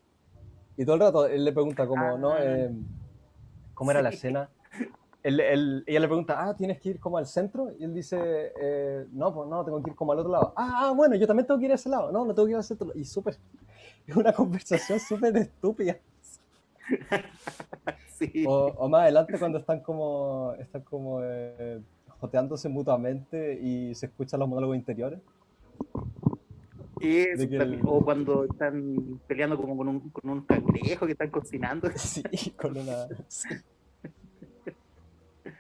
Y 0.80 0.86
todo 0.86 0.96
el 0.96 1.02
rato 1.02 1.28
él 1.28 1.44
le 1.44 1.52
pregunta 1.52 1.86
como, 1.86 2.18
¿no? 2.18 2.32
Ah. 2.32 2.40
Eh, 2.42 2.72
¿Cómo 3.80 3.92
era 3.92 4.02
la 4.02 4.10
escena? 4.10 4.50
Él, 5.24 5.40
él, 5.40 5.86
ella 5.88 6.02
le 6.02 6.08
pregunta, 6.10 6.36
ah, 6.38 6.54
¿tienes 6.54 6.82
que 6.82 6.90
ir 6.90 7.00
como 7.00 7.18
al 7.18 7.26
centro? 7.26 7.72
Y 7.80 7.86
él 7.86 7.94
dice, 7.94 8.52
eh, 8.60 9.06
no, 9.14 9.34
pues 9.34 9.48
no, 9.48 9.64
tengo 9.64 9.82
que 9.82 9.92
ir 9.92 9.96
como 9.96 10.12
al 10.12 10.20
otro 10.20 10.30
lado. 10.30 10.54
Ah, 10.58 10.88
ah, 10.88 10.92
bueno, 10.92 11.16
yo 11.16 11.26
también 11.26 11.48
tengo 11.48 11.58
que 11.62 11.68
ir 11.68 11.72
a 11.72 11.76
ese 11.76 11.88
lado. 11.88 12.12
No, 12.12 12.26
no 12.26 12.36
tengo 12.36 12.46
que 12.46 12.52
ir 12.52 12.58
al 12.58 12.64
centro. 12.66 12.92
Y 12.94 13.06
súper, 13.06 13.38
es 14.06 14.16
una 14.18 14.34
conversación 14.34 15.00
súper 15.00 15.38
estúpida. 15.38 15.98
O, 18.46 18.90
más 18.90 19.04
adelante 19.04 19.40
cuando 19.40 19.60
están 19.60 19.80
como, 19.80 20.54
están 20.60 20.82
como 20.82 21.22
eh, 21.24 21.80
joteándose 22.20 22.68
mutuamente 22.68 23.58
y 23.62 23.96
se 23.96 24.08
escuchan 24.08 24.42
los 24.42 24.50
monólogos 24.50 24.76
interiores. 24.76 25.22
O 27.84 28.04
cuando 28.04 28.46
están 28.46 29.20
peleando 29.28 29.58
como 29.58 29.78
con 29.78 29.88
un, 29.88 30.10
con 30.10 30.30
un 30.30 30.42
cangrejo 30.46 31.06
que 31.06 31.14
están 31.14 31.30
cocinando. 31.30 31.90
Sí, 31.96 32.24
con 32.58 32.78
una... 32.78 33.08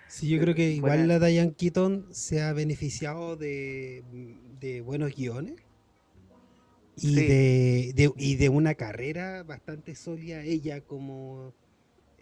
Sí. 0.07 0.29
yo 0.29 0.39
creo 0.41 0.55
que 0.55 0.71
igual 0.71 1.07
la 1.07 1.19
Diane 1.19 1.53
Keaton 1.53 2.07
se 2.11 2.41
ha 2.41 2.51
beneficiado 2.53 3.35
de, 3.35 4.03
de 4.59 4.81
buenos 4.81 5.15
guiones 5.15 5.55
y, 7.01 7.93
de, 7.93 8.11
y 8.17 8.35
de 8.35 8.49
una 8.49 8.73
carrera 8.75 9.43
bastante 9.43 9.95
sólida 9.95 10.41
ella 10.41 10.81
como 10.81 11.53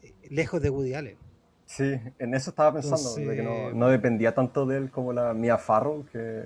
eh, 0.03 0.13
lejos 0.29 0.61
de 0.61 0.69
Woody 0.69 0.93
Allen. 0.93 1.17
Sí, 1.65 1.99
en 2.19 2.33
eso 2.33 2.51
estaba 2.51 2.73
pensando, 2.73 3.15
de 3.15 3.35
que 3.35 3.73
no, 3.73 3.89
dependía 3.89 4.33
tanto 4.33 4.65
de 4.65 4.77
él 4.77 4.89
como 4.89 5.11
la 5.11 5.33
Mia 5.33 5.57
Farrow, 5.57 6.05
que, 6.05 6.43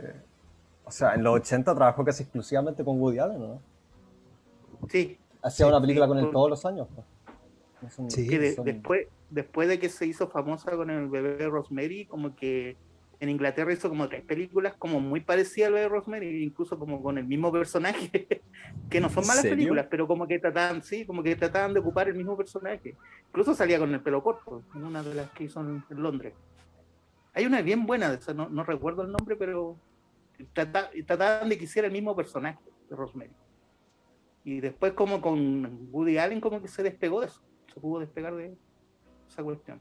o 0.86 0.91
sea, 0.91 1.15
en 1.15 1.23
los 1.23 1.36
80 1.36 1.75
trabajó 1.75 2.03
casi 2.03 2.23
exclusivamente 2.23 2.84
con 2.84 2.99
Woody 2.99 3.19
Allen, 3.19 3.39
¿no? 3.39 3.61
Sí. 4.89 5.17
Hacía 5.41 5.67
una 5.67 5.79
película 5.79 6.07
con 6.07 6.17
él 6.17 6.29
todos 6.32 6.49
los 6.49 6.65
años. 6.65 6.88
Pues. 6.93 8.13
sí, 8.13 8.27
después, 8.27 9.07
después 9.29 9.67
de 9.67 9.79
que 9.79 9.89
se 9.89 10.05
hizo 10.05 10.27
famosa 10.27 10.71
con 10.71 10.89
el 10.89 11.07
bebé 11.07 11.47
Rosemary, 11.47 12.05
como 12.05 12.36
que 12.36 12.77
en 13.21 13.29
Inglaterra 13.29 13.71
hizo 13.71 13.88
como 13.88 14.09
tres 14.09 14.23
películas 14.23 14.73
como 14.77 14.99
muy 14.99 15.21
parecidas 15.21 15.67
a 15.67 15.71
lo 15.71 15.77
de 15.77 15.88
Rosemary, 15.88 16.43
incluso 16.43 16.77
como 16.79 17.03
con 17.03 17.19
el 17.19 17.25
mismo 17.25 17.51
personaje, 17.51 18.41
que 18.89 18.99
no 18.99 19.09
son 19.09 19.27
malas 19.27 19.45
películas, 19.45 19.86
pero 19.89 20.07
como 20.07 20.27
que 20.27 20.39
trataban, 20.39 20.82
sí, 20.84 21.05
como 21.05 21.21
que 21.21 21.36
trataban 21.36 21.73
de 21.73 21.79
ocupar 21.79 22.09
el 22.09 22.15
mismo 22.15 22.36
personaje. 22.36 22.95
Incluso 23.27 23.53
salía 23.53 23.77
con 23.77 23.93
el 23.93 24.01
pelo 24.01 24.23
corto, 24.23 24.63
en 24.75 24.84
una 24.84 25.03
de 25.03 25.13
las 25.13 25.29
que 25.32 25.43
hizo 25.43 25.59
en, 25.59 25.84
Londres. 25.89 26.34
Hay 27.34 27.45
una 27.45 27.61
bien 27.61 27.86
buena 27.86 28.09
de 28.09 28.17
esa, 28.17 28.34
no, 28.34 28.49
no 28.49 28.63
recuerdo 28.63 29.03
el 29.03 29.11
nombre, 29.11 29.36
pero 29.36 29.77
trataban 30.54 31.50
de 31.50 31.58
que 31.58 31.66
hiciera 31.66 31.88
el 31.88 31.94
mismo 31.94 32.16
personaje 32.16 32.60
de 32.89 32.96
Rosemary. 32.96 33.32
Y 34.44 34.60
después 34.60 34.94
como 34.94 35.22
con 35.22 35.89
Woody 35.92 36.18
Allen 36.18 36.42
como 36.42 36.62
que 36.62 36.68
se 36.68 36.84
despegó 36.84 37.22
de 37.22 37.28
eso, 37.28 37.42
se 37.74 37.80
pudo 37.80 38.00
despegar 38.00 38.36
de 38.36 38.58
esa 39.30 39.44
cuestión. 39.44 39.80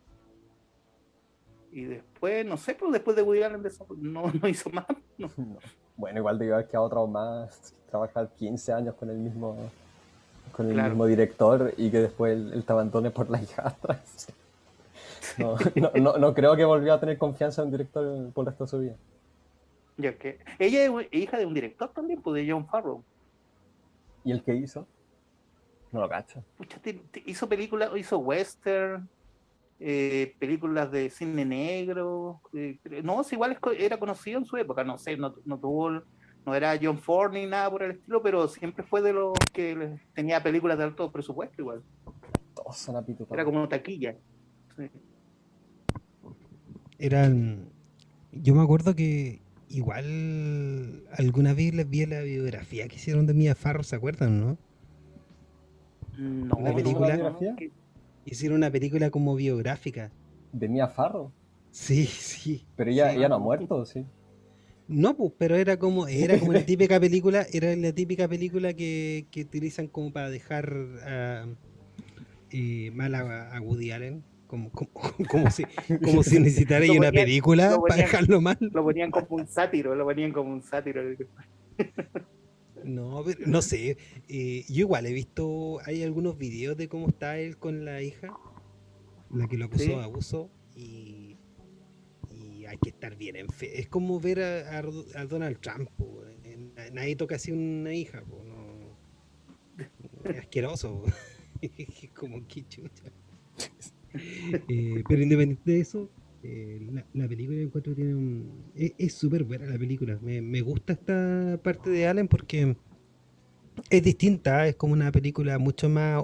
Y 1.73 1.85
después, 1.85 2.45
no 2.45 2.57
sé, 2.57 2.75
pues 2.75 2.93
después 2.93 3.17
de 3.17 3.23
Woody 3.23 3.43
Allen 3.43 3.63
no, 3.99 4.33
no 4.33 4.49
hizo 4.49 4.71
más. 4.71 4.87
Bueno, 5.97 6.21
igual 6.21 6.39
de 6.39 6.51
haber 6.51 6.67
quedado 6.67 6.87
otro 6.87 7.07
más, 7.07 7.75
trabajar 7.91 8.31
15 8.35 8.73
años 8.73 8.95
con 8.95 9.11
el 9.11 9.19
mismo 9.19 9.71
con 10.53 10.71
el 10.71 10.83
mismo 10.83 11.07
director 11.07 11.75
y 11.77 11.91
que 11.91 12.01
después 12.01 12.33
él, 12.33 12.65
te 12.65 12.73
abandone 12.73 13.11
por 13.11 13.31
la 13.31 13.43
hijastra. 13.43 14.01
No, 15.39 15.57
no, 15.95 16.19
no, 16.19 16.35
creo 16.35 16.57
que 16.57 16.65
volvió 16.65 16.93
a 16.93 16.99
tener 16.99 17.17
confianza 17.17 17.63
en 17.63 17.69
un 17.69 17.73
director 17.73 18.33
por 18.33 18.43
el 18.43 18.47
resto 18.47 18.65
de 18.65 18.71
su 18.71 18.79
vida. 18.81 18.95
Ya 20.01 20.16
que 20.16 20.38
ella 20.59 20.84
es 20.84 21.09
hija 21.12 21.38
de 21.38 21.46
un 21.46 21.55
director 21.55 21.92
también, 21.92 22.20
pues 22.22 22.42
de 22.42 22.51
John 22.51 22.66
Farrow. 22.66 23.05
¿Y 24.24 24.32
el 24.32 24.42
que 24.42 24.55
hizo? 24.55 24.86
No 25.92 26.01
lo 26.01 26.09
cacho. 26.09 26.44
hizo 27.26 27.48
películas, 27.48 27.90
hizo 27.96 28.18
western, 28.18 29.09
eh, 29.80 30.34
películas 30.38 30.90
de 30.90 31.11
cine 31.11 31.44
negro. 31.44 32.40
Eh, 32.53 32.78
no, 33.03 33.22
igual 33.30 33.59
era 33.76 33.98
conocido 33.98 34.38
en 34.38 34.44
su 34.44 34.57
época, 34.57 34.84
no 34.84 34.98
sé, 34.98 35.16
no, 35.16 35.32
tuvo, 35.32 35.90
no 36.46 36.55
era 36.55 36.78
John 36.80 36.98
Ford 36.98 37.32
ni 37.32 37.46
nada 37.46 37.70
por 37.70 37.82
el 37.82 37.92
estilo, 37.92 38.22
pero 38.22 38.46
siempre 38.46 38.84
fue 38.84 39.03
de 39.03 39.12
los 39.12 39.32
que 39.53 39.98
tenía 40.14 40.42
películas 40.42 40.78
de 40.78 40.84
alto 40.84 41.11
presupuesto 41.11 41.61
igual. 41.61 41.82
Era 43.30 43.44
como 43.44 43.59
una 43.59 43.68
taquilla. 43.68 44.16
Eran. 46.98 47.68
Yo 48.32 48.55
me 48.55 48.62
acuerdo 48.62 48.94
que 48.94 49.40
igual 49.71 51.05
alguna 51.12 51.55
vez 51.55 51.75
les 51.75 51.89
vi 51.89 52.05
la 52.05 52.21
biografía 52.21 52.87
que 52.89 52.97
hicieron 52.97 53.27
de 53.27 53.35
Mia 53.35 53.55
Farro, 53.55 53.83
¿se 53.83 53.97
acuerdan, 53.97 54.41
no? 54.41 54.59
No, 56.18 56.61
la 56.61 56.75
película. 56.75 57.37
Hicieron 58.27 58.59
una 58.59 58.71
película 58.71 59.11
como 59.11 59.35
biográfica. 59.35 60.11
¿De 60.53 60.68
Mia 60.68 60.89
Farro? 60.89 61.33
Sí, 61.71 62.05
sí. 62.07 62.66
Pero 62.77 62.91
ella, 62.91 63.14
ya 63.14 63.29
no 63.29 63.37
ha 63.37 63.39
muerto, 63.39 63.87
¿sí? 63.87 64.05
No, 64.89 65.16
pues, 65.16 65.33
pero 65.39 65.55
era 65.55 65.79
como, 65.79 66.09
era 66.09 66.39
como 66.39 66.53
la 66.53 66.66
típica 66.66 66.99
película, 66.99 67.47
era 67.53 67.75
la 67.77 67.93
típica 67.93 68.27
película 68.27 68.75
que, 68.75 69.27
que 69.31 69.43
utilizan 69.43 69.87
como 69.87 70.12
para 70.12 70.31
dejar 70.31 70.75
eh, 72.51 72.91
mal 72.93 73.14
a, 73.14 73.61
Woody 73.62 73.93
Allen. 73.93 74.25
Como, 74.51 74.68
como, 74.72 74.90
como, 75.30 75.48
si, 75.48 75.62
como 76.03 76.24
si 76.24 76.40
necesitara 76.40 76.84
una 76.90 77.12
película 77.12 77.78
para 77.86 78.03
dejarlo 78.03 78.40
mal. 78.40 78.59
Lo 78.59 78.82
ponían 78.82 79.12
como 79.12 79.36
un 79.36 79.46
sátiro, 79.46 79.94
lo 79.94 80.05
ponían 80.05 80.32
como 80.32 80.53
un 80.53 80.62
sátiro. 80.62 81.03
No, 82.82 83.22
no 83.44 83.61
sé. 83.61 83.98
Eh, 84.26 84.64
yo 84.66 84.80
igual 84.80 85.05
he 85.05 85.12
visto, 85.12 85.80
hay 85.84 86.03
algunos 86.03 86.38
videos 86.38 86.78
de 86.78 86.88
cómo 86.88 87.09
está 87.09 87.38
él 87.38 87.59
con 87.59 87.84
la 87.84 88.01
hija, 88.01 88.32
la 89.34 89.46
que 89.46 89.59
lo 89.59 89.66
acusó 89.66 89.98
de 89.98 90.03
abuso, 90.03 90.51
y, 90.74 91.36
hay 92.66 92.78
que 92.78 92.88
estar 92.88 93.16
bien 93.16 93.36
en 93.36 93.51
fe. 93.51 93.78
Es 93.78 93.86
como 93.86 94.18
ver 94.18 94.40
a, 94.40 94.82
Donald 95.26 95.61
Trump. 95.61 95.90
nadie 96.92 97.16
toca 97.16 97.34
así 97.36 97.53
una 97.53 97.92
hija. 97.92 98.24
es 100.24 100.38
asqueroso. 100.38 101.03
como 102.14 102.48
que 102.48 102.66
chucha. 102.66 103.12
Eh, 104.69 105.05
pero 105.09 105.23
independiente 105.23 105.71
de 105.71 105.81
eso, 105.81 106.11
eh, 106.43 106.81
la, 107.13 107.29
película 107.29 107.61
encuentro 107.61 107.95
tiene 107.95 108.15
un, 108.15 108.73
es 108.75 109.15
súper 109.15 109.45
buena 109.45 109.67
la 109.67 109.79
película. 109.79 110.19
Me, 110.23 110.41
me, 110.41 110.61
gusta 110.61 110.95
esta 110.95 111.61
parte 111.63 111.91
de 111.91 112.07
Allen 112.07 112.29
porque 112.29 112.77
es 113.89 114.03
distinta, 114.03 114.67
es 114.67 114.77
como 114.77 114.93
una 114.93 115.13
película 115.13 115.59
mucho 115.59 115.89
más, 115.89 116.23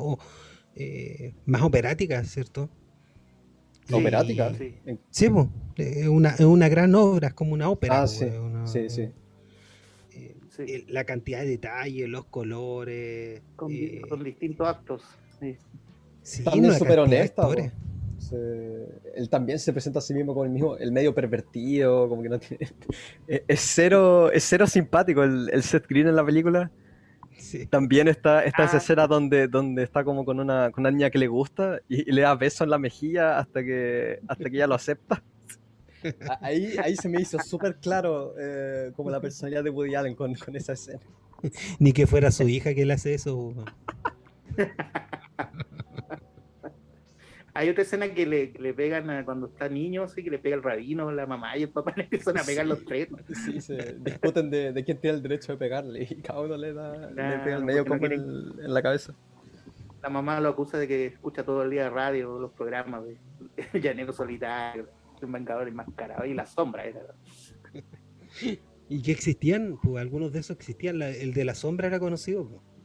eh, 0.74 1.34
más 1.44 1.62
operática, 1.62 2.24
¿cierto? 2.24 2.68
¿Operática? 3.92 4.52
Sí, 4.54 4.74
sí 5.10 5.26
es 5.76 6.08
una, 6.08 6.34
una 6.40 6.68
gran 6.68 6.94
obra, 6.94 7.28
es 7.28 7.34
como 7.34 7.52
una 7.52 7.68
ópera. 7.68 8.02
Ah, 8.02 8.06
sí, 8.06 8.26
sí, 8.64 8.88
sí. 8.88 9.12
La 10.88 11.04
cantidad 11.04 11.40
de 11.40 11.48
detalles, 11.48 12.08
los 12.08 12.24
colores. 12.24 13.42
Con, 13.56 13.70
eh, 13.72 14.02
distintos 14.24 14.66
actos. 14.66 15.02
Sí. 15.38 15.56
También 16.44 16.74
súper 16.74 16.98
honesta. 17.00 17.48
él 19.14 19.28
también 19.30 19.58
se 19.58 19.72
presenta 19.72 19.98
a 19.98 20.02
sí 20.02 20.14
mismo 20.14 20.34
como 20.34 20.44
el 20.44 20.50
mismo, 20.50 20.76
el 20.76 20.92
medio 20.92 21.14
pervertido, 21.14 22.08
como 22.08 22.22
que 22.22 22.28
no 22.28 22.38
tiene. 22.38 22.68
Es 23.48 23.60
cero, 23.60 24.30
es 24.32 24.44
cero 24.44 24.66
simpático 24.66 25.22
el, 25.22 25.50
el 25.52 25.62
Seth 25.62 25.86
Green 25.88 26.08
en 26.08 26.16
la 26.16 26.24
película. 26.24 26.70
También 27.70 28.08
está, 28.08 28.44
esta 28.44 28.64
esa 28.64 28.76
ah. 28.76 28.78
escena 28.78 29.06
donde, 29.06 29.46
donde 29.46 29.82
está 29.82 30.04
como 30.04 30.24
con 30.24 30.40
una, 30.40 30.70
con 30.70 30.82
una 30.82 30.90
niña 30.90 31.10
que 31.10 31.18
le 31.18 31.28
gusta 31.28 31.80
y, 31.88 32.10
le 32.10 32.22
da 32.22 32.34
beso 32.34 32.64
en 32.64 32.70
la 32.70 32.78
mejilla 32.78 33.38
hasta 33.38 33.62
que, 33.62 34.20
hasta 34.26 34.44
que 34.44 34.56
ella 34.56 34.66
lo 34.66 34.74
acepta. 34.74 35.22
Ahí, 36.40 36.76
ahí 36.80 36.94
se 36.94 37.08
me 37.08 37.20
hizo 37.20 37.36
súper 37.40 37.76
claro 37.76 38.34
eh, 38.38 38.92
como 38.94 39.10
la 39.10 39.20
personalidad 39.20 39.64
de 39.64 39.70
Woody 39.70 39.96
Allen 39.96 40.14
con, 40.14 40.34
con, 40.34 40.54
esa 40.54 40.74
escena. 40.74 41.00
Ni 41.80 41.92
que 41.92 42.06
fuera 42.06 42.30
su 42.30 42.44
hija 42.44 42.74
que 42.74 42.84
le 42.84 42.92
hace 42.92 43.14
eso. 43.14 43.52
Hay 47.56 47.70
otra 47.70 47.84
escena 47.84 48.12
que 48.12 48.26
le, 48.26 48.52
le 48.58 48.74
pegan 48.74 49.24
cuando 49.24 49.46
está 49.46 49.66
niño, 49.68 50.02
así 50.02 50.22
que 50.22 50.30
le 50.30 50.38
pega 50.38 50.56
el 50.56 50.62
rabino, 50.62 51.10
la 51.10 51.26
mamá 51.26 51.56
y 51.56 51.62
el 51.62 51.70
papá 51.70 51.92
le 51.96 52.02
empiezan 52.02 52.38
a 52.38 52.42
pegar 52.42 52.66
los 52.66 52.84
tres. 52.84 53.08
Sí, 53.46 53.60
se 53.62 53.94
discuten 53.98 54.50
de, 54.50 54.72
de, 54.72 54.84
quién 54.84 55.00
tiene 55.00 55.16
el 55.16 55.22
derecho 55.22 55.52
de 55.52 55.58
pegarle 55.58 56.06
y 56.10 56.16
cada 56.16 56.42
uno 56.42 56.56
le 56.56 56.74
da 56.74 56.92
le 57.10 57.38
pega 57.38 57.56
el 57.56 57.64
medio 57.64 57.86
como 57.86 58.04
en, 58.06 58.72
la 58.74 58.82
cabeza. 58.82 59.14
La 60.02 60.10
mamá 60.10 60.38
lo 60.40 60.50
acusa 60.50 60.78
de 60.78 60.86
que 60.86 61.06
escucha 61.06 61.44
todo 61.44 61.62
el 61.62 61.70
día 61.70 61.88
radio, 61.88 62.38
los 62.38 62.52
programas 62.52 63.04
de 63.04 63.18
Llanero 63.80 64.12
Solitario, 64.12 64.88
un 65.22 65.32
vengador 65.32 65.66
enmascarado 65.66 66.26
y 66.26 66.34
la 66.34 66.44
sombra 66.44 66.84
era. 66.84 67.00
¿Y 68.88 69.02
qué 69.02 69.12
existían? 69.12 69.78
Pues 69.82 69.96
algunos 70.02 70.32
de 70.32 70.40
esos 70.40 70.56
existían. 70.56 71.00
el 71.00 71.32
de 71.32 71.44
la 71.44 71.54
sombra 71.54 71.86
era 71.86 71.98
conocido. 71.98 72.46
Pues. 72.48 72.75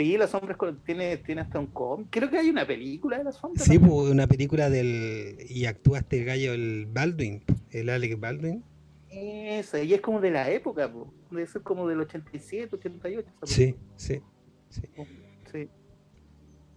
Sí, 0.00 0.16
La 0.16 0.26
Sombra 0.26 0.56
tiene, 0.86 1.18
tiene 1.18 1.42
hasta 1.42 1.58
un 1.58 1.66
cómic. 1.66 2.06
Creo 2.08 2.30
que 2.30 2.38
hay 2.38 2.48
una 2.48 2.66
película 2.66 3.18
de 3.18 3.24
La 3.24 3.32
Sombra. 3.32 3.62
Sí, 3.62 3.78
pues, 3.78 4.10
una 4.10 4.26
película 4.26 4.70
del. 4.70 5.36
Y 5.46 5.66
actúa 5.66 5.98
este 5.98 6.24
gallo, 6.24 6.54
el 6.54 6.86
Baldwin, 6.90 7.44
el 7.70 7.90
Alec 7.90 8.18
Baldwin. 8.18 8.64
Esa, 9.10 9.82
y 9.82 9.92
es 9.92 10.00
como 10.00 10.22
de 10.22 10.30
la 10.30 10.50
época, 10.50 10.90
pues. 10.90 11.04
Debe 11.30 11.46
ser 11.46 11.60
como 11.60 11.86
del 11.86 12.00
87, 12.00 12.76
88. 12.76 13.30
Sí, 13.42 13.76
sí, 13.96 14.22
sí. 14.70 14.82
sí. 15.52 15.68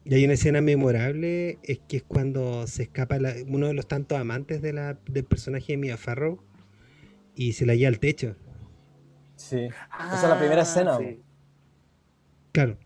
Y 0.04 0.14
hay 0.14 0.26
una 0.26 0.34
escena 0.34 0.60
memorable, 0.60 1.60
es 1.64 1.80
que 1.88 1.96
es 1.96 2.04
cuando 2.04 2.68
se 2.68 2.84
escapa 2.84 3.20
uno 3.48 3.68
de 3.68 3.74
los 3.74 3.88
tantos 3.88 4.20
amantes 4.20 4.62
de 4.62 4.74
la, 4.74 4.96
del 5.06 5.24
personaje 5.24 5.74
de 5.74 5.78
Mia 5.78 5.96
Farrow 5.96 6.44
y 7.36 7.54
se 7.54 7.66
la 7.66 7.74
lleva 7.74 7.88
al 7.88 8.00
techo. 8.00 8.36
Sí, 9.38 9.60
esa 9.60 10.24
es 10.24 10.30
la 10.30 10.38
primera 10.38 10.64
escena. 10.64 10.98
Sí. 10.98 11.23
Claro. 12.54 12.78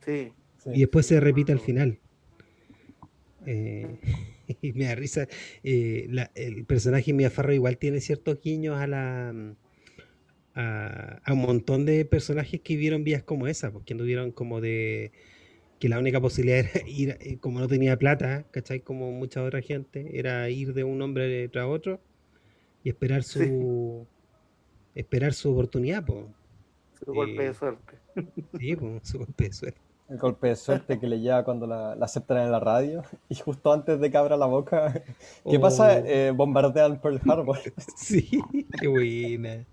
Y 0.74 0.80
después 0.80 1.06
se 1.06 1.20
repite 1.20 1.52
al 1.52 1.60
final. 1.60 2.00
Eh, 3.50 3.88
y 4.62 4.74
me 4.74 4.86
da 4.86 4.96
risa. 4.96 5.26
Eh, 5.64 6.10
el 6.36 6.66
personaje 6.66 7.14
Mia 7.14 7.30
Farrow 7.30 7.54
igual 7.54 7.78
tiene 7.78 8.02
ciertos 8.02 8.42
guiños 8.42 8.78
a 8.78 8.88
la. 8.88 9.56
A, 10.54 11.32
un 11.32 11.40
montón 11.40 11.86
de 11.86 12.04
personajes 12.04 12.60
que 12.60 12.76
vieron 12.76 13.06
vías 13.06 13.24
como 13.24 13.48
esa, 13.48 13.72
porque 13.72 13.94
anduvieron 13.94 14.32
como 14.32 14.60
de 14.60 15.14
que 15.80 15.88
la 15.88 15.98
única 15.98 16.20
posibilidad 16.20 16.66
era 16.76 16.90
ir, 16.90 17.18
eh, 17.22 17.38
como 17.40 17.62
no 17.62 17.70
tenía 17.70 17.98
plata, 17.98 18.46
¿cachai? 18.52 18.82
Como 18.82 19.14
mucha 19.14 19.42
otra 19.44 19.62
gente, 19.62 20.20
era 20.20 20.50
ir 20.50 20.74
de 20.74 20.84
un 20.84 21.02
hombre 21.02 21.48
tras 21.48 21.68
otro 21.68 22.02
y 22.84 22.90
esperar 22.90 23.24
su 23.24 24.08
esperar 24.94 25.34
su 25.34 25.52
oportunidad, 25.52 26.04
Su 26.06 27.14
golpe 27.14 27.44
de 27.44 27.54
suerte. 27.54 28.07
Sí, 28.60 28.76
pues, 28.76 29.08
su 29.08 29.20
golpe 29.20 29.44
de 29.46 29.54
suerte. 29.54 29.82
El 30.10 30.18
golpe 30.18 30.48
de 30.48 30.56
suerte 30.56 31.00
que 31.00 31.08
le 31.08 31.20
lleva 31.20 31.44
cuando 31.44 31.68
la, 31.68 31.92
aceptan 31.94 32.38
en 32.38 32.52
la 32.52 32.60
radio 32.60 33.04
y 33.30 33.36
justo 33.36 33.74
antes 33.74 34.00
de 34.00 34.10
que 34.10 34.18
abra 34.18 34.38
la 34.38 34.46
boca, 34.46 35.04
¿qué 35.50 35.60
pasa? 35.60 36.02
Oh. 36.02 36.06
Eh, 36.06 36.32
bombardean 36.32 37.00
Pearl 37.00 37.20
Harbor. 37.28 37.60
Sí, 37.98 38.42
qué 38.80 38.88
buena. 38.88 39.66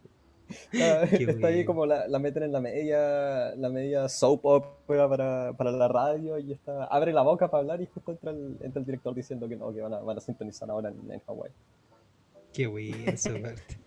está 0.73 1.47
ahí 1.47 1.65
como 1.65 1.87
la, 1.87 2.07
meten 2.19 2.43
en 2.43 2.53
la 2.53 2.61
media, 2.61 3.55
la 3.55 3.69
media 3.69 4.09
soap 4.09 4.45
opera 4.45 5.09
para, 5.09 5.53
para, 5.57 5.71
la 5.71 5.89
radio 5.89 6.39
y 6.39 6.53
está, 6.53 6.85
abre 6.85 7.13
la 7.13 7.23
boca 7.23 7.49
para 7.49 7.61
hablar 7.61 7.81
y 7.81 7.87
justo 7.87 8.13
entra 8.13 8.33
el, 8.33 8.59
entra 8.61 8.81
el 8.81 8.87
director 8.87 9.15
diciendo 9.15 9.49
que 9.49 9.57
no, 9.57 9.73
que 9.73 9.81
van 9.81 9.95
a, 9.95 10.01
van 10.01 10.19
a 10.19 10.21
sintonizar 10.21 10.69
ahora 10.69 10.91
en, 10.91 11.13
en 11.13 11.21
Hawái. 11.21 11.53
Qué 12.53 12.67
buena 12.67 13.13
esa 13.13 13.31
parte. 13.31 13.79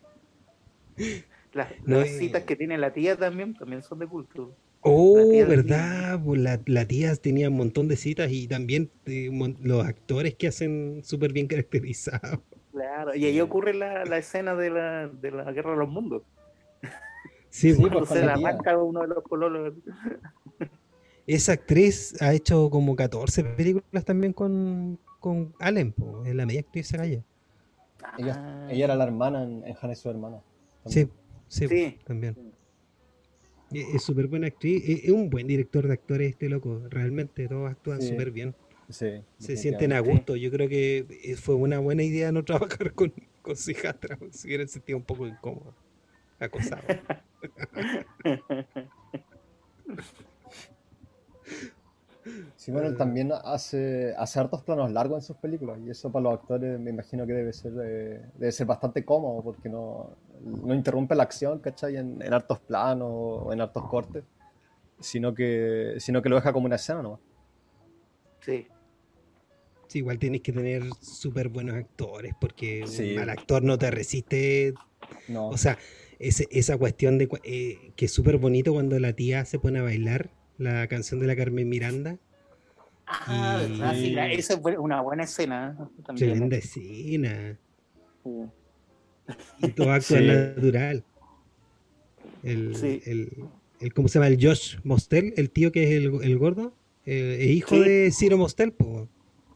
Las, 1.54 2.10
citas 2.10 2.44
que 2.44 2.56
tiene 2.56 2.78
la 2.78 2.94
tía 2.94 3.16
también, 3.16 3.54
también 3.56 3.82
son 3.82 4.00
de 4.00 4.08
culto. 4.08 4.56
Oh, 4.82 5.30
¿verdad? 5.48 6.20
Pues 6.24 6.40
la, 6.40 6.60
la, 6.66 6.86
tía 6.86 7.16
tenía 7.16 7.50
un 7.50 7.58
montón 7.58 7.88
de 7.88 7.96
citas 7.96 8.32
y 8.32 8.48
también 8.48 8.90
eh, 9.06 9.30
los 9.62 9.86
actores 9.86 10.36
que 10.36 10.48
hacen 10.48 11.02
súper 11.04 11.34
bien 11.34 11.48
caracterizados. 11.48 12.40
Claro, 12.72 13.16
y 13.16 13.26
ahí 13.26 13.42
ocurre 13.42 13.74
la, 13.74 14.06
la 14.06 14.18
escena 14.18 14.56
de 14.56 14.70
la, 14.70 15.08
de 15.08 15.32
la 15.32 15.52
Guerra 15.52 15.72
de 15.72 15.78
los 15.78 15.90
Mundos. 15.90 16.22
Sí, 17.50 17.74
pues, 17.74 18.10
se 18.10 18.24
la 18.24 18.34
arranca 18.34 18.78
uno 18.78 19.02
de 19.02 19.08
los 19.08 19.24
cololos. 19.24 19.74
Esa 21.26 21.54
actriz 21.54 22.22
ha 22.22 22.34
hecho 22.34 22.70
como 22.70 22.96
14 22.96 23.44
películas 23.44 24.06
también 24.06 24.32
con, 24.32 25.00
con 25.20 25.54
Allen, 25.60 25.94
es 26.26 26.36
la 26.36 26.46
media 26.46 26.62
actriz 26.62 26.88
esa 26.88 26.98
calle. 26.98 27.24
Ella, 28.18 28.68
ella, 28.70 28.86
era 28.86 28.96
la 28.96 29.06
hermana 29.06 29.44
en, 29.44 29.64
en 29.66 29.96
su 29.96 30.10
hermana. 30.10 30.42
Sí, 30.86 31.10
Sí, 31.48 31.98
también. 32.04 32.36
Es 33.72 34.04
súper 34.04 34.28
buena 34.28 34.48
actriz, 34.48 34.84
es 34.88 35.10
un 35.12 35.30
buen 35.30 35.46
director 35.48 35.88
de 35.88 35.94
actores 35.94 36.32
este 36.32 36.48
loco, 36.48 36.84
realmente 36.90 37.48
todos 37.48 37.70
actúan 37.70 38.02
súper 38.02 38.32
bien. 38.32 38.56
se 38.90 39.26
sienten 39.58 39.92
a 39.94 40.00
gusto. 40.00 40.36
Yo 40.36 40.50
creo 40.52 40.70
que 40.70 41.06
eh, 41.24 41.36
fue 41.36 41.56
una 41.56 41.80
buena 41.80 42.04
idea 42.04 42.32
no 42.32 42.44
trabajar 42.46 42.94
con, 42.94 43.14
con 43.42 43.56
si 43.58 43.76
hubieran 44.46 44.68
sentido 44.68 44.98
un 44.98 45.04
poco 45.04 45.28
incómodo, 45.28 45.74
acosado. 46.40 46.84
Sí, 52.56 52.72
bueno, 52.72 52.88
él 52.88 52.98
también 52.98 53.32
hace, 53.32 54.14
hace 54.18 54.40
hartos 54.40 54.64
planos 54.64 54.92
largos 54.92 55.24
en 55.24 55.28
sus 55.28 55.38
películas 55.38 55.80
y 55.86 55.90
eso 55.90 56.12
para 56.12 56.24
los 56.24 56.34
actores 56.34 56.80
me 56.80 56.90
imagino 56.90 57.26
que 57.26 57.34
debe 57.34 57.54
ser, 57.54 57.74
eh, 57.84 58.22
debe 58.36 58.52
ser 58.52 58.66
bastante 58.66 59.06
cómodo 59.06 59.44
porque 59.44 59.70
no, 59.70 60.18
no 60.44 60.74
interrumpe 60.74 61.16
la 61.16 61.24
acción, 61.24 61.60
¿cachai? 61.60 61.98
En, 61.98 62.22
en 62.22 62.34
hartos 62.34 62.60
planos 62.60 63.10
o 63.12 63.54
en 63.54 63.62
hartos 63.62 63.88
cortes, 63.88 64.24
sino 65.00 65.34
que, 65.34 65.96
sino 66.00 66.22
que 66.22 66.30
lo 66.30 66.36
deja 66.36 66.54
como 66.54 66.66
una 66.66 66.76
escena 66.76 67.02
¿no? 67.02 67.20
Sí. 68.42 68.68
Sí, 69.88 70.00
igual 70.00 70.20
tienes 70.20 70.42
que 70.42 70.52
tener 70.52 70.84
súper 71.02 71.50
buenos 71.50 71.76
actores 71.76 72.34
porque 72.40 72.84
al 73.20 73.30
actor 73.30 73.64
no 73.64 73.78
te 73.78 73.90
resiste. 73.90 74.74
No. 75.30 75.48
O 75.48 75.58
sea, 75.58 75.78
ese, 76.20 76.48
esa 76.52 76.78
cuestión 76.78 77.18
de 77.18 77.30
eh, 77.44 77.92
que 77.96 78.06
es 78.06 78.12
súper 78.12 78.38
bonito 78.38 78.74
cuando 78.74 79.00
la 79.00 79.14
tía 79.14 79.46
se 79.46 79.60
pone 79.60 79.80
a 79.80 79.84
bailar 79.84 80.32
la 80.58 80.88
canción 80.88 81.20
de 81.20 81.28
la 81.28 81.36
Carmen 81.36 81.68
Miranda. 81.70 82.18
Ah, 83.06 83.94
sí, 83.96 84.16
esa 84.18 84.54
es 84.56 84.60
una 84.78 85.02
buena 85.02 85.24
escena. 85.24 85.90
También. 86.06 86.32
Tremenda 86.32 86.58
escena. 86.58 87.58
Y 89.60 89.68
todo 89.70 89.92
actúa 89.92 90.20
natural. 90.20 91.04
El, 92.44 92.76
el, 93.06 93.50
el, 93.80 93.94
¿Cómo 93.94 94.08
se 94.08 94.20
llama? 94.20 94.28
El 94.28 94.38
Josh 94.46 94.78
Mostel, 94.84 95.34
el 95.38 95.50
tío 95.50 95.72
que 95.72 95.84
es 95.84 95.90
el, 95.92 96.22
el 96.22 96.38
gordo, 96.38 96.74
eh, 97.06 97.38
es 97.40 97.50
hijo 97.50 97.80
de 97.80 98.12
Ciro 98.12 98.38
Mostel, 98.38 98.74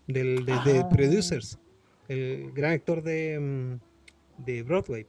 del, 0.07 0.45
de, 0.45 0.53
de, 0.65 0.79
ah. 0.79 0.89
Producers, 0.89 1.59
el 2.07 2.51
gran 2.53 2.73
actor 2.73 3.03
de, 3.03 3.39
mm, 3.39 4.45
de 4.45 4.63
Broadway. 4.63 5.05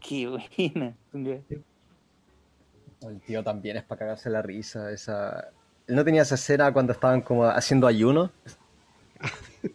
Qué 0.00 0.28
buena. 0.28 0.96
El 3.02 3.20
tío 3.20 3.42
también 3.42 3.76
es 3.76 3.84
para 3.84 3.98
cagarse 4.00 4.30
la 4.30 4.42
risa. 4.42 4.90
Esa... 4.90 5.50
Él 5.86 5.94
no 5.94 6.04
tenía 6.04 6.22
esa 6.22 6.34
escena 6.34 6.72
cuando 6.72 6.92
estaban 6.92 7.20
como 7.20 7.44
haciendo 7.44 7.86
ayuno. 7.86 8.30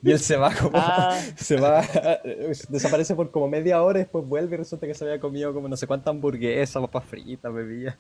Y 0.02 0.12
él 0.12 0.20
se 0.20 0.38
va 0.38 0.54
como. 0.54 0.78
Ah. 0.78 1.20
Se 1.36 1.60
va. 1.60 1.82
Desaparece 2.70 3.16
por 3.16 3.32
como 3.32 3.48
media 3.48 3.82
hora 3.82 4.00
y 4.00 4.04
después 4.04 4.26
vuelve 4.26 4.56
y 4.56 4.60
resulta 4.60 4.88
que 4.88 4.94
se 4.94 5.04
había 5.04 5.20
comido 5.20 5.54
como 5.54 5.68
no 5.68 5.76
sé 5.76 5.88
cuánta 5.88 6.10
hamburguesa, 6.10 6.80
papas 6.80 7.06
fritas, 7.06 7.54
bebía. 7.54 7.98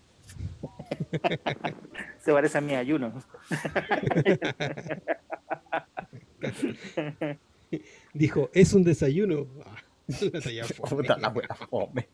Se 2.19 2.31
parece 2.31 2.57
a 2.57 2.61
mi 2.61 2.75
ayuno. 2.75 3.11
Dijo, 8.13 8.49
es 8.53 8.73
un 8.73 8.83
desayuno. 8.83 9.47
Puta 10.89 11.17
la 11.17 11.29
buena 11.29 11.55
fome. 11.55 12.07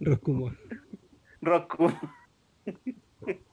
Roscumor. 0.00 0.56
Roscumor. 1.40 1.94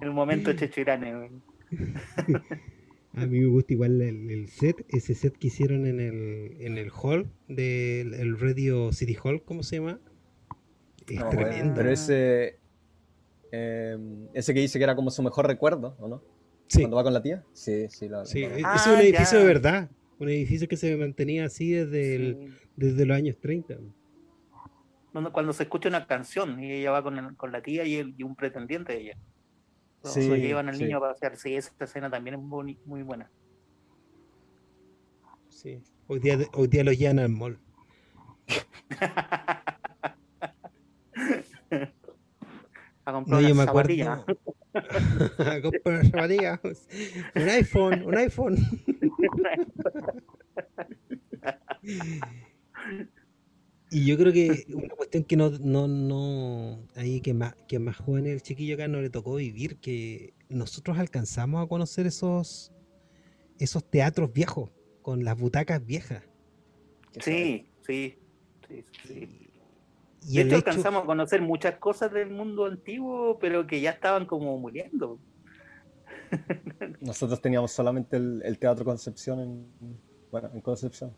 El 0.00 0.10
momento 0.12 0.52
chechirane. 0.52 1.30
A 3.14 3.24
mí 3.24 3.40
me 3.40 3.46
gusta 3.46 3.72
igual 3.72 4.02
el, 4.02 4.48
set, 4.48 4.84
ese 4.88 5.14
set 5.14 5.38
que 5.38 5.46
hicieron 5.46 5.86
en 5.86 6.00
el, 6.00 6.56
en 6.60 6.76
el 6.76 6.90
hall 6.90 7.30
del 7.48 8.38
Radio 8.38 8.92
City 8.92 9.16
Hall, 9.22 9.42
¿cómo 9.42 9.62
se 9.62 9.76
llama? 9.76 9.98
Es 11.08 11.26
tremendo. 11.30 11.72
pero 11.74 11.90
ese, 11.90 12.58
em, 13.52 14.28
ese 14.34 14.52
que 14.52 14.60
dice 14.60 14.78
que 14.78 14.84
era 14.84 14.94
como 14.94 15.10
su 15.10 15.22
mejor 15.22 15.46
recuerdo, 15.46 15.96
¿o 15.98 16.08
no? 16.08 16.22
Sí. 16.68 16.80
Cuando 16.80 16.96
va 16.96 17.04
con 17.04 17.14
la 17.14 17.22
tía. 17.22 17.42
Sí, 17.54 17.86
sí. 17.88 18.08
Lo, 18.08 18.26
sí, 18.26 18.42
es 18.42 18.58
un 18.58 18.64
ah, 18.66 19.00
edificio 19.00 19.38
de 19.38 19.44
verdad. 19.46 19.88
Un 20.18 20.28
edificio 20.28 20.66
que 20.68 20.76
se 20.76 20.96
mantenía 20.96 21.44
así 21.44 21.72
desde, 21.72 22.50
desde 22.74 23.06
los 23.06 23.16
años 23.16 23.36
30. 23.38 23.76
Cuando, 25.32 25.52
se 25.52 25.62
escucha 25.62 25.88
una 25.88 26.06
canción 26.06 26.62
y 26.62 26.72
ella 26.72 26.90
va 26.90 27.02
con, 27.02 27.34
con 27.36 27.52
la 27.52 27.62
tía 27.62 27.84
y, 27.84 28.14
y 28.16 28.22
un 28.22 28.36
pretendiente 28.36 28.92
de 28.92 29.00
ella 29.00 29.18
se 30.06 30.38
llevan 30.38 30.68
al 30.68 30.78
niño 30.78 30.98
a 30.98 31.00
pasear. 31.00 31.36
Sí, 31.36 31.54
esta 31.54 31.84
escena 31.84 32.10
también 32.10 32.34
es 32.34 32.40
muy, 32.40 32.78
muy 32.84 33.02
buena. 33.02 33.30
Sí, 35.48 35.82
hoy 36.06 36.20
día, 36.20 36.38
hoy 36.52 36.68
día 36.68 36.84
lo 36.84 36.92
llevan 36.92 37.18
al 37.18 37.30
mall. 37.30 37.58
a 43.04 43.12
comprar 43.12 43.42
no, 43.42 43.48
yo 43.48 43.54
me 43.54 43.62
acuerdo. 43.62 44.24
A 45.38 45.60
comprar 45.62 46.06
zapatillas. 46.06 46.60
Un 47.34 47.48
iPhone, 47.48 48.02
un 48.04 48.16
iPhone. 48.16 48.56
Y 53.90 54.04
yo 54.04 54.16
creo 54.16 54.32
que 54.32 54.66
una 54.74 54.94
cuestión 54.94 55.24
que 55.24 55.36
no, 55.36 55.50
no, 55.50 55.86
no, 55.86 56.88
ahí 56.96 57.20
que 57.20 57.32
más, 57.32 57.54
que 57.68 57.78
más 57.78 57.96
joven 57.96 58.26
el 58.26 58.42
chiquillo 58.42 58.74
acá 58.74 58.88
no 58.88 59.00
le 59.00 59.10
tocó 59.10 59.36
vivir, 59.36 59.76
que 59.76 60.34
nosotros 60.48 60.98
alcanzamos 60.98 61.64
a 61.64 61.68
conocer 61.68 62.06
esos, 62.06 62.72
esos 63.58 63.88
teatros 63.88 64.32
viejos, 64.32 64.70
con 65.02 65.22
las 65.22 65.38
butacas 65.38 65.84
viejas. 65.86 66.24
Sí, 67.20 67.68
sí, 67.86 68.18
sí, 69.06 69.45
Y 70.28 70.36
de 70.36 70.42
hecho, 70.42 70.56
alcanzamos 70.56 71.04
a 71.04 71.06
conocer 71.06 71.40
muchas 71.40 71.76
cosas 71.76 72.12
del 72.12 72.30
mundo 72.30 72.66
antiguo, 72.66 73.38
pero 73.38 73.66
que 73.66 73.80
ya 73.80 73.90
estaban 73.90 74.26
como 74.26 74.58
muriendo. 74.58 75.18
Nosotros 77.00 77.40
teníamos 77.40 77.70
solamente 77.70 78.16
el, 78.16 78.42
el 78.44 78.58
Teatro 78.58 78.84
Concepción 78.84 79.40
en, 79.40 79.66
bueno, 80.30 80.50
en 80.52 80.60
Concepción. 80.60 81.12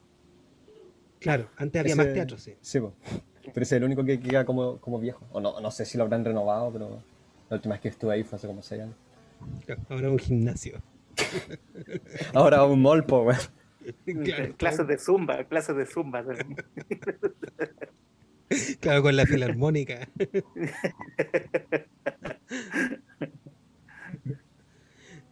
Claro, 1.20 1.48
antes 1.56 1.80
había 1.80 1.96
más 1.96 2.12
teatro, 2.12 2.38
sí. 2.38 2.54
Sí, 2.60 2.80
pero 2.80 3.62
ese 3.62 3.76
es 3.76 3.80
el 3.80 3.84
único 3.84 4.04
que 4.04 4.20
queda 4.20 4.44
como, 4.44 4.78
como 4.78 5.00
viejo. 5.00 5.26
O 5.32 5.40
no, 5.40 5.60
no 5.60 5.70
sé 5.70 5.84
si 5.84 5.98
lo 5.98 6.04
habrán 6.04 6.24
renovado, 6.24 6.70
pero 6.72 7.02
la 7.48 7.56
última 7.56 7.74
vez 7.74 7.82
que 7.82 7.88
estuve 7.88 8.14
ahí 8.14 8.22
fue 8.24 8.36
hace 8.36 8.46
como 8.46 8.62
6 8.62 8.82
años. 8.82 8.94
Ahora 9.88 10.10
un 10.10 10.18
gimnasio. 10.18 10.80
Ahora 12.34 12.64
un 12.64 12.82
mall, 12.82 13.04
po, 13.04 13.26
clases 14.56 14.86
de 14.86 14.98
zumba, 14.98 15.44
clases 15.44 15.76
de 15.76 15.86
zumba. 15.86 16.22
claro, 18.80 19.02
con 19.02 19.16
la 19.16 19.26
filarmónica. 19.26 20.08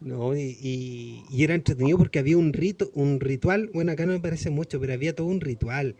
No, 0.00 0.36
y, 0.36 1.24
era 1.36 1.54
entretenido 1.54 1.98
porque 1.98 2.18
había 2.18 2.36
un 2.36 2.52
rito, 2.52 2.90
un 2.94 3.18
ritual, 3.18 3.70
bueno, 3.72 3.92
acá 3.92 4.06
no 4.06 4.12
me 4.12 4.20
parece 4.20 4.50
mucho, 4.50 4.78
pero 4.78 4.92
había 4.92 5.14
todo 5.14 5.26
un 5.26 5.40
ritual. 5.40 5.96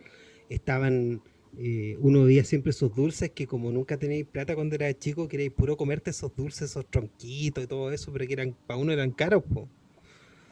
Estaban, 0.48 1.22
eh, 1.58 1.96
uno 2.00 2.24
veía 2.24 2.44
siempre 2.44 2.70
esos 2.70 2.94
dulces 2.94 3.30
que 3.30 3.46
como 3.46 3.72
nunca 3.72 3.96
tenéis 3.98 4.26
plata 4.26 4.54
cuando 4.54 4.74
era 4.76 4.92
chico, 4.96 5.28
queréis 5.28 5.50
puro 5.50 5.76
comerte 5.76 6.10
esos 6.10 6.34
dulces, 6.36 6.70
esos 6.70 6.86
tronquitos 6.88 7.64
y 7.64 7.66
todo 7.66 7.90
eso, 7.90 8.12
pero 8.12 8.26
que 8.26 8.34
eran, 8.34 8.56
para 8.66 8.78
uno 8.78 8.92
eran 8.92 9.10
caros, 9.10 9.42
po. 9.42 9.68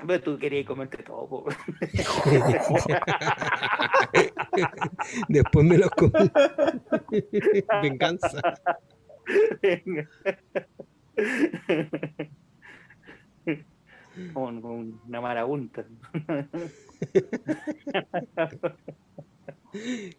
Pero 0.06 0.22
tú 0.22 0.38
querías 0.38 0.66
comerte 0.66 1.02
todo, 1.02 1.28
po. 1.28 1.44
Después 5.28 5.66
me 5.66 5.78
los 5.78 5.90
comí. 5.90 6.12
Venganza 7.82 8.40
con, 14.32 15.00
una 15.06 15.20
marabunta. 15.20 15.84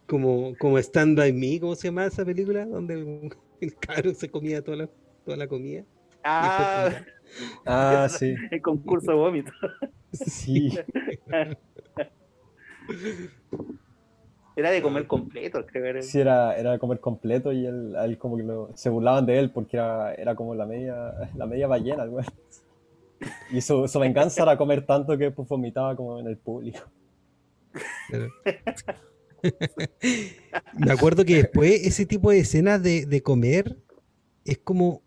como, 0.06 0.54
como 0.58 0.78
Stand 0.78 1.18
By 1.18 1.32
Me, 1.32 1.60
¿cómo 1.60 1.74
se 1.74 1.88
llama 1.88 2.06
esa 2.06 2.24
película? 2.24 2.64
Donde 2.66 3.30
el, 3.60 3.74
caro 3.76 4.14
se 4.14 4.30
comía 4.30 4.62
toda 4.62 4.78
la, 4.78 4.88
toda 5.24 5.36
la 5.36 5.46
comida. 5.46 5.84
Ah, 6.24 6.90
ah 7.66 8.08
sí. 8.10 8.34
El 8.50 8.62
concurso 8.62 9.16
vómito. 9.16 9.52
Sí. 10.12 10.76
Era 14.56 14.70
de 14.70 14.80
comer 14.80 15.06
completo, 15.06 15.66
creo. 15.66 16.02
Sí, 16.02 16.20
era, 16.20 16.56
era 16.56 16.72
de 16.72 16.78
comer 16.78 17.00
completo 17.00 17.52
y 17.52 17.66
él, 17.66 18.16
como 18.18 18.36
que 18.36 18.44
se 18.74 18.88
burlaban 18.88 19.26
de 19.26 19.38
él 19.38 19.50
porque 19.50 19.76
era, 19.76 20.14
era 20.14 20.34
como 20.34 20.54
la 20.54 20.64
media, 20.64 21.12
la 21.34 21.46
media 21.46 21.66
ballena, 21.66 22.06
güey. 22.06 22.24
Y 23.50 23.60
su, 23.60 23.86
venganza 24.00 24.42
era 24.42 24.56
comer 24.56 24.84
tanto 24.84 25.16
que 25.16 25.30
pues, 25.30 25.48
vomitaba 25.48 25.94
como 25.96 26.18
en 26.18 26.26
el 26.26 26.36
público. 26.36 26.80
Me 30.74 30.92
acuerdo 30.92 31.24
que 31.24 31.36
después 31.36 31.86
ese 31.86 32.04
tipo 32.06 32.30
de 32.30 32.40
escenas 32.40 32.82
de, 32.82 33.22
comer 33.22 33.76
es 34.44 34.58
como. 34.58 35.02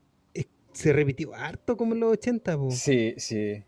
Se 0.72 0.93
repitió 0.93 1.34
harto 1.34 1.76
como 1.78 1.93
en 1.93 2.01
los 2.01 2.13
80. 2.13 2.57
Sí, 2.72 3.13
sí. 3.17 3.63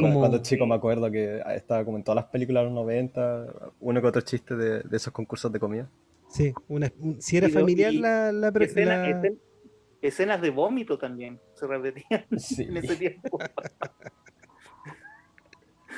Cuando 0.00 0.42
chico 0.42 0.66
me 0.66 0.74
acuerdo 0.74 1.10
que 1.10 1.42
estaba 1.54 1.84
como 1.84 1.96
en 1.96 2.04
todas 2.04 2.16
las 2.16 2.26
películas 2.26 2.62
de 2.62 2.66
los 2.66 2.74
90, 2.74 3.46
uno 3.80 4.00
que 4.00 4.06
otro 4.06 4.22
chiste 4.22 4.54
de, 4.54 4.84
esos 4.92 5.12
concursos 5.12 5.50
de 5.52 5.58
comida. 5.58 5.90
Sí, 6.28 6.52
una, 6.68 6.92
si 7.18 7.36
era 7.36 7.48
familiar 7.48 7.94
la, 7.94 8.32
la, 8.32 8.50
escenas 10.02 10.40
de 10.40 10.50
vómito 10.50 10.98
también 10.98 11.40
se 11.54 11.66
repetían 11.66 12.26
en 12.30 12.76
ese 12.76 12.96
tiempo. 12.96 13.38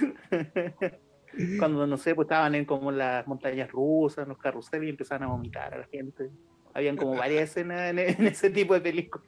Cuando, 1.58 1.86
no 1.86 1.96
sé, 1.96 2.14
pues 2.14 2.26
estaban 2.26 2.54
en 2.54 2.64
como 2.64 2.90
las 2.90 3.26
montañas 3.26 3.70
rusas, 3.70 4.24
en 4.24 4.30
los 4.30 4.38
carruseles 4.38 4.86
y 4.86 4.90
empezaban 4.90 5.24
a 5.24 5.26
vomitar 5.28 5.74
a 5.74 5.78
la 5.78 5.86
gente. 5.86 6.30
Habían 6.74 6.96
como 6.96 7.16
varias 7.16 7.50
escenas 7.50 7.90
en, 7.90 7.98
ese 8.26 8.50
tipo 8.50 8.74
de 8.74 8.80
películas. 8.80 9.26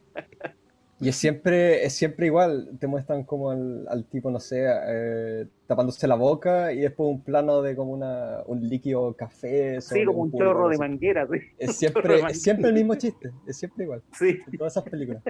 Y 1.02 1.08
es 1.08 1.16
siempre, 1.16 1.82
es 1.82 1.94
siempre 1.94 2.26
igual, 2.26 2.76
te 2.78 2.86
muestran 2.86 3.24
como 3.24 3.50
al, 3.50 4.04
tipo, 4.10 4.30
no 4.30 4.38
sé, 4.38 4.66
eh, 4.68 5.46
tapándose 5.66 6.06
la 6.06 6.14
boca 6.14 6.74
y 6.74 6.80
después 6.80 7.08
un 7.08 7.22
plano 7.22 7.62
de 7.62 7.74
como 7.74 7.92
una, 7.92 8.42
un 8.46 8.68
líquido 8.68 9.14
café. 9.14 9.80
Sí, 9.80 10.04
como 10.04 10.24
un, 10.24 10.32
chorro 10.32 10.68
de 10.68 10.76
manguera. 10.76 11.26
Es, 11.58 11.76
siempre, 11.76 12.34
siempre 12.34 12.68
el 12.68 12.74
mismo 12.74 12.96
chiste, 12.96 13.30
es 13.46 13.56
siempre 13.56 13.84
igual. 13.84 14.02
Sí. 14.12 14.40
En 14.46 14.58
todas 14.58 14.74
esas 14.74 14.84
películas. 14.84 15.22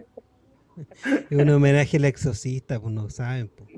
Es 1.31 1.39
un 1.39 1.51
homenaje 1.51 1.99
al 1.99 2.05
exorcista, 2.07 2.81
pues 2.81 2.93
no 2.93 3.09
saben. 3.09 3.49
Pues. 3.49 3.69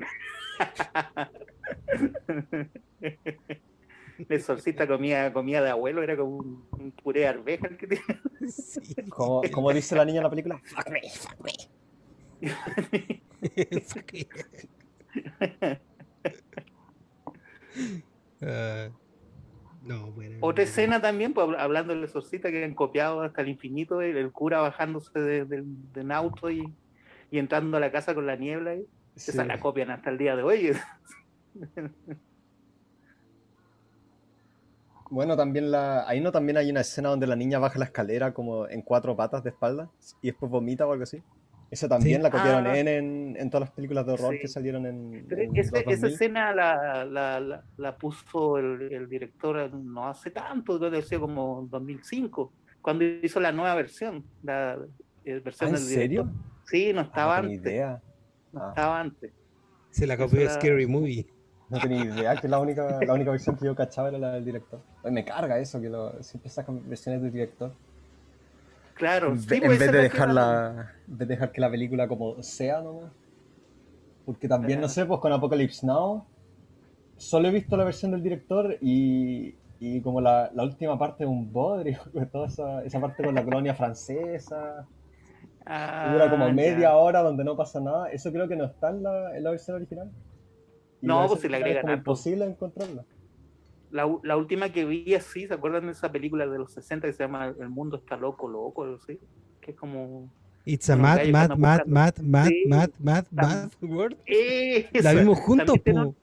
El 4.19 4.37
exorcista 4.37 4.87
comía, 4.87 5.33
comía 5.33 5.61
de 5.63 5.71
abuelo, 5.71 6.03
era 6.03 6.17
como 6.17 6.37
un, 6.37 6.93
puré 7.03 7.21
de 7.21 7.27
arveja 7.29 7.67
el 7.67 7.77
que 7.77 7.87
tiene. 7.87 8.05
Sí. 8.49 8.95
Como, 9.09 9.43
como 9.53 9.73
dice 9.73 9.97
la 9.97 10.05
niña 10.05 10.19
en 10.19 10.25
la 10.25 10.31
película, 10.31 10.61
fuck 10.65 10.91
me, 10.91 11.01
fuck 11.11 11.41
me. 11.45 11.53
Ah, 18.45 18.89
no, 19.85 20.13
Otra 20.41 20.65
escena 20.65 21.01
también, 21.01 21.33
pues, 21.33 21.49
hablando 21.59 21.95
del 21.95 22.05
exorcista 22.05 22.51
que 22.51 22.65
han 22.65 22.75
copiado 22.75 23.23
hasta 23.23 23.43
el 23.43 23.49
infinito, 23.49 24.01
el, 24.01 24.33
cura 24.33 24.61
bajándose 24.61 25.19
de, 25.19 25.63
un 25.63 26.13
auto 26.13 26.51
y, 26.51 26.73
entrando 27.31 27.77
a 27.77 27.81
la 27.81 27.93
casa 27.93 28.15
con 28.15 28.27
la 28.27 28.37
niebla. 28.37 28.75
Y, 28.75 28.87
Esa 29.17 29.45
la 29.45 29.61
copian 29.61 29.91
hasta 29.91 30.11
el 30.11 30.19
día 30.19 30.37
de 30.37 30.43
hoy. 30.43 30.73
Bueno, 35.13 35.37
también 35.37 35.71
la, 35.71 36.09
ahí 36.09 36.23
no 36.23 36.33
también 36.33 36.57
hay 36.57 36.71
una 36.71 36.81
escena 36.81 37.11
donde 37.11 37.27
la 37.27 37.37
niña 37.37 37.59
baja 37.59 37.79
la 37.79 37.85
escalera 37.85 38.33
como 38.33 38.67
en 38.67 38.81
cuatro 38.81 39.15
patas 39.15 39.45
de 39.45 39.51
espalda 39.51 39.91
y 40.23 40.29
después 40.29 40.51
vomita 40.51 40.87
o 40.87 40.93
algo 40.93 41.03
así. 41.03 41.23
Esa 41.73 41.89
también 41.89 42.23
la 42.23 42.31
copiaron 42.31 42.67
ah. 42.67 42.79
en, 42.79 43.35
en, 43.35 43.49
todas 43.49 43.69
las 43.69 43.71
películas 43.71 44.05
de 44.05 44.13
horror 44.13 44.39
que 44.39 44.47
salieron 44.47 44.85
en. 44.85 45.27
esa 45.55 46.07
escena 46.07 46.55
la, 46.55 47.03
la, 47.07 47.65
la, 47.79 47.97
puso 47.97 48.59
el, 48.59 49.09
director 49.09 49.73
no 49.73 50.07
hace 50.07 50.31
tanto, 50.31 50.79
debe 50.79 51.01
ser 51.01 51.21
como 51.21 51.67
2005, 51.71 52.53
cuando 52.83 53.05
hizo 53.05 53.41
la 53.41 53.53
nueva 53.53 53.75
versión. 53.75 54.23
La, 54.43 54.77
eh, 55.25 55.41
versión 55.43 55.71
¿Ah, 55.71 55.79
¿En 55.79 55.83
serio? 55.83 56.31
Sí, 56.67 56.93
no 56.93 57.01
ah, 57.01 57.05
estaba 57.05 57.39
antes. 57.39 57.63
idea. 57.63 58.03
No 58.53 58.69
estaba 58.69 59.01
antes. 59.01 59.33
Se 59.89 60.07
la 60.07 60.19
copió 60.19 60.51
Scary 60.51 60.87
Movie. 60.87 61.27
No 61.71 61.79
tenía 61.81 62.05
idea, 62.05 62.37
que 62.37 62.49
la 62.49 62.59
única, 62.59 62.99
la 63.03 63.15
única 63.15 63.31
versión 63.31 63.57
que 63.57 63.65
yo 63.65 63.75
cachaba 63.75 64.11
era 64.11 64.19
la 64.19 64.33
del 64.33 64.45
director. 64.45 64.83
me 65.11 65.25
carga 65.25 65.59
eso, 65.59 65.81
que 65.81 65.89
lo, 65.89 66.23
siempre 66.23 66.51
sacan 66.51 66.87
versiones 66.87 67.23
del 67.23 67.33
director. 67.33 67.73
Claro, 69.03 69.33
en, 69.33 69.45
vez 69.45 69.81
de 69.81 69.91
dejar 69.91 70.33
la, 70.33 70.93
de 71.09 71.27
dejar 71.27 71.51
que 71.51 71.61
la 71.61 71.69
película 71.69 72.07
como 72.07 72.41
sea 72.41 72.81
nomás. 72.83 73.11
Porque 74.25 74.47
también, 74.47 74.81
no 74.81 74.89
sé, 74.89 75.05
pues 75.07 75.19
con 75.19 75.33
Apocalypse 75.33 75.85
Now, 75.85 76.25
solo 77.17 77.49
he 77.49 77.51
visto 77.51 77.77
la 77.77 77.83
versión 77.83 78.13
del 78.13 78.23
director 78.23 78.79
y, 78.81 79.57
y 79.81 80.01
como 80.03 80.21
la, 80.21 80.53
la, 80.55 80.63
última 80.63 80.97
parte 81.01 81.25
de 81.25 81.31
un 81.31 81.53
bodrio, 81.53 81.99
toda 82.33 82.47
esa, 82.47 82.85
esa 82.85 83.01
parte 83.01 83.25
con 83.25 83.35
la 83.35 83.43
colonia 83.43 83.75
francesa. 83.75 84.87
Ah, 85.67 86.11
dura 86.13 86.31
como 86.31 86.53
media 86.53 86.95
hora 86.95 87.23
donde 87.23 87.43
no 87.43 87.57
pasa 87.57 87.81
nada. 87.81 88.09
Eso 88.09 88.31
creo 88.31 88.47
que 88.47 88.55
no 88.55 88.67
está 88.67 88.91
en 88.91 89.03
la, 89.03 89.37
en 89.37 89.43
la 89.43 89.51
versión 89.51 89.75
original. 89.79 90.13
no, 91.01 91.27
pues 91.27 91.41
si 91.41 91.49
le 91.49 91.57
agregan. 91.57 91.89
Es 91.91 91.99
imposible 91.99 92.45
encontrarla 92.45 93.03
la, 93.93 94.19
la, 94.23 94.37
última 94.37 94.71
que 94.71 94.85
vi 94.85 95.15
así, 95.15 95.47
¿se 95.47 95.55
acuerdan 95.55 95.87
de 95.87 95.93
esa 95.93 96.11
película 96.11 96.47
de 96.47 96.59
los 96.59 96.73
60 96.73 97.07
que 97.07 97.13
se 97.13 97.23
llama 97.23 97.55
El 97.59 97.69
mundo 97.69 97.97
está 97.97 98.17
loco, 98.17 98.49
loco? 98.49 98.99
¿sí? 99.07 99.19
Que 99.61 99.73
es 99.73 99.77
como... 99.77 100.33
It's 100.65 100.89
a 100.91 100.97
mad, 100.97 101.27
mad, 101.27 101.57
mad, 101.57 101.87
mad, 101.87 102.17
mad, 102.19 102.47
sí, 102.47 102.65
mad, 102.69 102.91
mad, 103.01 103.25
mad, 103.33 103.71
world. 103.81 104.17
Esa. 104.27 105.13
La 105.13 105.21
vimos 105.21 105.41
juntos, 105.41 105.67
también 105.67 105.83
tiene, 105.83 106.15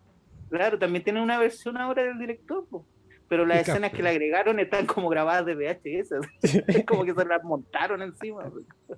Claro, 0.50 0.80
también 0.80 1.04
tiene 1.04 1.22
una 1.22 1.38
versión 1.38 1.78
ahora 1.78 2.04
del 2.04 2.18
director, 2.18 2.66
po. 2.70 2.86
pero 3.28 3.46
las 3.46 3.62
escenas 3.62 3.92
capo. 3.92 3.98
que 3.98 4.04
le 4.04 4.10
agregaron 4.10 4.60
están 4.60 4.86
como 4.86 5.10
grabadas 5.10 5.46
de 5.46 5.56
VHS. 5.56 6.14
es 6.68 6.86
como 6.86 7.04
que 7.04 7.14
se 7.14 7.26
las 7.26 7.44
montaron 7.44 8.02
encima. 8.02 8.44
Po. 8.46 8.96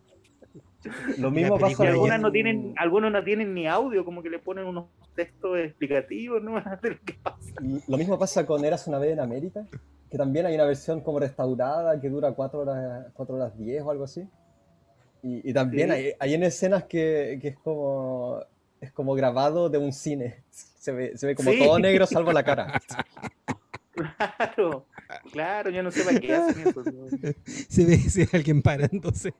Lo 1.17 1.31
mismo 1.31 1.59
pasa 1.59 1.83
algunas 1.83 2.19
no 2.19 2.31
tienen, 2.31 2.73
algunos 2.77 3.11
no 3.11 3.23
tienen 3.23 3.53
ni 3.53 3.67
audio, 3.67 4.03
como 4.03 4.23
que 4.23 4.29
le 4.29 4.39
ponen 4.39 4.65
unos 4.65 4.85
textos 5.15 5.59
explicativos, 5.59 6.41
¿no? 6.41 6.55
de 6.81 6.89
lo 6.89 6.99
que 7.05 7.13
pasa. 7.21 7.53
Lo 7.87 7.97
mismo 7.97 8.17
pasa 8.17 8.45
con 8.45 8.65
Eras 8.65 8.87
una 8.87 8.97
vez 8.97 9.13
en 9.13 9.19
América, 9.19 9.65
que 10.09 10.17
también 10.17 10.45
hay 10.45 10.55
una 10.55 10.65
versión 10.65 11.01
como 11.01 11.19
restaurada 11.19 11.99
que 11.99 12.09
dura 12.09 12.31
4 12.31 12.59
horas, 12.59 13.07
4 13.13 13.35
horas 13.35 13.57
10 13.57 13.83
o 13.83 13.91
algo 13.91 14.03
así. 14.03 14.27
Y, 15.23 15.53
también 15.53 15.91
hay, 15.91 16.13
hay, 16.17 16.33
en 16.33 16.41
escenas 16.41 16.85
que, 16.85 17.37
que, 17.39 17.49
es 17.49 17.57
como 17.57 18.39
es 18.81 18.91
como 18.91 19.13
grabado 19.13 19.69
de 19.69 19.77
un 19.77 19.93
cine. 19.93 20.43
Se 20.51 20.91
ve, 20.91 21.15
se 21.15 21.27
ve 21.27 21.35
como 21.35 21.51
todo 21.51 21.77
negro 21.77 22.07
salvo 22.07 22.31
la 22.31 22.43
cara. 22.43 22.81
Claro, 23.93 24.87
claro, 25.31 25.69
yo 25.69 25.83
no 25.83 25.91
sé 25.91 26.03
para 26.03 26.19
qué 26.19 26.33
hacen 26.33 26.67
eso. 26.67 26.83
Se 27.45 27.85
ve, 27.85 27.97
se 27.97 28.25
ve 28.25 28.29
alguien 28.33 28.63
parándose. 28.63 29.31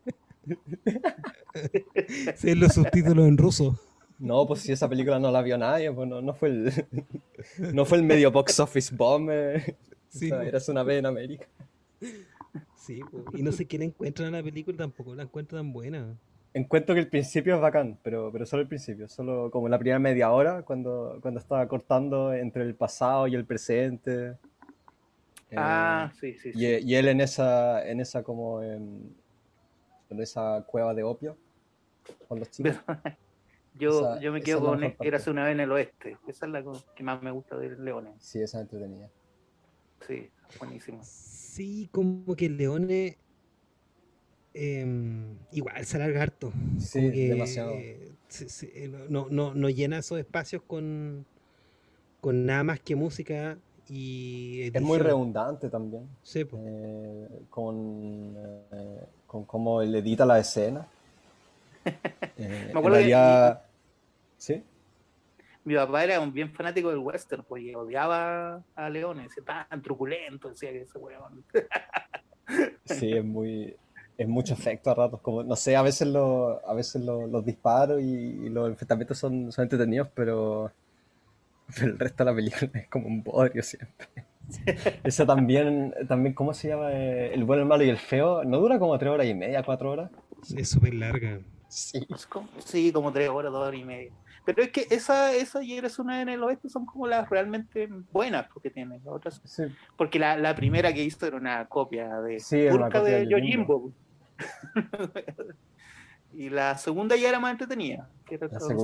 se 2.36 2.48
ven 2.48 2.60
los 2.60 2.74
subtítulos 2.74 3.28
en 3.28 3.38
ruso. 3.38 3.80
No, 4.20 4.46
pues 4.46 4.62
si 4.62 4.72
esa 4.72 4.88
película 4.88 5.20
no 5.20 5.32
la 5.32 5.42
vio 5.42 5.58
nadie, 5.58 5.92
pues 5.92 6.08
no, 6.08 6.22
no 6.22 6.34
fue 6.34 6.50
el 6.50 6.72
no 7.74 7.86
fue 7.86 7.98
el 7.98 8.04
medio 8.04 8.32
box 8.32 8.60
office 8.60 8.96
bomb. 8.96 9.30
Eh. 9.32 9.76
Sí, 10.10 10.30
eras 10.30 10.70
una 10.70 10.84
vez 10.84 11.00
en 11.00 11.06
América. 11.08 11.48
Sí, 12.76 13.00
y 13.34 13.42
no 13.42 13.52
sé 13.52 13.66
quién 13.66 13.84
encuentra 13.84 14.26
en 14.28 14.34
la 14.34 14.44
película, 14.44 14.78
tampoco 14.78 15.16
la 15.16 15.24
encuentra 15.24 15.60
tan 15.60 15.72
buena. 15.72 16.18
Encuentro 16.54 16.94
que 16.94 17.02
el 17.02 17.08
principio 17.08 17.56
es 17.56 17.62
bacán, 17.62 17.98
pero, 18.04 18.30
pero 18.32 18.46
solo 18.46 18.62
el 18.62 18.68
principio, 18.68 19.08
solo 19.08 19.50
como 19.50 19.70
la 19.70 19.80
primera 19.80 20.00
media 20.00 20.32
hora, 20.32 20.64
cuando, 20.64 21.18
cuando 21.22 21.40
estaba 21.40 21.66
cortando 21.68 22.34
entre 22.34 22.64
el 22.64 22.76
pasado 22.76 23.28
y 23.28 23.36
el 23.36 23.46
presente. 23.46 24.36
Ah, 25.56 26.12
sí, 26.20 26.36
sí, 26.38 26.52
y, 26.54 26.66
y, 26.66 26.96
él 26.96 27.08
en 27.08 27.22
esa, 27.22 27.88
en 27.88 28.02
esa 28.02 28.24
como 28.24 28.62
en, 28.62 29.16
esa 30.20 30.64
cueva 30.68 30.94
de 30.94 31.04
opio 31.04 31.38
con 32.28 32.40
los 32.40 32.50
chicos. 32.50 32.76
yo, 33.76 34.20
yo 34.20 34.32
me 34.32 34.42
quedo 34.42 34.62
con 34.62 34.84
Érase 35.00 35.30
una 35.30 35.46
vez 35.46 35.54
en 35.54 35.62
el 35.62 35.72
oeste. 35.72 36.18
Esa 36.28 36.46
es 36.46 36.52
la 36.52 36.64
que 36.96 37.04
más 37.04 37.22
me 37.22 37.32
gusta 37.32 37.58
de 37.58 37.78
Leones. 37.78 38.16
Sí, 38.20 38.42
esa 38.42 38.60
entretenida. 38.60 39.10
Sí, 40.08 40.30
buenísimo 40.60 41.02
sí, 41.52 41.90
como 41.92 42.36
que 42.36 42.46
el 42.46 42.58
Leone 42.58 43.18
em, 44.54 45.38
igual 45.52 45.86
se 45.86 45.98
alarga 45.98 46.24
harto. 46.24 46.52
Sí, 46.80 47.10
demasiado. 47.28 47.74
Eh, 47.74 48.12
no, 49.10 49.28
no, 49.30 49.54
no, 49.54 49.70
llena 49.70 50.00
esos 50.00 50.18
espacios 50.20 50.62
con, 50.64 51.26
con 52.22 52.46
nada 52.46 52.64
más 52.64 52.80
que 52.80 52.96
música 52.96 53.58
y 53.90 54.72
Es 54.74 54.82
muy 54.82 55.00
redundante 55.00 55.70
también. 55.70 56.08
Sí, 56.24 56.48
eh, 56.50 57.28
con, 57.50 58.36
eh, 58.72 59.04
con 59.32 59.46
cómo 59.46 59.82
él 59.82 59.96
edita 59.96 60.26
la 60.26 60.40
escena. 60.40 60.86
Me 62.38 62.78
acuerdo 62.78 62.98
que... 62.98 63.58
¿Sí? 64.38 64.62
mi 65.64 65.76
papá 65.76 66.04
era 66.04 66.20
un 66.20 66.34
bien 66.34 66.52
fanático 66.52 66.90
del 66.90 66.98
western, 66.98 67.44
pues 67.48 67.64
odiaba 67.74 68.62
a 68.76 68.90
Leones, 68.90 69.30
decía 69.30 69.66
tan 69.70 69.82
truculento, 69.82 70.50
decía 70.50 70.72
que 70.72 70.82
ese 70.82 70.98
weón. 70.98 71.46
Sí, 72.84 73.14
es 73.14 73.24
muy, 73.24 73.74
es 74.18 74.28
mucho 74.28 74.54
efecto 74.54 74.92
a 74.92 74.96
ratos, 74.96 75.22
como, 75.22 75.42
no 75.44 75.56
sé, 75.56 75.78
a 75.78 75.82
veces, 75.82 76.10
lo, 76.10 76.60
a 76.68 76.74
veces 76.74 77.02
los 77.02 77.46
disparos 77.46 78.02
y, 78.02 78.50
los 78.50 78.68
enfrentamientos 78.68 79.18
son, 79.18 79.54
son 79.54 79.64
entretenidos, 79.64 80.10
pero, 80.14 80.70
el 81.82 81.98
resto 81.98 82.26
de 82.26 82.32
la 82.32 82.36
película 82.36 82.70
es 82.74 82.90
como 82.90 83.08
un 83.08 83.24
bodrio 83.24 83.64
siempre. 83.64 84.26
Eso 85.04 85.26
también, 85.26 85.94
también, 86.08 86.34
¿cómo 86.34 86.54
se 86.54 86.70
llama? 86.70 86.92
Eh, 86.92 87.34
el 87.34 87.44
bueno, 87.44 87.64
el 87.64 87.68
malo 87.68 87.84
y 87.84 87.90
el 87.90 87.98
feo, 87.98 88.44
¿no 88.44 88.60
dura 88.60 88.80
como 88.80 88.98
tres 88.98 89.12
horas 89.12 89.28
y 89.28 89.34
media, 89.34 89.64
cuatro 89.64 89.92
horas? 89.92 90.12
Es 90.56 90.70
súper 90.70 90.94
larga. 90.94 91.40
Sí. 91.68 92.06
Como, 92.30 92.50
sí, 92.60 92.92
como 92.92 93.12
tres 93.12 93.30
horas, 93.30 93.52
dos 93.52 93.68
horas 93.68 93.80
y 93.80 93.84
media. 93.84 94.12
Pero 94.44 94.64
es 94.64 94.72
que 94.72 94.88
esa, 94.90 95.34
esa 95.34 95.64
y 95.64 95.78
eres 95.78 96.00
una 96.00 96.22
en 96.22 96.30
el 96.30 96.42
oeste 96.44 96.68
son 96.68 96.86
como 96.86 97.06
las 97.08 97.30
realmente 97.30 97.88
buenas 98.12 98.48
porque 98.52 98.72
tiene 98.72 98.98
las 98.98 99.08
otras. 99.08 99.42
Porque 99.96 100.18
la, 100.18 100.36
la, 100.36 100.56
primera 100.56 100.92
que 100.94 101.04
hizo 101.04 101.28
era 101.28 101.38
una 101.38 101.66
copia 101.68 102.20
de 102.22 102.40
sí, 102.40 102.58
de 102.58 103.28
Yojimbo. 103.30 103.92
y 106.34 106.50
la 106.50 106.76
segunda 106.78 107.16
ya 107.16 107.30
era 107.30 107.40
más 107.40 107.52
entretenida. 107.52 108.10
Que 108.26 108.40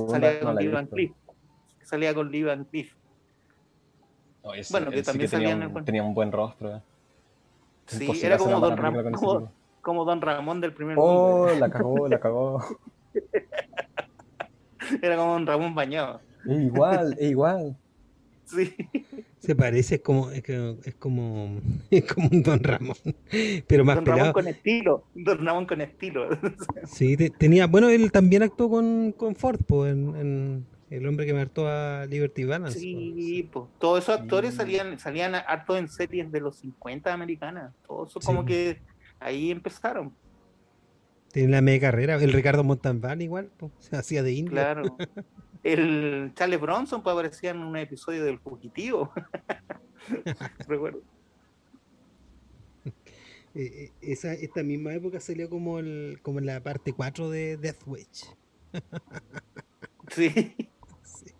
salía 0.06 0.40
con 0.40 0.56
Lee 0.56 0.68
Van 0.68 0.86
Cliff. 0.86 1.12
Salía 1.82 2.14
con 2.14 2.30
Lee 2.30 2.44
Cliff. 4.52 4.70
bueno, 4.70 4.90
que 4.90 5.02
también 5.02 5.30
tenía, 5.30 5.56
un, 5.56 5.84
tenía 5.84 6.02
un 6.02 6.14
buen 6.14 6.32
rostro. 6.32 6.76
Eh. 6.76 6.80
Sí, 7.86 8.20
era 8.22 8.36
como 8.38 8.60
Don, 8.60 8.76
Ramón, 8.76 9.12
como, 9.12 9.52
como 9.80 10.04
Don 10.04 10.20
Ramón 10.20 10.60
del 10.60 10.72
primer 10.72 10.96
Oh, 10.98 11.46
mundo. 11.46 11.54
la 11.58 11.70
cagó, 11.70 12.08
la 12.08 12.20
cagó. 12.20 12.64
Era 15.02 15.16
como 15.16 15.34
un 15.34 15.46
Ramón 15.46 15.74
bañado. 15.74 16.20
Es 16.46 16.60
igual, 16.60 17.16
es 17.18 17.30
igual. 17.30 17.76
Sí. 18.48 18.74
Se 19.40 19.54
parece, 19.54 19.96
es 19.96 20.00
como, 20.00 20.30
es, 20.30 20.42
como, 20.98 21.60
es 21.90 22.04
como 22.06 22.28
un 22.32 22.42
Don 22.42 22.64
Ramón, 22.64 22.96
pero 23.66 23.84
más 23.84 23.96
Don 23.96 24.06
Ramón 24.06 24.32
con 24.32 24.48
estilo, 24.48 25.04
Don 25.14 25.44
Ramón 25.44 25.66
con 25.66 25.82
estilo. 25.82 26.30
Sí, 26.86 27.14
tenía, 27.36 27.66
bueno, 27.66 27.90
él 27.90 28.10
también 28.10 28.42
actuó 28.42 28.70
con, 28.70 29.12
con 29.12 29.34
Ford, 29.34 29.60
pues, 29.66 29.92
en, 29.92 30.64
El 30.90 31.06
hombre 31.06 31.26
que 31.26 31.34
mató 31.34 31.68
a 31.68 32.06
Liberty 32.06 32.44
Balance. 32.44 32.78
Sí, 32.78 33.48
pues, 33.52 33.66
todos 33.78 34.04
esos 34.04 34.20
actores 34.20 34.54
salían, 34.54 34.98
salían 34.98 35.34
harto 35.34 35.76
en 35.76 35.88
series 35.88 36.32
de 36.32 36.40
los 36.40 36.56
50 36.56 37.12
americanas, 37.12 37.74
todos 37.86 38.14
como 38.24 38.44
que 38.44 38.80
ahí 39.20 39.50
empezaron. 39.50 40.14
Tiene 41.30 41.52
la 41.52 41.60
media 41.60 41.80
carrera. 41.80 42.14
El 42.16 42.32
Ricardo 42.32 42.64
Montalbán 42.64 43.20
igual, 43.20 43.50
se 43.78 43.96
hacía 43.96 44.22
de 44.22 44.32
indio. 44.32 44.52
Claro. 44.52 44.96
El 45.62 46.32
Charles 46.34 46.60
Bronson 46.60 47.02
pues, 47.02 47.12
aparecía 47.12 47.50
en 47.50 47.58
un 47.58 47.76
episodio 47.76 48.24
del 48.24 48.38
Fugitivo. 48.38 49.12
Recuerdo. 50.68 51.02
Eh, 52.86 52.92
eh, 53.54 53.92
esa, 54.00 54.32
esta 54.32 54.62
misma 54.62 54.94
época 54.94 55.20
salió 55.20 55.50
como, 55.50 55.80
el, 55.80 56.20
como 56.22 56.38
en 56.38 56.46
la 56.46 56.62
parte 56.62 56.92
4 56.92 57.28
de 57.28 57.56
Death 57.56 57.82
Witch. 57.86 58.24
sí. 60.08 60.54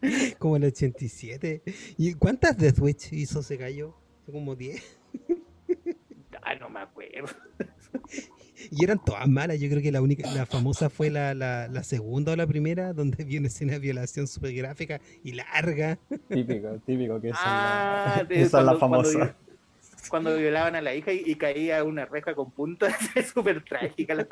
Como 0.38 0.56
el 0.56 0.64
87. 0.64 1.62
¿Y 1.96 2.14
cuántas 2.14 2.56
Death 2.56 2.78
Witch 2.78 3.12
hizo 3.12 3.40
ese 3.40 3.56
gallo? 3.56 3.94
Como 4.30 4.54
10. 4.54 4.82
Ay, 6.42 6.58
no 6.58 6.68
me 6.68 6.80
acuerdo. 6.80 7.28
Y 8.72 8.82
eran 8.82 8.98
todas 9.04 9.28
malas. 9.28 9.60
Yo 9.60 9.70
creo 9.70 9.80
que 9.80 9.92
la 9.92 10.02
única, 10.02 10.28
la 10.32 10.44
famosa 10.44 10.90
fue 10.90 11.10
la, 11.10 11.32
la, 11.32 11.68
la 11.68 11.84
segunda 11.84 12.32
o 12.32 12.36
la 12.36 12.44
primera, 12.44 12.92
donde 12.92 13.22
vi 13.22 13.38
una 13.38 13.46
escena 13.46 13.74
de 13.74 13.78
violación 13.78 14.26
súper 14.26 14.52
gráfica 14.52 15.00
y 15.22 15.32
larga. 15.32 15.96
Típico, 16.28 16.76
típico, 16.84 17.20
que 17.20 17.28
esa, 17.28 17.38
ah, 17.40 18.26
es, 18.28 18.52
la, 18.52 18.76
famosa. 18.76 19.36
Cuando, 20.10 20.36
violaban 20.36 20.74
a 20.74 20.82
la 20.82 20.92
hija 20.92 21.12
y, 21.12 21.36
caía 21.36 21.84
una 21.84 22.04
reja 22.06 22.34
con 22.34 22.50
puntas, 22.50 22.94
es 23.14 23.28
súper 23.28 23.64
trágica. 23.64 24.26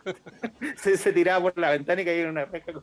se, 0.77 0.97
se, 0.97 1.13
tiraba 1.13 1.43
por 1.43 1.57
la 1.57 1.71
ventana 1.71 2.03
y 2.03 2.05
caía 2.05 2.23
en 2.23 2.31
una 2.31 2.47
reja 2.47 2.73
con 2.73 2.83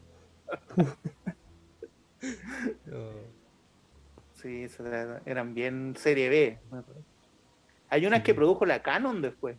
Sí, 4.33 4.67
eran 5.25 5.53
bien 5.53 5.95
serie 5.97 6.29
B. 6.29 6.59
Hay 7.89 8.05
unas 8.05 8.23
que 8.23 8.33
produjo 8.33 8.65
la 8.65 8.81
Canon 8.81 9.21
después. 9.21 9.57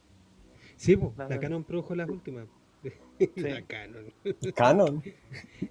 Sí, 0.77 0.99
la 1.17 1.39
Canon 1.39 1.65
produjo 1.65 1.95
las 1.95 2.09
últimas. 2.09 2.47
La 3.37 3.63
Canon. 3.63 4.13
Canon. 4.55 5.03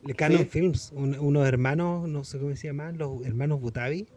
La 0.04 0.14
Canon 0.14 0.48
Films, 0.48 0.92
unos 0.96 1.48
hermanos, 1.48 2.08
no 2.08 2.24
sé 2.24 2.40
cómo 2.40 2.56
se 2.56 2.68
llaman, 2.68 2.98
los 2.98 3.24
hermanos 3.26 3.60
Butavi, 3.60 4.08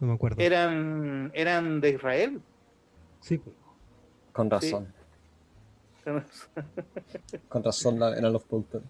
no 0.00 0.06
me 0.06 0.12
acuerdo. 0.12 0.42
Eran, 0.42 1.32
eran 1.34 1.80
de 1.80 1.90
Israel. 1.90 2.40
Sí. 3.20 3.40
Con 4.32 4.50
razón. 4.50 4.92
Con 7.48 7.64
razón 7.64 7.96
eran 7.96 8.32
los 8.32 8.44
productores. 8.44 8.86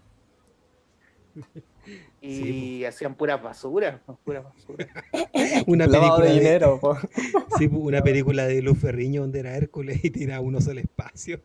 y 2.20 2.84
hacían 2.84 3.14
pura 3.14 3.36
basura, 3.36 4.02
pura 4.24 4.40
basura. 4.40 4.86
una 5.66 5.86
película 5.86 6.24
de 6.24 6.32
dinero. 6.32 6.80
sí, 7.58 7.68
una 7.72 8.02
película 8.02 8.46
de 8.46 8.62
Luz 8.62 8.78
Ferriño 8.78 9.22
donde 9.22 9.40
era 9.40 9.56
Hércules 9.56 10.04
y 10.04 10.10
tiraba 10.10 10.40
unos 10.40 10.68
al 10.68 10.78
espacio. 10.78 11.40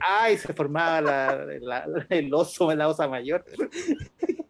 Ay, 0.00 0.36
se 0.36 0.52
formaba 0.52 1.00
la, 1.00 1.46
el 2.10 2.34
oso, 2.34 2.74
la 2.74 2.88
osa 2.88 3.08
mayor. 3.08 3.44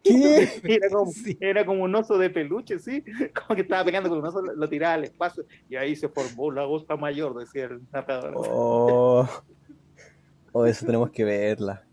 ¿Qué? 0.03 0.61
Era 0.63 0.89
como, 0.89 1.11
era 1.39 1.65
como 1.65 1.83
un 1.83 1.95
oso 1.95 2.17
de 2.17 2.29
peluche, 2.29 2.79
sí. 2.79 3.03
Como 3.33 3.55
que 3.55 3.61
estaba 3.61 3.85
pegando 3.85 4.09
con 4.09 4.19
un 4.19 4.25
oso, 4.25 4.41
lo 4.41 4.67
tiraba 4.67 4.95
al 4.95 5.05
espacio 5.05 5.45
y 5.69 5.75
ahí 5.75 5.95
se 5.95 6.09
formó 6.09 6.51
la 6.51 6.65
osa 6.65 6.95
mayor, 6.95 7.35
decía 7.37 7.65
el 7.65 7.81
narrador. 7.91 8.33
Oh, 8.35 9.27
oh 10.51 10.65
eso 10.65 10.85
tenemos 10.85 11.11
que 11.11 11.23
verla. 11.23 11.84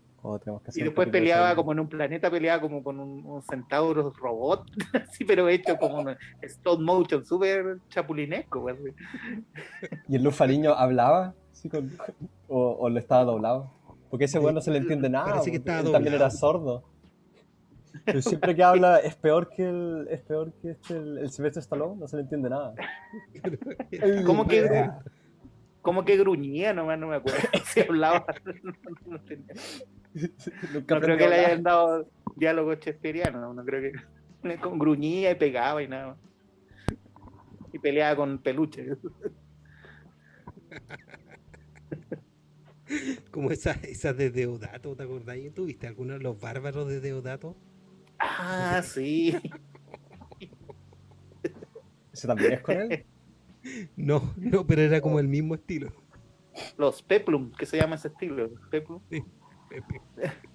Y 0.73 0.83
después 0.83 1.09
peleaba 1.09 1.53
como 1.55 1.73
en 1.73 1.81
un 1.81 1.89
planeta, 1.89 2.31
peleaba 2.31 2.61
como 2.61 2.81
con 2.81 2.99
un, 2.99 3.41
centauro 3.43 4.11
robot, 4.11 4.65
así, 5.09 5.25
pero 5.25 5.49
hecho 5.49 5.77
como 5.77 5.99
un 5.99 6.15
stop 6.41 6.79
motion, 6.79 7.25
súper 7.25 7.79
chapulinesco. 7.89 8.65
¿Y 10.07 10.15
el 10.15 10.23
Luz 10.23 10.35
Fariño 10.35 10.73
hablaba? 10.73 11.33
o, 12.47 12.77
o, 12.79 12.89
le 12.89 12.99
estaba 12.99 13.23
doblado? 13.23 13.71
Porque 14.09 14.25
ese 14.25 14.39
weón 14.39 14.55
no 14.55 14.61
se 14.61 14.71
le 14.71 14.77
entiende 14.77 15.09
nada. 15.09 15.41
que 15.43 15.59
también 15.59 16.13
era 16.13 16.29
sordo. 16.29 16.83
Pero 18.05 18.21
siempre 18.21 18.55
que 18.55 18.63
habla 18.63 18.97
es 18.97 19.15
peor 19.15 19.49
que 19.49 19.67
el, 19.67 20.07
es 20.09 20.21
peor 20.21 20.51
que 20.61 20.71
este, 20.71 20.95
el, 20.95 21.17
el 21.19 21.31
Silvestre 21.31 21.61
Stallone, 21.61 21.99
no 21.99 22.07
se 22.07 22.17
le 22.17 22.23
entiende 22.23 22.49
nada. 22.49 22.73
¿Cómo 24.25 24.47
que, 24.47 24.89
como 25.81 26.03
que 26.05 26.17
gruñía 26.17 26.73
nomás, 26.73 26.97
no 26.97 27.07
me 27.07 27.17
acuerdo 27.17 27.39
si 27.65 27.81
hablaba. 27.81 28.25
no, 29.05 29.19
creo 30.87 31.17
que 31.17 31.27
le 31.27 31.45
hayan 31.45 31.63
dado 31.63 32.07
diálogo 32.35 32.75
chesperiano, 32.75 33.53
no 33.53 33.65
creo 33.65 33.81
que 33.81 33.91
con 34.61 34.77
gruñía 34.79 35.31
y 35.31 35.35
pegaba 35.35 35.83
y 35.83 35.87
nada. 35.87 36.17
Y 37.71 37.79
peleaba 37.79 38.15
con 38.15 38.39
peluche. 38.39 38.87
Como 43.31 43.49
esas 43.51 43.81
esa 43.83 44.13
de 44.13 44.29
Deodato, 44.29 44.95
¿te 44.95 45.03
acordáis? 45.03 45.53
¿Tuviste 45.53 45.87
alguno 45.87 46.13
de 46.13 46.19
los 46.19 46.39
bárbaros 46.39 46.87
de 46.87 46.99
Deodato? 46.99 47.55
Ah, 48.19 48.81
sí. 48.83 49.35
¿Ese 52.11 52.27
también 52.27 52.53
es 52.53 52.61
con 52.61 52.75
él? 52.75 53.05
No, 53.95 54.35
no, 54.37 54.67
pero 54.67 54.83
era 54.83 55.01
como 55.01 55.19
el 55.19 55.27
mismo 55.27 55.55
estilo. 55.55 55.91
Los 56.77 57.01
Peplum, 57.01 57.51
que 57.53 57.65
se 57.65 57.77
llama 57.77 57.95
ese 57.95 58.09
estilo, 58.09 58.51
Peplum. 58.69 59.01
Sí, 59.09 59.23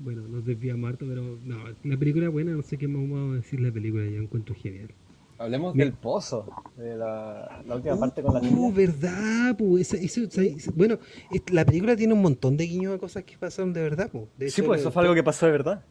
Bueno, 0.00 0.28
nos 0.28 0.44
desviamos 0.44 0.90
harto, 0.90 1.06
pero 1.08 1.40
no, 1.42 1.56
la 1.82 1.96
película 1.96 2.28
buena, 2.28 2.52
no 2.52 2.62
sé 2.62 2.78
qué 2.78 2.86
más 2.86 3.02
vamos 3.02 3.32
a 3.32 3.36
decir 3.38 3.60
la 3.60 3.72
película, 3.72 4.04
yo 4.04 4.22
encuentro 4.22 4.54
genial. 4.54 4.94
Hablemos 5.38 5.74
del 5.74 5.92
pozo, 5.92 6.48
de 6.76 6.96
la, 6.96 7.62
última 7.68 7.94
uh, 7.94 8.00
parte 8.00 8.22
con 8.22 8.34
la 8.34 8.40
niña. 8.40 8.56
Uh, 8.56 8.72
verdad, 8.72 9.56
pues, 9.56 9.92
bueno, 10.74 10.98
la 11.52 11.64
película 11.64 11.96
tiene 11.96 12.12
un 12.12 12.22
montón 12.22 12.56
de 12.56 12.64
guiños 12.64 12.92
de 12.92 12.98
cosas 12.98 13.24
que 13.24 13.38
pasaron 13.38 13.72
de 13.72 13.82
verdad, 13.82 14.10
pues. 14.10 14.52
sí, 14.52 14.62
pues 14.62 14.80
eso 14.80 14.90
fue 14.90 15.02
algo 15.02 15.14
que 15.14 15.22
pasó 15.22 15.46
de 15.46 15.52
verdad. 15.52 15.84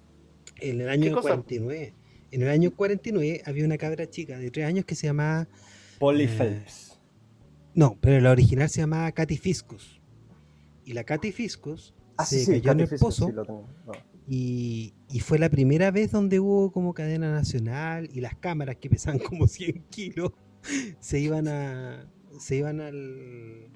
En 0.59 0.81
el 0.81 0.89
año 0.89 1.13
49. 1.21 1.93
En 2.31 2.41
el 2.41 2.49
año 2.49 2.71
49 2.71 3.41
había 3.45 3.65
una 3.65 3.77
cabra 3.77 4.09
chica 4.09 4.37
de 4.37 4.51
3 4.51 4.67
años 4.67 4.85
que 4.85 4.95
se 4.95 5.07
llamaba 5.07 5.47
Polly 5.99 6.25
eh, 6.25 6.27
Phelps. 6.27 6.99
No, 7.73 7.97
pero 8.01 8.19
la 8.19 8.31
original 8.31 8.69
se 8.69 8.81
llamaba 8.81 9.11
Katy 9.11 9.37
Fiscus. 9.37 9.96
Y 10.87 10.93
la 10.93 11.03
Katy 11.03 11.33
Fiscus 11.33 11.93
ah, 12.15 12.25
se 12.25 12.45
cayó 12.45 12.71
en 12.71 12.79
el 12.79 12.89
pozo. 12.97 13.29
y, 14.25 14.93
fue 15.19 15.37
la 15.37 15.49
primera 15.49 15.91
vez 15.91 16.11
donde 16.11 16.39
hubo 16.39 16.71
como 16.71 16.93
cadena 16.93 17.29
nacional 17.29 18.09
y 18.13 18.21
las 18.21 18.37
cámaras 18.37 18.77
que 18.77 18.89
pesaban 18.89 19.19
como 19.19 19.47
100 19.47 19.83
kilos 19.89 20.31
se 21.01 21.19
iban 21.19 21.49
a 21.49 22.09
se 22.39 22.55
iban 22.55 22.79
al, 22.79 23.67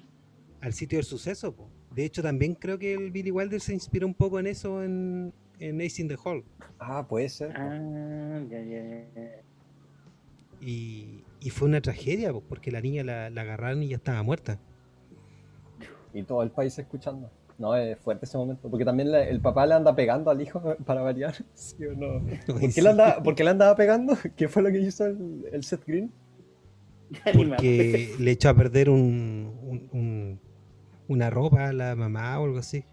al 0.62 0.72
sitio 0.72 0.96
del 0.96 1.04
suceso. 1.04 1.54
De 1.94 2.06
hecho, 2.06 2.22
también 2.22 2.54
creo 2.54 2.78
que 2.78 2.94
el 2.94 3.10
Billy 3.10 3.30
Wilder 3.30 3.60
se 3.60 3.74
inspiró 3.74 4.06
un 4.06 4.14
poco 4.14 4.40
en 4.40 4.46
eso 4.46 4.82
en, 4.82 5.34
en 5.58 5.82
Ace 5.82 6.00
in 6.00 6.08
the 6.08 6.16
Hall. 6.24 6.42
Ah, 6.78 7.06
puede 7.06 7.28
ser. 7.28 7.52
Ah, 7.54 8.42
ya, 8.48 8.62
ya. 8.62 9.42
Y, 10.62 11.24
y 11.40 11.50
fue 11.50 11.68
una 11.68 11.82
tragedia, 11.82 12.32
porque 12.32 12.70
la 12.70 12.80
niña 12.80 13.04
la, 13.04 13.26
agarraron 13.26 13.82
y 13.82 13.88
ya 13.88 13.96
estaba 13.96 14.22
muerta. 14.22 14.58
Y 16.14 16.22
todo 16.24 16.42
el 16.42 16.50
país 16.50 16.78
escuchando. 16.78 17.30
No, 17.58 17.76
es 17.76 17.98
fuerte 17.98 18.24
ese 18.24 18.38
momento. 18.38 18.68
Porque 18.68 18.84
también 18.84 19.14
el 19.14 19.40
papá 19.40 19.66
le 19.66 19.74
anda 19.74 19.94
pegando 19.94 20.30
al 20.30 20.40
hijo 20.40 20.62
para 20.86 21.02
variar. 21.02 21.34
¿sí 21.54 21.84
o 21.86 21.94
no? 21.94 22.24
¿Por, 22.46 22.72
qué 22.72 22.82
le 22.82 22.90
andaba, 22.90 23.22
¿Por, 23.22 23.34
qué 23.34 23.44
le 23.44 23.50
andaba, 23.50 23.76
pegando? 23.76 24.16
¿Qué 24.36 24.48
fue 24.48 24.62
lo 24.62 24.70
que 24.70 24.80
hizo 24.80 25.06
el, 25.06 25.44
el 25.52 25.64
Seth 25.64 25.86
Green? 25.86 26.12
Porque 27.24 28.14
le 28.18 28.30
echó 28.30 28.48
a 28.48 28.54
perder 28.54 28.88
un, 28.88 30.38
una 31.08 31.30
ropa 31.30 31.68
a 31.68 31.72
la 31.72 31.94
mamá 31.94 32.40
o 32.40 32.44
algo 32.44 32.58
así. 32.58 32.84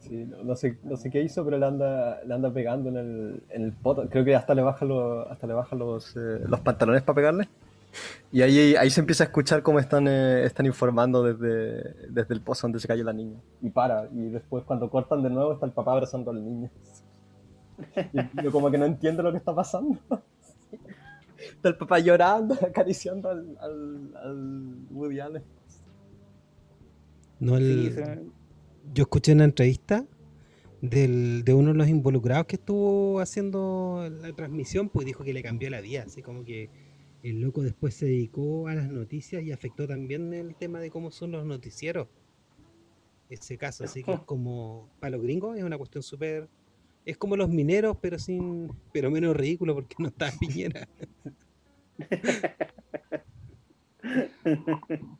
Sí, 0.00 0.26
no, 0.44 0.54
sé, 0.54 0.78
no 0.84 0.96
sé 0.96 1.10
qué 1.10 1.22
hizo, 1.22 1.44
pero 1.44 1.58
le 1.58 1.66
anda, 1.66 2.22
le 2.24 2.34
anda 2.34 2.52
pegando 2.52 2.88
en 2.88 2.96
el, 2.96 3.42
en 3.50 3.62
el 3.62 3.72
poto. 3.72 4.08
Creo 4.08 4.24
que 4.24 4.34
hasta 4.34 4.54
le 4.54 4.62
baja, 4.62 4.84
los, 4.84 5.26
hasta 5.28 5.46
le 5.46 5.54
baja 5.54 5.76
los, 5.76 6.16
eh, 6.16 6.40
los 6.46 6.60
pantalones 6.60 7.02
para 7.02 7.16
pegarle. 7.16 7.48
Y 8.30 8.42
ahí, 8.42 8.76
ahí 8.76 8.90
se 8.90 9.00
empieza 9.00 9.24
a 9.24 9.26
escuchar 9.26 9.62
cómo 9.62 9.78
están, 9.78 10.06
eh, 10.06 10.44
están 10.44 10.66
informando 10.66 11.22
desde, 11.22 12.10
desde 12.10 12.34
el 12.34 12.42
pozo 12.42 12.66
donde 12.66 12.78
se 12.78 12.86
cayó 12.86 13.02
la 13.04 13.14
niña. 13.14 13.40
Y 13.62 13.70
para. 13.70 14.08
Y 14.12 14.28
después 14.28 14.64
cuando 14.64 14.90
cortan 14.90 15.22
de 15.22 15.30
nuevo 15.30 15.54
está 15.54 15.64
el 15.64 15.72
papá 15.72 15.92
abrazando 15.92 16.30
al 16.30 16.44
niño. 16.44 16.70
Y 18.12 18.42
yo 18.42 18.52
como 18.52 18.70
que 18.70 18.76
no 18.76 18.84
entiendo 18.84 19.22
lo 19.22 19.30
que 19.32 19.38
está 19.38 19.54
pasando. 19.54 19.98
Está 21.38 21.68
el 21.68 21.76
papá 21.76 22.00
llorando, 22.00 22.54
acariciando 22.66 23.30
al, 23.30 23.56
al, 23.60 24.16
al 24.16 24.86
Woody 24.90 25.20
Allen. 25.20 25.44
No, 27.40 27.56
el, 27.56 28.32
yo 28.92 29.02
escuché 29.02 29.32
una 29.32 29.44
entrevista 29.44 30.04
del, 30.82 31.44
de 31.44 31.54
uno 31.54 31.72
de 31.72 31.78
los 31.78 31.88
involucrados 31.88 32.46
que 32.46 32.56
estuvo 32.56 33.20
haciendo 33.20 34.08
la 34.10 34.32
transmisión, 34.32 34.88
pues 34.88 35.06
dijo 35.06 35.24
que 35.24 35.32
le 35.32 35.42
cambió 35.42 35.70
la 35.70 35.80
vida, 35.80 36.04
así 36.06 36.22
como 36.22 36.44
que 36.44 36.70
el 37.30 37.40
loco 37.40 37.62
después 37.62 37.94
se 37.94 38.06
dedicó 38.06 38.68
a 38.68 38.74
las 38.74 38.88
noticias 38.88 39.42
y 39.42 39.52
afectó 39.52 39.86
también 39.86 40.32
el 40.34 40.54
tema 40.54 40.80
de 40.80 40.90
cómo 40.90 41.10
son 41.10 41.32
los 41.32 41.44
noticieros. 41.44 42.08
Ese 43.28 43.58
caso, 43.58 43.84
así 43.84 44.02
que 44.02 44.12
es 44.12 44.20
como, 44.26 44.88
para 45.00 45.12
los 45.12 45.22
gringos 45.22 45.56
es 45.56 45.64
una 45.64 45.76
cuestión 45.76 46.02
súper, 46.02 46.48
es 47.04 47.18
como 47.18 47.36
los 47.36 47.48
mineros, 47.48 47.96
pero 48.00 48.18
sin, 48.18 48.72
pero 48.92 49.10
menos 49.10 49.36
ridículo 49.36 49.74
porque 49.74 49.96
no 49.98 50.08
está 50.08 50.32
Piñera. 50.38 50.88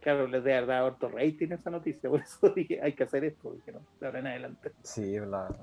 Claro, 0.00 0.26
les 0.26 0.42
debe 0.42 0.66
dar 0.66 0.84
harto 0.84 1.10
rating 1.10 1.52
esa 1.52 1.68
noticia, 1.68 2.08
por 2.08 2.20
eso 2.20 2.48
dije, 2.56 2.80
hay 2.82 2.94
que 2.94 3.04
hacer 3.04 3.22
esto, 3.24 3.52
dijeron, 3.52 3.86
de 4.00 4.06
ahora 4.06 4.20
en 4.20 4.26
adelante. 4.28 4.72
Sí, 4.82 5.18
la... 5.18 5.54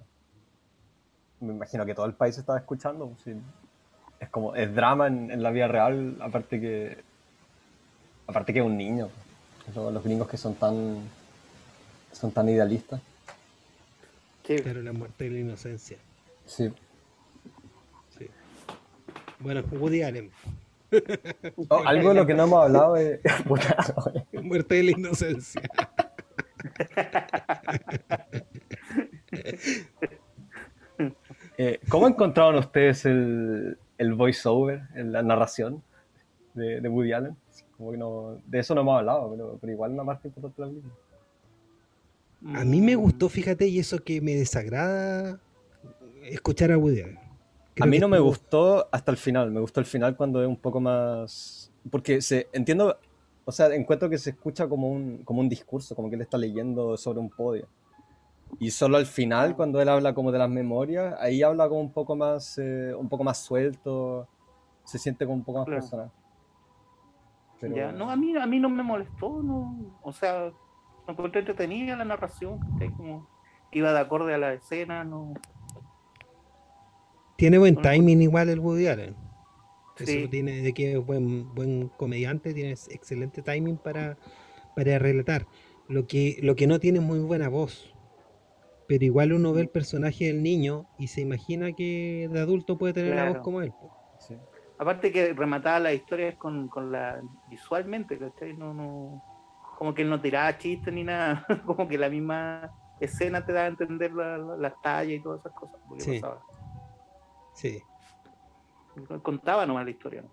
me 1.40 1.54
imagino 1.54 1.84
que 1.88 1.96
todo 1.96 2.06
el 2.06 2.14
país 2.14 2.38
estaba 2.38 2.60
escuchando, 2.60 3.10
pues, 3.10 3.36
es 4.20 4.30
como, 4.30 4.55
es 4.55 4.74
drama 4.74 5.07
en, 5.07 5.41
la 5.41 5.51
vida 5.51 5.68
real, 5.68 6.18
aparte 6.20 6.59
que, 6.59 6.97
aparte 8.28 8.53
que 8.53 8.61
un 8.61 8.78
niño, 8.78 9.09
pues. 9.65 9.76
los 9.76 10.03
gringos 10.03 10.28
que 10.28 10.38
son 10.38 10.55
tan, 10.55 10.99
son 12.11 12.32
tan 12.32 12.49
idealistas. 12.49 13.01
Sí. 14.45 14.55
Pero 14.63 14.82
la 14.82 14.93
muerte 14.93 15.26
de 15.26 15.32
la 15.32 15.39
inocencia. 15.39 15.97
Sí. 16.45 16.72
sí. 18.18 18.28
Bueno, 19.39 19.61
Woody 19.72 20.01
Allen. 20.03 20.32
Oh, 21.68 21.84
algo 21.86 22.09
de 22.09 22.15
lo 22.15 22.26
que 22.26 22.34
no 22.34 22.43
hemos 22.43 22.63
hablado 22.63 22.95
es. 22.95 23.20
Muerte 24.32 24.76
de 24.76 24.84
la 24.84 24.91
inocencia. 24.91 25.61
Eh, 31.57 31.80
¿Cómo 31.89 32.07
encontraron 32.07 32.55
ustedes 32.55 33.05
el, 33.05 33.78
el 33.98 34.14
voiceover, 34.14 34.84
la 34.95 35.24
narración 35.24 35.84
de, 36.54 36.82
de, 36.82 36.89
Woody 36.89 37.14
Allen? 37.14 37.36
Como 37.78 37.91
que 37.91 37.98
no, 37.98 38.41
de 38.45 38.60
eso 38.60 38.74
no 38.74 38.82
hemos 38.82 38.98
hablado, 38.98 39.32
pero, 39.32 39.58
pero 39.60 39.74
igual 39.74 39.91
una 39.91 40.06
parte 40.06 40.28
importante 40.28 40.62
de 40.62 40.68
la 40.68 40.74
vida. 40.74 42.60
A 42.60 42.66
mí 42.66 42.82
me 42.82 42.95
gustó, 42.95 43.30
fíjate, 43.30 43.68
y 43.68 43.80
eso 43.80 44.00
que 44.04 44.22
me 44.22 44.36
desagrada 44.36 45.39
escuchar 46.24 46.72
a 46.72 46.78
Woody 46.78 47.02
Allen 47.02 47.28
a 47.80 47.86
mí 47.86 48.00
no 48.00 48.08
me 48.08 48.20
gustó 48.20 48.88
hasta 48.91 49.12
el 49.12 49.18
final, 49.18 49.52
me 49.52 49.60
gustó 49.60 49.80
el 49.80 49.86
final 49.86 50.16
cuando 50.16 50.41
es 50.41 50.48
un 50.48 50.58
poco 50.58 50.80
más... 50.80 51.72
Porque 51.89 52.22
se, 52.22 52.48
entiendo, 52.52 52.98
o 53.45 53.52
sea, 53.52 53.74
encuentro 53.74 54.10
que 54.10 54.18
se 54.18 54.32
escucha 54.32 54.68
como 54.68 54.91
un, 54.91 55.20
como 55.24 55.41
un 55.41 55.50
discurso, 55.50 55.95
como 55.95 56.10
que 56.10 56.16
él 56.16 56.22
está 56.22 56.38
leyendo 56.38 56.98
sobre 56.98 57.20
un 57.20 57.30
podio. 57.30 57.68
Y 58.60 58.72
solo 58.72 58.98
al 58.98 59.06
final, 59.06 59.56
cuando 59.56 59.82
él 59.82 59.89
habla 59.89 60.14
como 60.14 60.32
de 60.32 60.39
las 60.39 60.50
memorias, 60.50 61.16
ahí 61.20 61.43
habla 61.43 61.68
como 61.68 61.82
un 61.82 61.91
poco 61.91 62.16
más, 62.16 62.58
eh, 62.58 62.93
un 62.95 63.08
poco 63.08 63.24
más 63.24 63.38
suelto, 63.38 64.28
se 64.84 64.98
siente 64.98 65.26
como 65.26 65.38
un 65.38 65.43
poco 65.43 65.60
más 65.60 65.68
personal. 65.68 66.12
Ya, 67.62 67.91
no, 67.91 68.10
a 68.10 68.16
mí, 68.16 68.36
a 68.38 68.45
mí 68.45 68.60
no 68.60 68.70
me 68.70 68.84
molestó, 68.84 69.41
no, 69.41 69.98
o 70.04 70.12
sea, 70.14 70.52
me 71.08 71.14
encontré 71.14 71.39
entretenida 71.39 71.95
la 71.95 72.06
narración, 72.06 72.60
como 72.95 73.28
iba 73.72 73.91
de 73.93 74.00
acorde 74.00 74.34
a 74.34 74.38
la 74.38 74.54
escena, 74.54 75.04
no. 75.04 75.34
Tiene 77.36 77.58
buen 77.58 77.76
timing 77.82 78.22
igual 78.22 78.50
el 78.50 78.60
Woody 78.60 78.88
Allen. 78.88 79.16
Eso 80.00 80.30
tiene 80.30 80.62
de 80.62 80.74
que 80.74 80.93
es 80.93 81.06
buen, 81.06 81.54
buen 81.56 81.89
comediante, 81.89 82.54
tiene 82.54 82.72
excelente 82.72 83.41
timing 83.41 83.78
para, 83.78 84.18
para 84.76 85.00
relatar. 85.00 85.48
Lo 85.88 86.06
que, 86.06 86.38
lo 86.41 86.56
que 86.56 86.68
no 86.68 86.80
tiene 86.80 87.00
muy 87.00 87.20
buena 87.20 87.50
voz. 87.50 87.95
Pero 88.88 89.04
igual 89.04 89.34
uno 89.34 89.54
ve 89.54 89.62
el 89.62 89.70
personaje 89.70 90.26
del 90.26 90.42
niño 90.42 90.86
y 90.98 91.08
se 91.08 91.22
imagina 91.22 91.74
que 91.74 92.30
de 92.32 92.40
adulto 92.40 92.78
puede 92.78 92.94
tener 92.94 93.14
una 93.14 93.30
voz 93.30 93.40
como 93.40 93.62
él. 93.62 93.74
Aparte 94.78 95.12
que 95.12 95.34
remataba 95.34 95.80
las 95.80 95.94
historias 95.94 96.36
con, 96.36 96.68
con 96.70 96.92
la 96.92 97.22
visualmente, 97.48 98.18
¿cachai? 98.18 98.56
No, 98.56 98.74
no, 98.74 99.22
como 99.78 99.94
que 99.94 100.04
él 100.04 100.10
no 100.10 100.22
tiraba 100.22 100.58
chistes 100.58 100.94
ni 100.94 101.04
nada, 101.04 101.46
como 101.66 101.88
que 101.88 101.98
la 101.98 102.10
misma 102.10 102.72
escena 103.00 103.46
te 103.46 103.54
da 103.54 103.66
a 103.66 103.68
entender 103.68 104.12
las 104.12 104.82
tallas 104.82 105.20
y 105.20 105.22
todas 105.22 105.42
esas 105.42 105.54
cosas. 105.54 105.80
Sí. 106.00 106.22
sí. 107.54 107.84
Contaba 109.22 109.66
nomás 109.66 109.86
la 109.86 109.92
historia. 109.92 110.24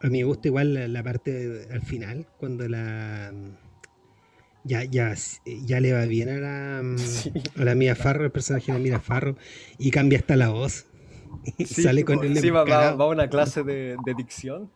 A 0.00 0.06
mí 0.06 0.18
me 0.18 0.24
gusta 0.24 0.48
igual 0.48 0.92
la, 0.92 1.02
parte 1.02 1.68
al 1.70 1.82
final, 1.82 2.26
cuando 2.38 2.66
la 2.68 3.32
ya, 4.64 4.84
ya, 4.84 5.14
ya 5.44 5.80
le 5.80 5.92
va 5.92 6.04
bien 6.04 6.28
a 6.28 6.38
la, 6.38 6.78
a 6.78 7.64
la 7.64 7.74
Mia 7.74 7.94
Farro, 7.94 8.24
el 8.24 8.30
personaje 8.30 8.72
de 8.72 8.78
Mia 8.78 9.00
Farro, 9.00 9.36
y 9.78 9.90
cambia 9.90 10.18
hasta 10.18 10.36
la 10.36 10.50
voz. 10.50 10.86
Y 11.56 11.64
sale 11.64 12.04
con 12.04 12.22
el 12.24 12.36
sí, 12.36 12.50
va, 12.50 12.64
va, 12.64 12.90
a 12.90 13.06
una 13.06 13.28
clase 13.28 13.62
de, 13.62 13.96
de 14.04 14.14
dicción. 14.14 14.70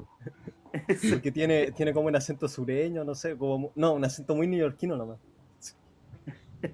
Porque 1.10 1.30
tiene, 1.30 1.72
tiene 1.72 1.92
como 1.92 2.08
un 2.08 2.16
acento 2.16 2.48
sureño, 2.48 3.04
no 3.04 3.14
sé, 3.14 3.36
como, 3.36 3.70
no, 3.74 3.92
un 3.92 4.04
acento 4.04 4.34
muy 4.34 4.46
neoyorquino 4.46 4.96
nomás. 4.96 5.18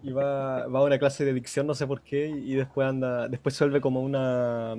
Y 0.02 0.12
va, 0.12 0.66
va 0.68 0.78
a 0.78 0.82
una 0.84 0.98
clase 0.98 1.24
de 1.24 1.32
dicción, 1.32 1.66
no 1.66 1.74
sé 1.74 1.86
por 1.86 2.02
qué, 2.02 2.28
y 2.28 2.54
después 2.54 2.86
anda, 2.86 3.26
después 3.28 3.54
se 3.56 3.64
vuelve 3.64 3.80
como 3.80 4.00
una, 4.00 4.76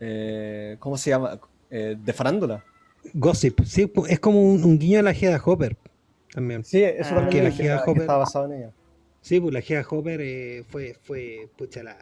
eh, 0.00 0.76
¿cómo 0.80 0.96
se 0.96 1.10
llama? 1.10 1.38
Eh, 1.70 1.96
de 2.02 2.12
farándula. 2.12 2.64
Gossip, 3.14 3.60
sí, 3.64 3.90
es 4.08 4.20
como 4.20 4.42
un, 4.42 4.78
guiño 4.78 4.98
a 4.98 5.02
la 5.02 5.14
Geda 5.14 5.40
Hopper 5.44 5.76
también. 6.32 6.64
Sí, 6.64 6.82
eso 6.82 7.14
también 7.14 7.44
la 7.44 7.50
Geda 7.50 7.82
Hopper, 7.84 8.02
está 8.02 8.16
basado 8.16 8.46
en 8.46 8.52
ella. 8.52 8.72
Sí, 9.20 9.40
pues 9.40 9.52
la 9.52 9.60
Geda 9.60 9.86
Hopper 9.88 10.20
eh, 10.20 10.64
fue, 10.68 10.94
fue, 10.94 11.48
pucha, 11.56 11.82
la, 11.82 11.96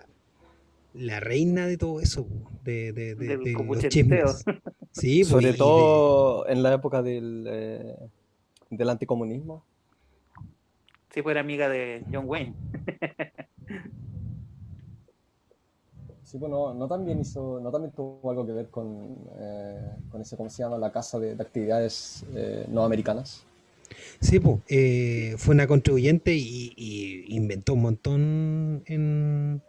la 0.95 1.21
reina 1.21 1.67
de 1.67 1.77
todo 1.77 2.01
eso, 2.01 2.27
de, 2.65 2.93
de, 2.93 3.15
de, 3.15 3.37
de 3.37 3.53
los 3.53 3.89
chismes. 3.89 4.45
Sí, 4.93 5.19
pues, 5.21 5.29
Sobre 5.29 5.53
todo 5.53 6.49
en 6.49 6.63
la 6.63 6.75
época 6.75 7.03
del, 7.03 7.47
eh, 7.49 7.97
del 8.71 8.89
anticomunismo. 8.89 9.63
Sí, 11.11 11.23
fue 11.23 11.39
amiga 11.39 11.69
de 11.69 12.05
John 12.13 12.25
Wayne. 12.27 12.55
sí, 16.25 16.37
bueno, 16.39 16.75
no 16.75 16.89
también 16.89 17.21
hizo, 17.21 17.61
no 17.61 17.71
también 17.71 17.93
tuvo 17.93 18.29
algo 18.31 18.45
que 18.45 18.53
ver 18.53 18.69
con, 18.69 19.17
eh, 19.39 19.93
con 20.11 20.21
ese, 20.21 20.37
¿cómo 20.37 20.51
se 20.51 20.63
llama? 20.63 20.79
La 20.79 20.91
casa 20.91 21.19
de, 21.19 21.33
actividades 21.33 22.25
eh, 22.35 22.67
no 22.69 22.85
americanas. 22.85 23.47
Sí, 24.21 24.41
pues, 24.41 24.61
fue 25.41 25.55
una 25.55 25.67
contribuyente 25.67 26.35
y, 26.35 26.73
y, 26.77 27.37
inventó 27.37 27.75
un 27.75 27.83
montón 27.83 28.83
en, 28.87 29.63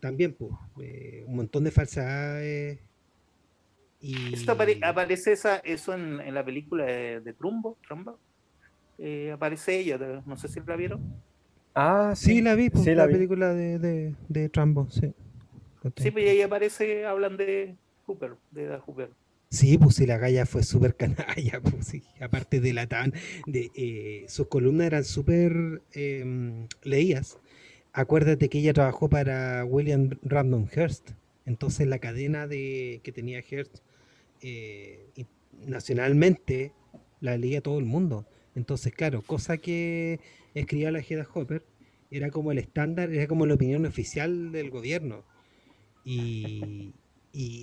también, 0.00 0.34
pues, 0.34 0.50
un 1.26 1.36
montón 1.36 1.64
de 1.64 1.70
falsedades. 1.70 2.78
Y... 4.00 4.34
Esto 4.34 4.52
aparece 4.52 5.32
esa, 5.32 5.58
eso 5.58 5.94
en, 5.94 6.34
la 6.34 6.44
película 6.44 6.84
de, 6.84 7.34
Trumbo, 7.38 7.78
Trumbo. 7.86 8.18
Eh, 8.98 9.30
aparece 9.32 9.78
ella, 9.78 9.98
no 10.26 10.36
sé 10.36 10.48
si 10.48 10.60
la 10.60 10.76
vieron. 10.76 11.00
Ah, 11.74 12.12
sí, 12.16 12.42
la 12.42 12.54
vi, 12.54 12.68
pues, 12.68 12.86
la, 12.88 13.06
película 13.06 13.54
de, 13.54 13.78
de, 13.78 14.14
de 14.28 14.48
Trumbo, 14.48 14.90
sí. 14.90 15.14
Sí, 15.96 16.10
pues 16.10 16.28
ahí 16.28 16.42
aparece, 16.42 17.06
hablan 17.06 17.36
de 17.36 17.76
Hooper, 18.06 18.34
de 18.50 18.76
Hooper. 18.78 19.10
Sí, 19.52 19.76
pues 19.78 19.96
sí, 19.96 20.06
la 20.06 20.16
galla 20.18 20.46
fue 20.46 20.62
súper 20.62 20.96
canalla, 20.96 21.60
pues 21.62 21.86
sí. 21.86 22.02
Aparte 22.20 22.60
de 22.60 22.72
la 22.72 22.86
tan, 22.86 23.12
de, 23.46 23.70
eh, 23.74 24.24
sus 24.28 24.48
columnas 24.48 24.86
eran 24.88 25.04
súper 25.04 25.82
eh, 25.94 26.66
leídas 26.82 27.38
acuérdate 27.92 28.48
que 28.48 28.58
ella 28.58 28.72
trabajó 28.72 29.08
para 29.08 29.64
William 29.64 30.10
Random 30.22 30.66
Hearst, 30.74 31.10
entonces 31.44 31.86
la 31.86 31.98
cadena 31.98 32.46
de 32.46 33.00
que 33.02 33.12
tenía 33.12 33.40
Hearst 33.40 33.78
eh, 34.40 35.06
nacionalmente 35.66 36.72
la 37.20 37.36
leía 37.36 37.60
todo 37.60 37.78
el 37.78 37.84
mundo. 37.84 38.26
Entonces, 38.54 38.92
claro, 38.92 39.22
cosa 39.22 39.58
que 39.58 40.20
escribía 40.54 40.90
la 40.90 41.00
Hedda 41.00 41.26
Hopper 41.32 41.64
era 42.10 42.30
como 42.30 42.52
el 42.52 42.58
estándar, 42.58 43.12
era 43.12 43.26
como 43.26 43.46
la 43.46 43.54
opinión 43.54 43.86
oficial 43.86 44.52
del 44.52 44.70
gobierno. 44.70 45.24
Y, 46.04 46.94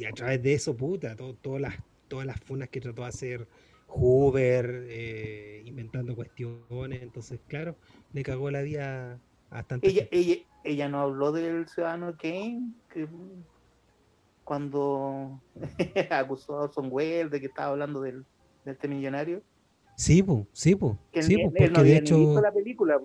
a 0.05 0.11
través 0.13 0.41
de 0.41 0.53
eso, 0.53 0.75
puta, 0.75 1.15
todas, 1.15 1.61
las, 1.61 1.75
todas 2.07 2.25
las 2.25 2.39
funas 2.39 2.69
que 2.69 2.81
trató 2.81 3.03
de 3.03 3.07
hacer 3.07 3.47
Hoover, 3.87 4.85
eh, 4.89 5.63
inventando 5.65 6.15
cuestiones, 6.15 7.01
entonces, 7.01 7.39
claro, 7.47 7.75
le 8.13 8.23
cagó 8.23 8.51
la 8.51 8.61
vida 8.61 9.19
ella, 9.81 10.07
ella, 10.11 10.35
ella, 10.63 10.89
no 10.89 10.99
habló 10.99 11.31
del 11.31 11.67
ciudadano 11.67 12.15
Kane, 12.17 12.73
que 12.93 13.07
cuando 14.43 15.41
acusó 16.11 16.57
a 16.57 16.63
Orson 16.63 16.89
Welles 16.91 17.31
de 17.31 17.39
que 17.39 17.47
estaba 17.47 17.71
hablando 17.71 18.01
del, 18.01 18.25
de 18.65 18.71
este 18.71 18.87
millonario. 18.87 19.41
Sí, 19.95 20.21
pues, 20.23 20.45
sí, 20.53 20.75
pues. 20.75 20.95
Sí, 21.21 21.35
pues, 21.35 21.47
porque 21.47 21.69
no 21.69 21.83
de 21.83 21.97
hecho. 21.97 22.17
Visto 22.17 22.41
la 22.41 22.53
película, 22.53 22.99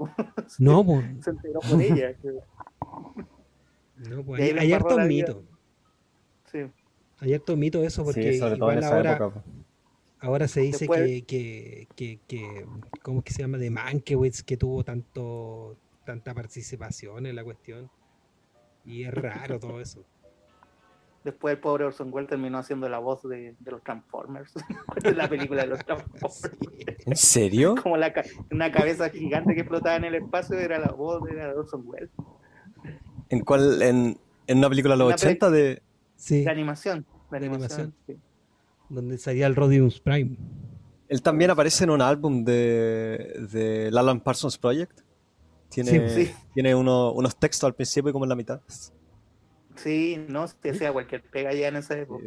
No, 0.58 0.84
pues. 0.84 1.04
Se 1.24 1.30
enteró 1.30 1.60
por 1.60 1.80
ella. 1.80 2.14
No, 3.96 4.24
pues 4.24 4.42
hay, 4.42 4.50
hay 4.58 4.72
harto 4.72 4.98
mito. 4.98 5.44
Sí. 6.54 6.70
Hay 7.18 7.34
harto 7.34 7.56
mito 7.56 7.82
eso, 7.82 8.04
porque 8.04 8.34
sí, 8.34 8.44
igual 8.44 8.84
ahora. 8.84 9.32
Ahora 10.20 10.48
se 10.48 10.60
dice 10.60 10.88
que, 10.88 11.24
que, 11.26 11.88
que, 11.96 12.20
que, 12.26 12.66
¿cómo 13.02 13.18
es 13.18 13.24
que 13.24 13.32
se 13.34 13.42
llama? 13.42 13.58
De 13.58 13.70
Mankiewicz, 13.70 14.42
que 14.42 14.56
tuvo 14.56 14.84
tanto, 14.84 15.76
tanta 16.06 16.32
participación 16.32 17.26
en 17.26 17.36
la 17.36 17.44
cuestión. 17.44 17.90
Y 18.86 19.02
es 19.02 19.12
raro 19.12 19.58
todo 19.58 19.80
eso. 19.80 20.04
Después 21.24 21.54
el 21.54 21.60
pobre 21.60 21.84
Orson 21.84 22.12
Welles 22.12 22.28
terminó 22.28 22.58
haciendo 22.58 22.88
la 22.88 22.98
voz 22.98 23.22
de, 23.22 23.54
los 23.64 23.82
Transformers. 23.82 24.52
en 25.04 25.16
la 25.16 25.28
película 25.28 25.62
de 25.62 25.68
los 25.68 25.78
Transformers. 25.84 26.50
¿En 27.06 27.16
serio? 27.16 27.74
Como 27.82 27.96
la, 27.96 28.12
una 28.50 28.70
cabeza 28.70 29.10
gigante 29.10 29.54
que 29.54 29.64
flotaba 29.64 29.96
en 29.96 30.04
el 30.04 30.14
espacio 30.14 30.58
era 30.58 30.78
la 30.78 30.92
voz 30.92 31.22
de, 31.24 31.44
Orson 31.46 31.82
Welles. 31.86 32.10
¿En 33.30 33.40
cuál? 33.40 33.82
¿En, 33.82 34.18
en 34.46 34.58
una 34.58 34.68
película 34.68 34.94
de 34.94 34.98
los 34.98 35.14
80 35.14 35.50
de...? 35.50 35.82
Sí. 36.16 36.44
De 36.44 36.50
animación. 36.50 37.06
De 37.30 37.36
animación. 37.36 37.94
Donde 38.88 39.18
salía 39.18 39.46
el 39.46 39.56
Rodimus 39.56 40.00
Prime. 40.00 40.36
Él 41.08 41.22
también 41.22 41.50
aparece 41.50 41.84
en 41.84 41.90
un 41.90 42.02
álbum 42.02 42.44
de, 42.44 43.48
de 43.52 43.90
Alan 43.94 44.20
Parsons 44.20 44.58
Project. 44.58 45.00
Tiene, 45.68 46.32
tiene 46.54 46.74
unos 46.74 47.36
textos 47.36 47.66
al 47.66 47.74
principio 47.74 48.10
y 48.10 48.12
como 48.12 48.24
en 48.24 48.28
la 48.28 48.36
mitad. 48.36 48.60
Sí, 49.76 50.24
no, 50.28 50.46
se 50.46 50.70
hacía 50.70 50.92
cualquier 50.92 51.22
pega 51.22 51.52
ya 51.52 51.68
en 51.68 51.76
esa 51.76 51.98
época. 51.98 52.24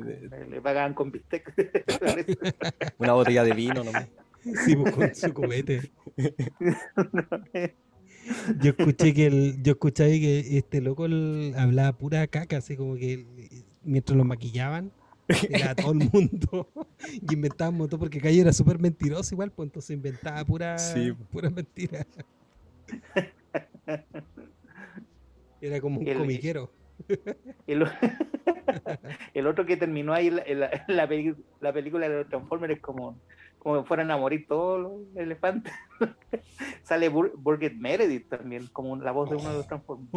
Le 0.49 0.61
pagaban 0.61 0.93
con 0.93 1.11
bistec. 1.11 1.53
Una 2.97 3.13
botella 3.13 3.43
de 3.43 3.53
vino 3.53 3.83
nomás. 3.83 4.07
Sí, 4.65 4.75
pues, 4.75 4.93
con 4.93 5.15
su 5.15 5.33
cubete. 5.33 5.91
Yo 8.61 8.71
escuché 8.77 9.13
que 9.13 9.27
el, 9.27 9.63
yo 9.63 9.71
escuché 9.71 10.19
que 10.19 10.57
este 10.57 10.81
loco 10.81 11.05
hablaba 11.05 11.97
pura 11.97 12.27
caca, 12.27 12.57
así 12.57 12.75
como 12.75 12.95
que 12.95 13.25
mientras 13.87 14.17
lo 14.17 14.23
maquillaban, 14.23 14.91
era 15.49 15.73
todo 15.75 15.91
el 15.93 16.09
mundo 16.11 16.69
y 17.11 17.33
inventaba 17.33 17.75
todo 17.87 17.99
porque 17.99 18.21
Calle 18.21 18.41
era 18.41 18.53
súper 18.53 18.79
mentiroso 18.79 19.33
igual, 19.33 19.51
pues 19.51 19.67
entonces 19.67 19.91
inventaba 19.91 20.43
pura, 20.45 20.77
sí. 20.77 21.11
pura 21.31 21.49
mentira. 21.49 22.05
Era 25.59 25.81
como 25.81 25.99
un 25.99 26.05
comiquero. 26.05 26.71
El, 29.33 29.47
otro 29.47 29.65
que 29.65 29.75
terminó 29.75 30.13
ahí 30.13 30.29
la, 30.29 30.43
la, 30.87 31.07
película 31.73 32.07
de 32.09 32.17
los 32.17 32.29
Transformers 32.29 32.75
es 32.75 32.79
como, 32.79 33.19
como 33.57 33.83
fueran 33.85 34.11
a 34.11 34.17
morir 34.17 34.45
todos 34.47 34.81
los 34.81 35.15
elefantes. 35.15 35.73
Sale 36.83 37.09
Burgett 37.09 37.73
Meredith 37.73 38.29
también, 38.29 38.67
como 38.67 38.95
la 38.97 39.11
voz 39.11 39.31
de 39.31 39.37
uno 39.37 39.49
de 39.49 39.55
los 39.57 39.67
Transformers. 39.67 40.11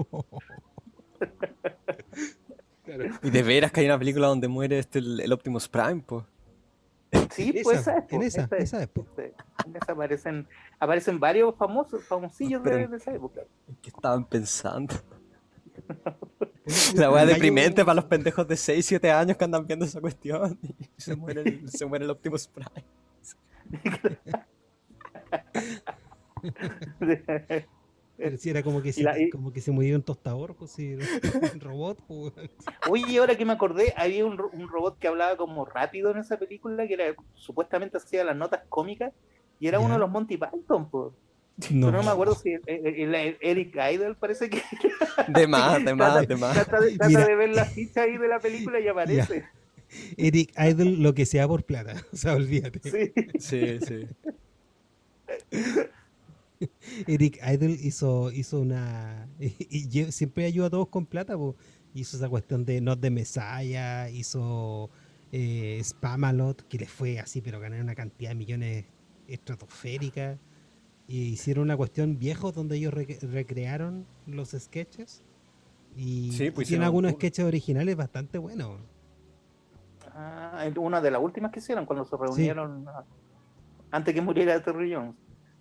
Y 3.23 3.31
de 3.31 3.43
veras 3.43 3.73
que 3.73 3.81
hay 3.81 3.87
una 3.87 3.99
película 3.99 4.29
donde 4.29 4.49
muere 4.49 4.79
este 4.79 4.99
el, 4.99 5.33
Optimus 5.33 5.69
Prime, 5.69 6.03
pues. 6.07 6.25
Sí, 7.33 7.61
pues 7.65 7.81
esa, 7.81 8.07
en 8.09 8.23
esa, 8.23 8.49
esa, 8.57 8.83
en 8.83 9.77
esa 9.77 9.93
aparecen, 9.93 10.47
aparecen 10.79 11.19
varios 11.19 11.57
famosos, 11.57 12.05
famosillos 12.05 12.63
de, 12.63 12.89
esa 12.95 13.13
época. 13.13 13.41
¿Qué 13.83 13.89
estaban 13.89 14.25
pensando? 14.25 14.95
La 16.95 17.11
wea 17.11 17.27
deprimente 17.27 17.85
para 17.85 17.97
los 17.97 18.05
pendejos 18.05 18.47
de 18.47 18.57
6, 18.57 18.87
7 18.87 19.11
años 19.11 19.37
que 19.37 19.45
andan 19.45 19.67
viendo 19.67 19.85
esa 19.85 20.01
cuestión 20.01 20.57
y 20.63 20.89
se 21.01 21.17
muere 21.17 21.43
el, 21.43 21.69
se 21.69 21.85
muere 21.85 22.05
el 22.05 22.11
Optimus 22.13 22.49
Prime. 22.49 22.85
Pero 28.21 28.37
si 28.37 28.51
era 28.51 28.63
como 28.63 28.83
que, 28.83 28.93
se, 28.93 29.31
como 29.31 29.53
que 29.53 29.61
se 29.61 29.71
movía 29.71 29.97
un 29.97 30.03
tostador, 30.03 30.55
pues 30.55 30.73
sí, 30.73 30.95
un 30.95 31.01
robot. 31.61 32.03
Pues. 32.07 32.33
Oye, 32.89 33.19
ahora 33.19 33.37
que 33.37 33.45
me 33.47 33.53
acordé, 33.53 33.95
había 33.97 34.27
un, 34.27 34.39
un, 34.53 34.69
robot 34.69 34.99
que 34.99 35.09
hablaba 35.09 35.37
como 35.37 35.65
rápido 35.65 36.11
en 36.11 36.19
esa 36.19 36.39
película, 36.39 36.87
que 36.87 36.95
era 36.95 37.15
supuestamente 37.35 37.97
hacía 37.97 38.23
las 38.25 38.37
notas 38.37 38.61
cómicas, 38.69 39.13
y 39.59 39.69
era 39.69 39.81
uno 39.81 39.95
de 39.95 40.01
los 40.01 40.11
Monty 40.11 40.37
Python, 40.37 40.91
pues. 40.91 41.13
No. 41.71 41.91
no 41.91 42.03
me 42.03 42.09
acuerdo 42.09 42.35
si 42.35 42.55
el, 42.67 43.15
Eric 43.41 43.75
Idle 43.75 44.15
parece 44.15 44.49
que. 44.49 44.63
De 45.29 45.47
más, 45.47 45.85
de 45.85 45.95
más, 45.95 46.27
de 46.27 46.37
más. 46.37 46.55
Trata, 46.55 46.81
de, 46.81 47.35
ver 47.35 47.51
la 47.51 47.65
ficha 47.67 48.03
ahí 48.03 48.17
de 48.17 48.29
la 48.29 48.39
película 48.39 48.81
y 48.81 48.89
aparece. 48.89 49.45
Eric 50.17 50.53
Idle, 50.59 50.97
lo 50.97 51.15
que 51.15 51.27
sea 51.27 51.47
por 51.49 51.65
plata. 51.65 51.95
O 52.13 52.17
sea, 52.17 52.35
olvídate. 52.35 52.81
Sí, 53.39 53.79
sí. 53.81 53.81
sí. 53.81 54.09
Eric 57.07 57.41
Idle 57.47 57.73
hizo, 57.73 58.31
hizo 58.33 58.61
una. 58.61 59.29
Y, 59.39 60.13
siempre 60.13 60.45
ayuda 60.45 60.67
a 60.67 60.71
todos 60.71 60.89
con 60.89 61.07
plata, 61.07 61.35
hizo 61.95 62.17
esa 62.17 62.29
cuestión 62.29 62.65
de 62.65 62.81
Not 62.81 63.01
de 63.01 63.11
Messiah, 63.11 64.11
hizo 64.11 64.91
eh, 65.33 65.81
Spamalot, 65.83 66.67
que 66.69 66.79
le 66.79 66.87
fue 66.87 67.19
así, 67.19 67.41
pero 67.41 67.61
ganaron 67.61 67.85
una 67.85 67.95
cantidad 67.95 68.31
de 68.31 68.35
millones 68.37 68.85
estratosféricas. 69.29 70.39
Y 71.09 71.31
hicieron 71.31 71.65
una 71.65 71.77
cuestión 71.77 72.19
viejo 72.21 72.53
donde 72.53 72.77
ellos 72.77 72.95
recrearon 72.95 74.07
los 74.27 74.51
sketches. 74.51 75.25
Y 75.97 76.31
sí, 76.33 76.53
pues 76.53 76.69
tienen 76.69 76.85
algunos 76.85 77.13
sketches 77.13 77.45
originales 77.45 77.97
bastante 77.97 78.39
buenos. 78.39 78.79
Ah, 80.15 80.69
una 80.77 81.01
de 81.01 81.11
las 81.11 81.21
últimas 81.21 81.51
que 81.51 81.59
hicieron 81.59 81.85
cuando 81.85 82.05
se 82.05 82.17
reunieron 82.17 82.87
antes 83.91 84.15
que 84.15 84.21
muriera 84.21 84.63
Terry 84.63 84.95
Jones. 84.95 85.15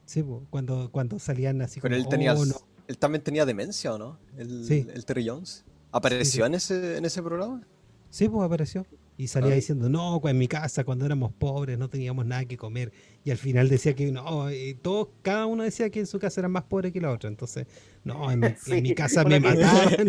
Sí, 0.09 0.25
cuando, 0.49 0.89
cuando 0.91 1.19
salían 1.19 1.61
así 1.61 1.79
Pero 1.79 1.95
él, 1.95 2.07
tenía, 2.07 2.33
oh, 2.33 2.43
él 2.87 2.97
también 2.97 3.23
tenía 3.23 3.45
demencia, 3.45 3.93
¿o 3.93 3.99
no? 3.99 4.17
El, 4.39 4.67
el 4.67 5.05
Terry 5.05 5.27
Jones. 5.27 5.63
¿Apareció 5.91 6.47
En, 6.47 6.55
ese, 6.55 6.97
en 6.97 7.05
ese 7.05 7.21
programa? 7.21 7.61
Sí, 8.09 8.27
pues 8.27 8.43
apareció. 8.43 8.87
Y 9.17 9.27
salía 9.27 9.53
diciendo, 9.53 9.87
no, 9.87 10.19
en 10.27 10.37
mi 10.39 10.47
casa 10.47 10.83
cuando 10.83 11.05
éramos 11.05 11.31
pobres 11.33 11.77
no 11.77 11.89
teníamos 11.89 12.25
nada 12.25 12.43
que 12.45 12.57
comer. 12.57 12.91
Y 13.23 13.29
al 13.29 13.37
final 13.37 13.69
decía 13.69 13.93
que 13.93 14.11
no, 14.11 14.47
todos, 14.81 15.09
cada 15.21 15.45
uno 15.45 15.61
decía 15.61 15.91
que 15.91 15.99
en 15.99 16.07
su 16.07 16.17
casa 16.17 16.41
era 16.41 16.47
más 16.47 16.63
pobre 16.63 16.91
que 16.91 17.01
la 17.01 17.11
otra. 17.11 17.29
Entonces, 17.29 17.67
no, 18.03 18.31
en 18.31 18.39
mi, 18.81 18.95
casa 18.95 19.23
me 19.25 19.39
mataban, 19.39 20.07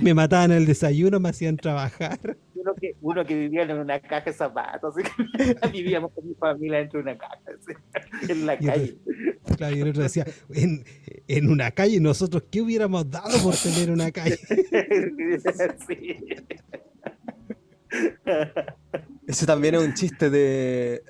me 0.00 0.14
mataban 0.14 0.52
el 0.52 0.64
desayuno, 0.64 1.20
me 1.20 1.28
hacían 1.28 1.58
trabajar. 1.58 2.38
Uno 2.64 2.74
que, 2.80 2.96
uno 3.02 3.26
que 3.26 3.34
vivía 3.34 3.62
en 3.64 3.72
una 3.72 4.00
caja 4.00 4.30
de 4.30 4.32
zapatos, 4.32 4.94
vivíamos 5.72 6.12
con 6.12 6.26
mi 6.26 6.34
familia 6.34 6.78
dentro 6.78 7.02
de 7.02 7.10
una 7.10 7.18
caja, 7.18 7.38
en 8.26 8.46
la 8.46 8.58
calle. 8.58 8.96
claro, 9.58 9.76
y 9.76 9.80
el 9.80 9.88
otro 9.90 10.02
decía, 10.02 10.24
en, 10.54 10.82
en 11.28 11.50
una 11.50 11.70
calle, 11.72 12.00
nosotros, 12.00 12.44
¿qué 12.50 12.62
hubiéramos 12.62 13.10
dado 13.10 13.38
por 13.42 13.54
tener 13.54 13.90
una 13.90 14.10
calle? 14.10 14.38
sí. 15.86 16.16
Ese 19.26 19.44
también 19.44 19.74
es 19.74 19.82
un 19.82 19.92
chiste 19.92 20.30
de, 20.30 21.02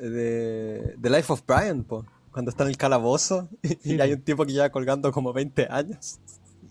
de, 0.98 1.10
Life 1.10 1.32
of 1.32 1.42
Brian, 1.46 1.84
cuando 1.84 2.50
está 2.50 2.64
en 2.64 2.70
el 2.70 2.76
calabozo 2.76 3.48
y, 3.62 4.00
hay 4.00 4.12
un 4.12 4.22
tipo 4.22 4.44
que 4.44 4.52
lleva 4.52 4.70
colgando 4.70 5.12
como 5.12 5.32
20 5.32 5.68
años. 5.70 6.18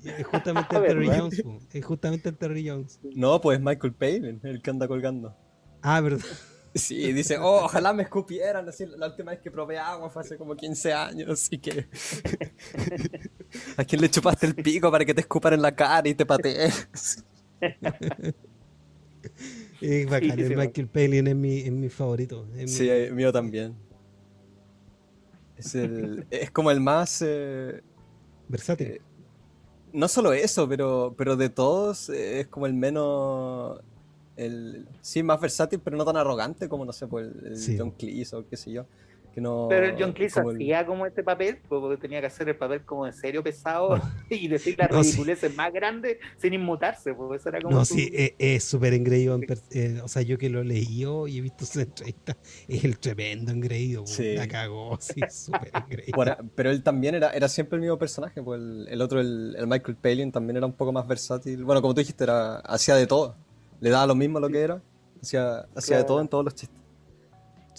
Es 0.05 0.25
justamente 0.25 0.75
el 0.75 0.83
Terry 0.83 1.07
Jones, 1.07 1.43
es 1.71 1.85
justamente 1.85 2.29
el 2.29 2.37
Terry 2.37 2.67
Jones. 2.67 2.99
No, 3.15 3.39
pues 3.41 3.59
Michael 3.59 3.93
Palin, 3.93 4.39
el 4.43 4.61
que 4.61 4.69
anda 4.69 4.87
colgando. 4.87 5.35
Ah, 5.81 6.01
verdad. 6.01 6.25
Sí, 6.75 7.13
dice, 7.13 7.37
oh, 7.37 7.65
ojalá 7.65 7.93
me 7.93 8.01
escupieran. 8.01 8.67
Así, 8.67 8.87
la 8.97 9.05
última 9.05 9.29
vez 9.29 9.41
que 9.41 9.51
probé 9.51 9.77
agua 9.77 10.09
fue 10.09 10.23
hace 10.23 10.39
como 10.39 10.55
15 10.55 10.91
años, 10.91 11.29
así 11.29 11.59
que. 11.59 11.85
¿A 13.77 13.83
quién 13.83 14.01
le 14.01 14.09
chupaste 14.09 14.47
el 14.47 14.55
pico 14.55 14.89
para 14.89 15.05
que 15.05 15.13
te 15.13 15.21
escupan 15.21 15.53
en 15.53 15.61
la 15.61 15.75
cara 15.75 16.09
y 16.09 16.15
te 16.15 16.25
patees? 16.25 16.87
Es 19.81 20.09
bacán, 20.09 20.39
el 20.39 20.57
Michael 20.57 20.87
Palin 20.87 21.27
es 21.27 21.35
mi, 21.35 21.59
es 21.59 21.71
mi 21.71 21.89
favorito. 21.89 22.47
sí, 22.65 22.89
mío 23.11 23.31
también. 23.31 23.75
Es, 25.57 25.75
el, 25.75 26.25
es 26.31 26.49
como 26.51 26.71
el 26.71 26.79
más... 26.79 27.21
Eh, 27.23 27.81
Versátil. 28.47 28.87
Eh, 28.87 29.01
no 29.93 30.07
solo 30.07 30.33
eso, 30.33 30.67
pero, 30.67 31.13
pero 31.17 31.37
de 31.37 31.49
todos 31.49 32.09
eh, 32.09 32.41
es 32.41 32.47
como 32.47 32.65
el 32.65 32.73
menos... 32.73 33.79
El, 34.35 34.87
sí, 35.01 35.21
más 35.21 35.39
versátil, 35.39 35.79
pero 35.79 35.95
no 35.95 36.05
tan 36.05 36.17
arrogante 36.17 36.67
como, 36.67 36.85
no 36.85 36.91
sé, 36.91 37.05
pues 37.05 37.27
el, 37.43 37.77
John 37.77 37.91
Cleese 37.91 38.35
o 38.35 38.47
qué 38.47 38.57
sé 38.57 38.71
yo. 38.71 38.85
Pero 39.36 39.95
John 39.97 40.13
Cleese 40.13 40.41
hacía 40.41 40.86
como 40.86 41.05
este 41.05 41.23
papel, 41.23 41.59
porque 41.67 41.97
tenía 41.97 42.21
que 42.21 42.27
hacer 42.27 42.49
el 42.49 42.55
papel 42.55 42.84
como 42.86 43.05
de 43.05 43.13
serio 43.13 43.43
pesado 43.43 43.99
y 44.29 44.47
decir 44.47 44.75
las 44.77 44.89
ridiculeces 44.89 45.55
más 45.55 45.73
grandes 45.73 46.17
sin 46.38 46.53
inmutarse, 46.53 47.13
porque 47.13 47.38
eso 47.38 47.49
era 47.49 47.61
como. 47.61 47.77
No, 47.77 47.86
sí, 47.86 48.09
es 48.38 48.63
súper 48.63 48.93
engreído. 48.93 49.39
Eh, 49.71 49.99
o 50.03 50.07
sea, 50.07 50.21
yo 50.21 50.38
que 50.38 50.49
lo 50.49 50.63
leí 50.63 51.03
y 51.27 51.38
he 51.38 51.41
visto 51.41 51.65
su 51.65 51.79
entrevista, 51.79 52.38
es 52.67 52.84
el 52.84 52.99
tremendo 52.99 53.51
engreído, 53.51 54.05
sí. 54.05 54.36
la 54.36 54.47
cagó, 54.47 54.97
sí, 55.01 55.21
súper 55.29 55.71
engreído. 55.73 56.17
pero 56.55 56.69
él 56.69 56.84
también 56.84 57.15
era, 57.15 57.31
era 57.31 57.47
siempre 57.47 57.77
el 57.77 57.81
mismo 57.81 57.97
personaje, 57.97 58.41
pues 58.41 58.61
el, 58.61 59.01
otro, 59.01 59.19
el, 59.19 59.55
Michael 59.67 59.97
Palin, 59.97 60.31
también 60.31 60.57
era 60.57 60.65
un 60.65 60.73
poco 60.73 60.91
más 60.91 61.07
versátil. 61.07 61.63
Bueno, 61.63 61.81
como 61.81 61.93
tú 61.93 62.01
dijiste, 62.01 62.23
era, 62.23 62.57
hacía 62.57 62.95
de 62.95 63.07
todo. 63.07 63.36
Le 63.79 63.89
daba 63.89 64.05
lo 64.05 64.15
mismo 64.15 64.39
lo 64.39 64.49
que 64.49 64.61
era, 64.61 64.81
hacía, 65.21 65.65
hacía 65.75 65.97
de 65.97 66.03
todo 66.03 66.21
en 66.21 66.27
todos 66.27 66.45
los 66.45 66.55
chistes. 66.55 66.82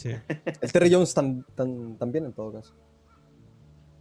El 0.02 0.72
Terry 0.72 0.92
Jones 0.92 1.14
también 1.14 2.24
en 2.24 2.32
todo 2.32 2.52
caso. 2.52 2.74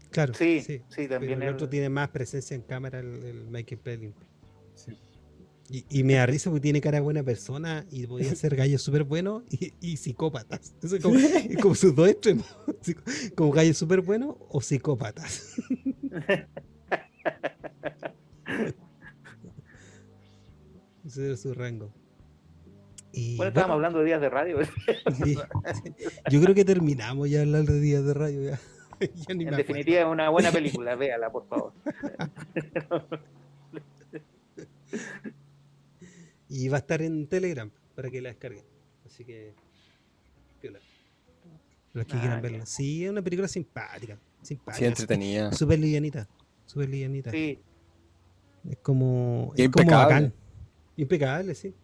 Claro, 0.10 0.34
sí, 0.34 0.62
sí, 0.62 0.82
también. 1.08 1.42
el 1.42 1.54
otro 1.54 1.68
tiene 1.68 1.90
más 1.90 2.10
presencia 2.10 2.54
en 2.56 2.62
cámara, 2.62 3.00
el, 3.00 3.48
Michael 3.50 3.82
Pelling. 3.82 4.14
Y, 5.70 6.04
me 6.04 6.14
da 6.14 6.28
risa 6.28 6.52
porque 6.52 6.62
tiene 6.62 6.82
cara 6.82 6.98
de 6.98 7.02
buena 7.02 7.24
persona 7.24 7.86
y 7.90 8.06
podía 8.06 8.36
ser 8.36 8.56
gallo 8.56 8.78
súper 8.78 9.06
bueno 9.06 9.44
y, 9.50 9.98
psicópatas. 9.98 10.76
es 10.84 11.02
como, 11.02 11.74
sus 11.74 11.96
dos 11.96 12.10
extremos. 12.10 12.46
Como 13.36 13.52
gallo 13.52 13.74
súper 13.74 14.02
bueno 14.02 14.38
o 14.50 14.62
psicópatas. 14.62 15.56
Ese 21.06 21.32
es 21.32 21.42
su 21.42 21.54
rango 21.54 21.92
bueno, 23.14 23.50
estábamos 23.50 23.76
hablando 23.76 24.00
de 24.00 24.06
días 24.06 24.22
de 24.22 24.30
radio. 24.30 24.60
Yo 26.32 26.42
creo 26.42 26.56
que 26.56 26.66
terminamos 26.66 27.30
ya 27.30 27.42
hablar 27.42 27.64
de 27.64 27.80
días 27.80 28.04
de 28.04 28.14
radio. 28.14 28.44
Ya. 28.44 28.60
en 29.28 29.38
definitiva 29.56 30.02
es 30.02 30.06
una 30.06 30.30
buena 30.30 30.52
película, 30.52 30.96
véala, 30.96 31.32
por 31.32 31.48
favor. 31.48 31.74
y 36.50 36.68
va 36.70 36.78
a 36.78 36.80
estar 36.80 37.02
en 37.02 37.28
Telegram 37.28 37.70
para 37.96 38.10
que 38.10 38.22
la 38.22 38.30
descarguen. 38.30 38.66
Así 39.06 39.24
que. 39.24 39.54
Los 41.94 42.08
que 42.08 42.14
quieran 42.14 42.40
ah, 42.40 42.42
verla. 42.42 42.66
Sí, 42.66 43.06
es 43.06 43.12
una 43.12 43.22
película 43.22 43.48
simpática. 43.48 44.18
simpática 44.42 44.80
sí, 44.80 44.86
entretenida. 44.86 45.52
Súper 45.52 45.78
livianita. 45.78 46.28
Súper 46.66 46.90
livianita. 46.90 47.30
Sí. 47.30 47.60
Es 48.68 48.78
como. 48.78 49.54
Es 49.56 49.70
como 49.70 49.92
bacán. 49.92 50.34
Impecable, 50.98 51.54
sí 51.54 51.76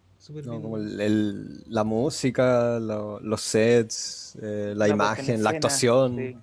como 0.44 0.76
la 0.78 1.84
música, 1.84 2.78
los 2.78 3.40
sets, 3.40 4.38
eh, 4.42 4.74
la, 4.76 4.88
imagen, 4.88 5.42
la 5.42 5.50
actuación. 5.50 6.42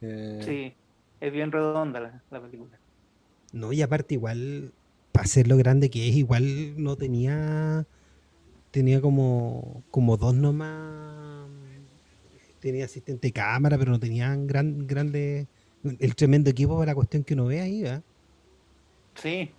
Sí. 0.00 0.74
es 1.20 1.32
bien 1.32 1.50
redonda 1.50 2.22
la, 2.30 2.40
película. 2.40 2.78
No, 3.52 3.72
y 3.72 3.80
aparte 3.80 4.14
igual, 4.14 4.72
para 5.12 5.26
ser 5.26 5.48
lo 5.48 5.56
grande 5.56 5.88
que 5.88 6.08
es, 6.08 6.16
igual 6.16 6.82
no 6.82 6.96
tenía, 6.96 7.86
tenía 8.70 9.00
como, 9.00 9.82
como 9.90 10.18
dos 10.18 10.34
nomás, 10.34 11.48
tenía 12.60 12.84
asistente 12.84 13.28
de 13.28 13.32
cámara, 13.32 13.78
pero 13.78 13.92
no 13.92 13.98
tenían 13.98 14.46
gran, 14.46 14.86
grande, 14.86 15.46
el 15.84 16.14
tremendo 16.14 16.50
equipo 16.50 16.74
para 16.74 16.90
la 16.90 16.94
cuestión 16.94 17.24
que 17.24 17.32
uno 17.32 17.46
ve 17.46 17.60
ahí, 17.60 17.82
¿verdad? 17.82 18.02
Sí. 19.14 19.50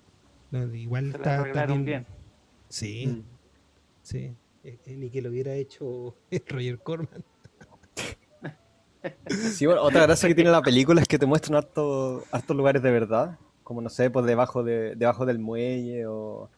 igual 0.76 1.16
está, 1.16 1.44
bien. 1.78 2.06
Sí. 2.70 3.08
Mm. 3.08 3.37
Sí, 4.08 4.34
eh, 4.64 4.80
eh, 4.86 4.96
ni 4.96 5.10
que 5.10 5.22
lo 5.22 5.30
hubiera 5.30 5.54
hecho 5.54 6.16
Roger 6.48 6.80
Corman. 6.80 7.26
Sí, 9.52 9.66
bueno, 9.66 9.82
otra 9.82 10.04
gracia 10.04 10.30
que 10.30 10.36
tiene 10.36 10.50
la 10.50 10.62
película 10.62 11.02
es 11.02 11.10
que 11.10 11.20
te 11.20 11.26
muestran 11.26 11.58
hartos 11.58 12.24
lugares 12.56 12.82
de 12.82 12.90
verdad, 12.90 13.38
como 13.64 13.82
no 13.82 13.90
sé, 13.90 14.10
pues 14.10 14.26
debajo 14.26 14.64
de 14.64 14.96
debajo 14.96 15.26
del 15.26 15.40
muelle 15.40 16.08
o, 16.08 16.50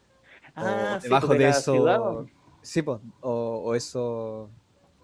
ah, 0.55 0.99
debajo 1.01 1.25
pues, 1.25 1.39
de, 1.39 1.49
eso, 1.49 2.27
sí, 2.61 2.83
pues, 2.83 2.99
o, 3.21 3.73
eso, 3.73 4.51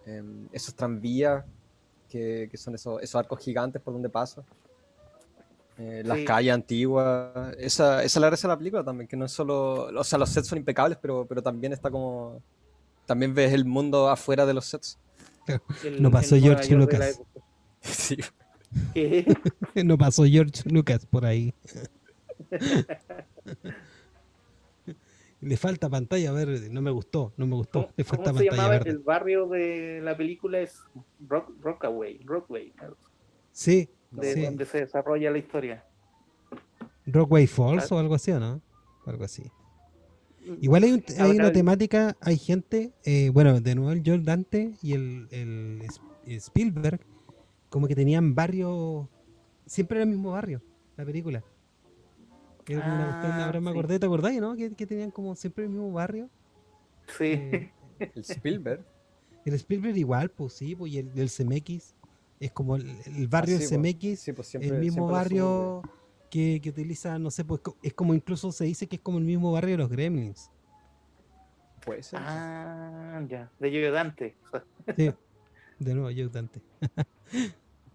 em, 0.06 0.48
esos 0.52 0.76
tranvías 0.76 1.44
que, 2.08 2.48
son 2.54 2.76
esos, 2.76 3.02
esos 3.02 3.16
arcos 3.16 3.40
gigantes 3.40 3.82
por 3.82 3.92
donde 3.96 4.10
paso. 4.10 4.46
Eh, 5.78 6.04
las 6.06 6.20
calles 6.20 6.54
antiguas. 6.54 7.54
Esa, 7.58 8.04
esa 8.04 8.06
es 8.06 8.16
la 8.22 8.28
gracia 8.28 8.48
de 8.48 8.54
la 8.54 8.58
película 8.58 8.84
también, 8.84 9.08
que 9.08 9.18
no 9.18 9.26
es 9.26 9.32
solo. 9.32 9.90
O 9.96 10.04
sea, 10.04 10.18
los 10.18 10.30
sets 10.30 10.48
son 10.48 10.58
impecables, 10.58 10.98
pero, 11.02 11.26
pero 11.26 11.42
también 11.42 11.74
está 11.74 11.92
como. 11.92 12.42
También 13.06 13.34
ves 13.34 13.54
el 13.54 13.66
mundo 13.66 14.10
afuera 14.10 14.46
de 14.46 14.54
los 14.54 14.66
sets. 14.66 14.98
no 16.00 16.12
pasó 16.12 16.38
George 16.38 16.76
Lucas. 16.76 17.22
Sí. 17.82 18.18
no 19.86 19.96
pasó 19.96 20.24
George 20.26 20.68
Lucas 20.68 21.06
por 21.06 21.24
ahí. 21.24 21.54
Le 25.40 25.56
falta 25.56 25.88
pantalla 25.88 26.32
verde, 26.32 26.68
no 26.72 26.82
me 26.82 26.90
gustó, 26.90 27.32
no 27.38 27.46
me 27.46 27.54
gustó. 27.54 27.90
Le 27.96 28.04
falta 28.04 28.32
¿cómo 28.32 28.40
se 28.40 28.46
llamaba 28.46 28.78
el 28.78 28.98
barrio 28.98 29.48
de 29.48 30.02
la 30.02 30.18
película? 30.18 30.60
Es 30.62 30.82
Rock, 31.28 31.52
Rockaway, 31.62 32.22
Rockway. 32.26 32.74
Sí. 33.52 33.88
De 34.16 34.46
donde 34.46 34.66
se 34.66 34.80
desarrolla 34.80 35.32
la 35.32 35.38
historia. 35.38 35.84
Rockway 37.06 37.48
Falls 37.48 37.92
o 37.92 38.00
algo 38.00 38.16
así, 38.16 38.32
¿o 38.32 38.40
no? 38.40 38.62
Algo 39.06 39.24
así. 39.24 39.44
Igual 40.62 40.84
hay, 40.84 41.36
una 41.36 41.52
temática, 41.52 42.16
hay 42.22 42.38
gente, 42.38 42.94
eh, 43.04 43.30
bueno, 43.34 43.60
de 43.60 43.74
nuevo 43.74 43.92
el 43.92 44.04
Joel 44.06 44.24
Dante 44.24 44.76
y 44.82 44.94
el, 44.94 45.28
el, 45.32 45.82
Spielberg, 46.28 47.00
como 47.70 47.88
que 47.88 47.96
tenían 47.96 48.36
barrios, 48.36 49.08
siempre 49.66 49.98
era 49.98 50.04
el 50.04 50.10
mismo 50.12 50.32
barrio, 50.32 50.62
la 50.98 51.06
película. 51.06 51.44
Era 52.68 52.80
una 52.80 53.46
ahora 53.46 53.60
me 53.60 53.72
acordé, 53.72 54.00
¿te 54.00 54.06
acordáis, 54.06 54.40
no? 54.40 54.56
Que, 54.56 54.70
tenían 54.70 55.12
como 55.12 55.36
siempre 55.36 55.66
el 55.66 55.72
mismo 55.72 55.92
barrio. 55.92 56.30
Sí. 57.18 57.34
Eh, 57.34 57.72
el 58.16 58.22
Spielberg. 58.22 58.86
El 59.46 59.54
Spielberg 59.54 59.98
igual, 59.98 60.30
pues 60.30 60.54
sí, 60.54 60.76
pues 60.76 60.92
y 60.92 61.00
el, 61.00 61.12
el 61.16 61.30
CMX 61.30 61.96
es 62.40 62.52
como 62.52 62.76
el, 62.76 63.28
barrio 63.28 63.58
del 63.58 63.68
CMX, 63.68 64.32
pues, 64.36 64.56
el 64.56 64.80
mismo 64.80 65.08
barrio 65.08 65.82
que, 66.30 66.60
que 66.62 66.70
utiliza, 66.70 67.18
no 67.18 67.32
sé, 67.32 67.46
pues 67.46 67.62
es 67.82 67.94
como 67.94 68.14
incluso 68.14 68.52
se 68.52 68.66
dice 68.66 68.88
que 68.88 68.98
es 68.98 69.02
como 69.02 69.18
el 69.18 69.24
mismo 69.24 69.52
barrio 69.52 69.72
de 69.72 69.78
los 69.78 69.90
Gremlins. 69.90 70.52
Puede 71.86 72.04
ser. 72.04 72.20
Ah, 72.22 73.24
ya, 73.28 73.52
de 73.60 73.70
Joe 73.70 73.92
Dante. 73.92 74.36
sí, 74.98 75.14
de 75.80 75.94
nuevo 75.94 76.10
Joe 76.10 76.30
Dante. 76.30 76.62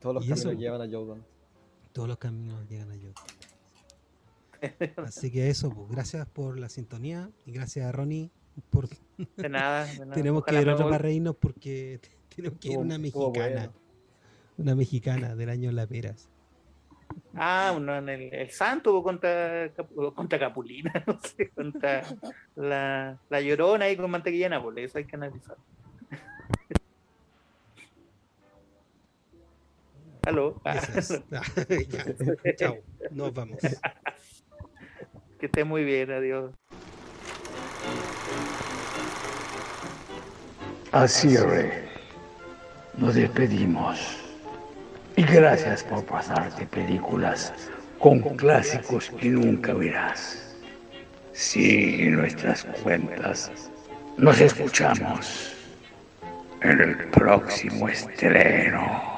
Todos 0.00 0.14
los 0.14 0.26
caminos 0.26 0.56
llevan 0.56 0.80
a 0.80 0.90
Joe 0.90 1.06
Dante. 1.06 1.28
Todos 1.92 2.08
los 2.08 2.18
caminos 2.18 2.68
llegan 2.68 2.90
a 2.90 2.94
Joe 2.94 3.12
Dante. 3.12 3.50
Así 5.02 5.30
que 5.30 5.50
eso, 5.50 5.70
pues 5.70 5.88
gracias 5.90 6.26
por 6.28 6.58
la 6.58 6.68
sintonía 6.68 7.30
y 7.46 7.52
gracias 7.52 7.86
a 7.86 7.92
Ronnie 7.92 8.30
por... 8.70 8.88
De 9.36 9.48
nada, 9.48 9.86
tenemos 10.14 10.44
que 10.44 10.60
ir 10.60 10.68
a 10.68 10.76
para 10.76 10.98
reírnos 10.98 11.36
porque 11.36 12.00
tenemos 12.34 12.58
que 12.58 12.68
ir 12.68 12.76
a 12.76 12.80
una 12.80 12.98
mexicana. 12.98 13.72
Una 14.60 14.74
mexicana 14.74 15.34
del 15.34 15.48
año 15.48 15.72
La 15.72 15.86
Peras. 15.86 16.28
Ah, 17.34 17.72
uno 17.74 17.96
en 17.96 18.10
el, 18.10 18.34
el 18.34 18.50
santo 18.50 19.02
contra, 19.02 19.70
contra 20.14 20.38
Capulina, 20.38 20.92
no 21.06 21.18
sé, 21.18 21.48
contra 21.48 22.02
la, 22.56 23.18
la 23.30 23.40
llorona 23.40 23.86
ahí 23.86 23.96
con 23.96 24.10
mantequilla 24.10 24.46
en 24.46 24.50
Nápoles, 24.50 24.90
eso 24.90 24.98
hay 24.98 25.06
que 25.06 25.16
analizar. 25.16 25.56
Aló. 30.26 30.60
Ah. 30.64 30.78
chao, 32.56 32.76
nos 33.12 33.32
vamos. 33.32 33.58
Que 35.38 35.46
esté 35.46 35.64
muy 35.64 35.84
bien, 35.84 36.10
adiós. 36.10 36.52
Así, 40.92 41.36
Rey. 41.36 41.70
Nos 42.98 43.14
despedimos. 43.14 44.29
Y 45.16 45.22
gracias 45.22 45.84
por 45.84 46.04
pasarte 46.04 46.66
películas 46.66 47.52
con 47.98 48.20
clásicos 48.36 49.10
que 49.20 49.28
nunca 49.28 49.74
verás. 49.74 50.56
Sigue 51.32 52.10
nuestras 52.10 52.64
cuentas. 52.82 53.50
Nos 54.16 54.40
escuchamos 54.40 55.54
en 56.62 56.80
el 56.80 56.96
próximo 57.08 57.88
estreno. 57.88 59.09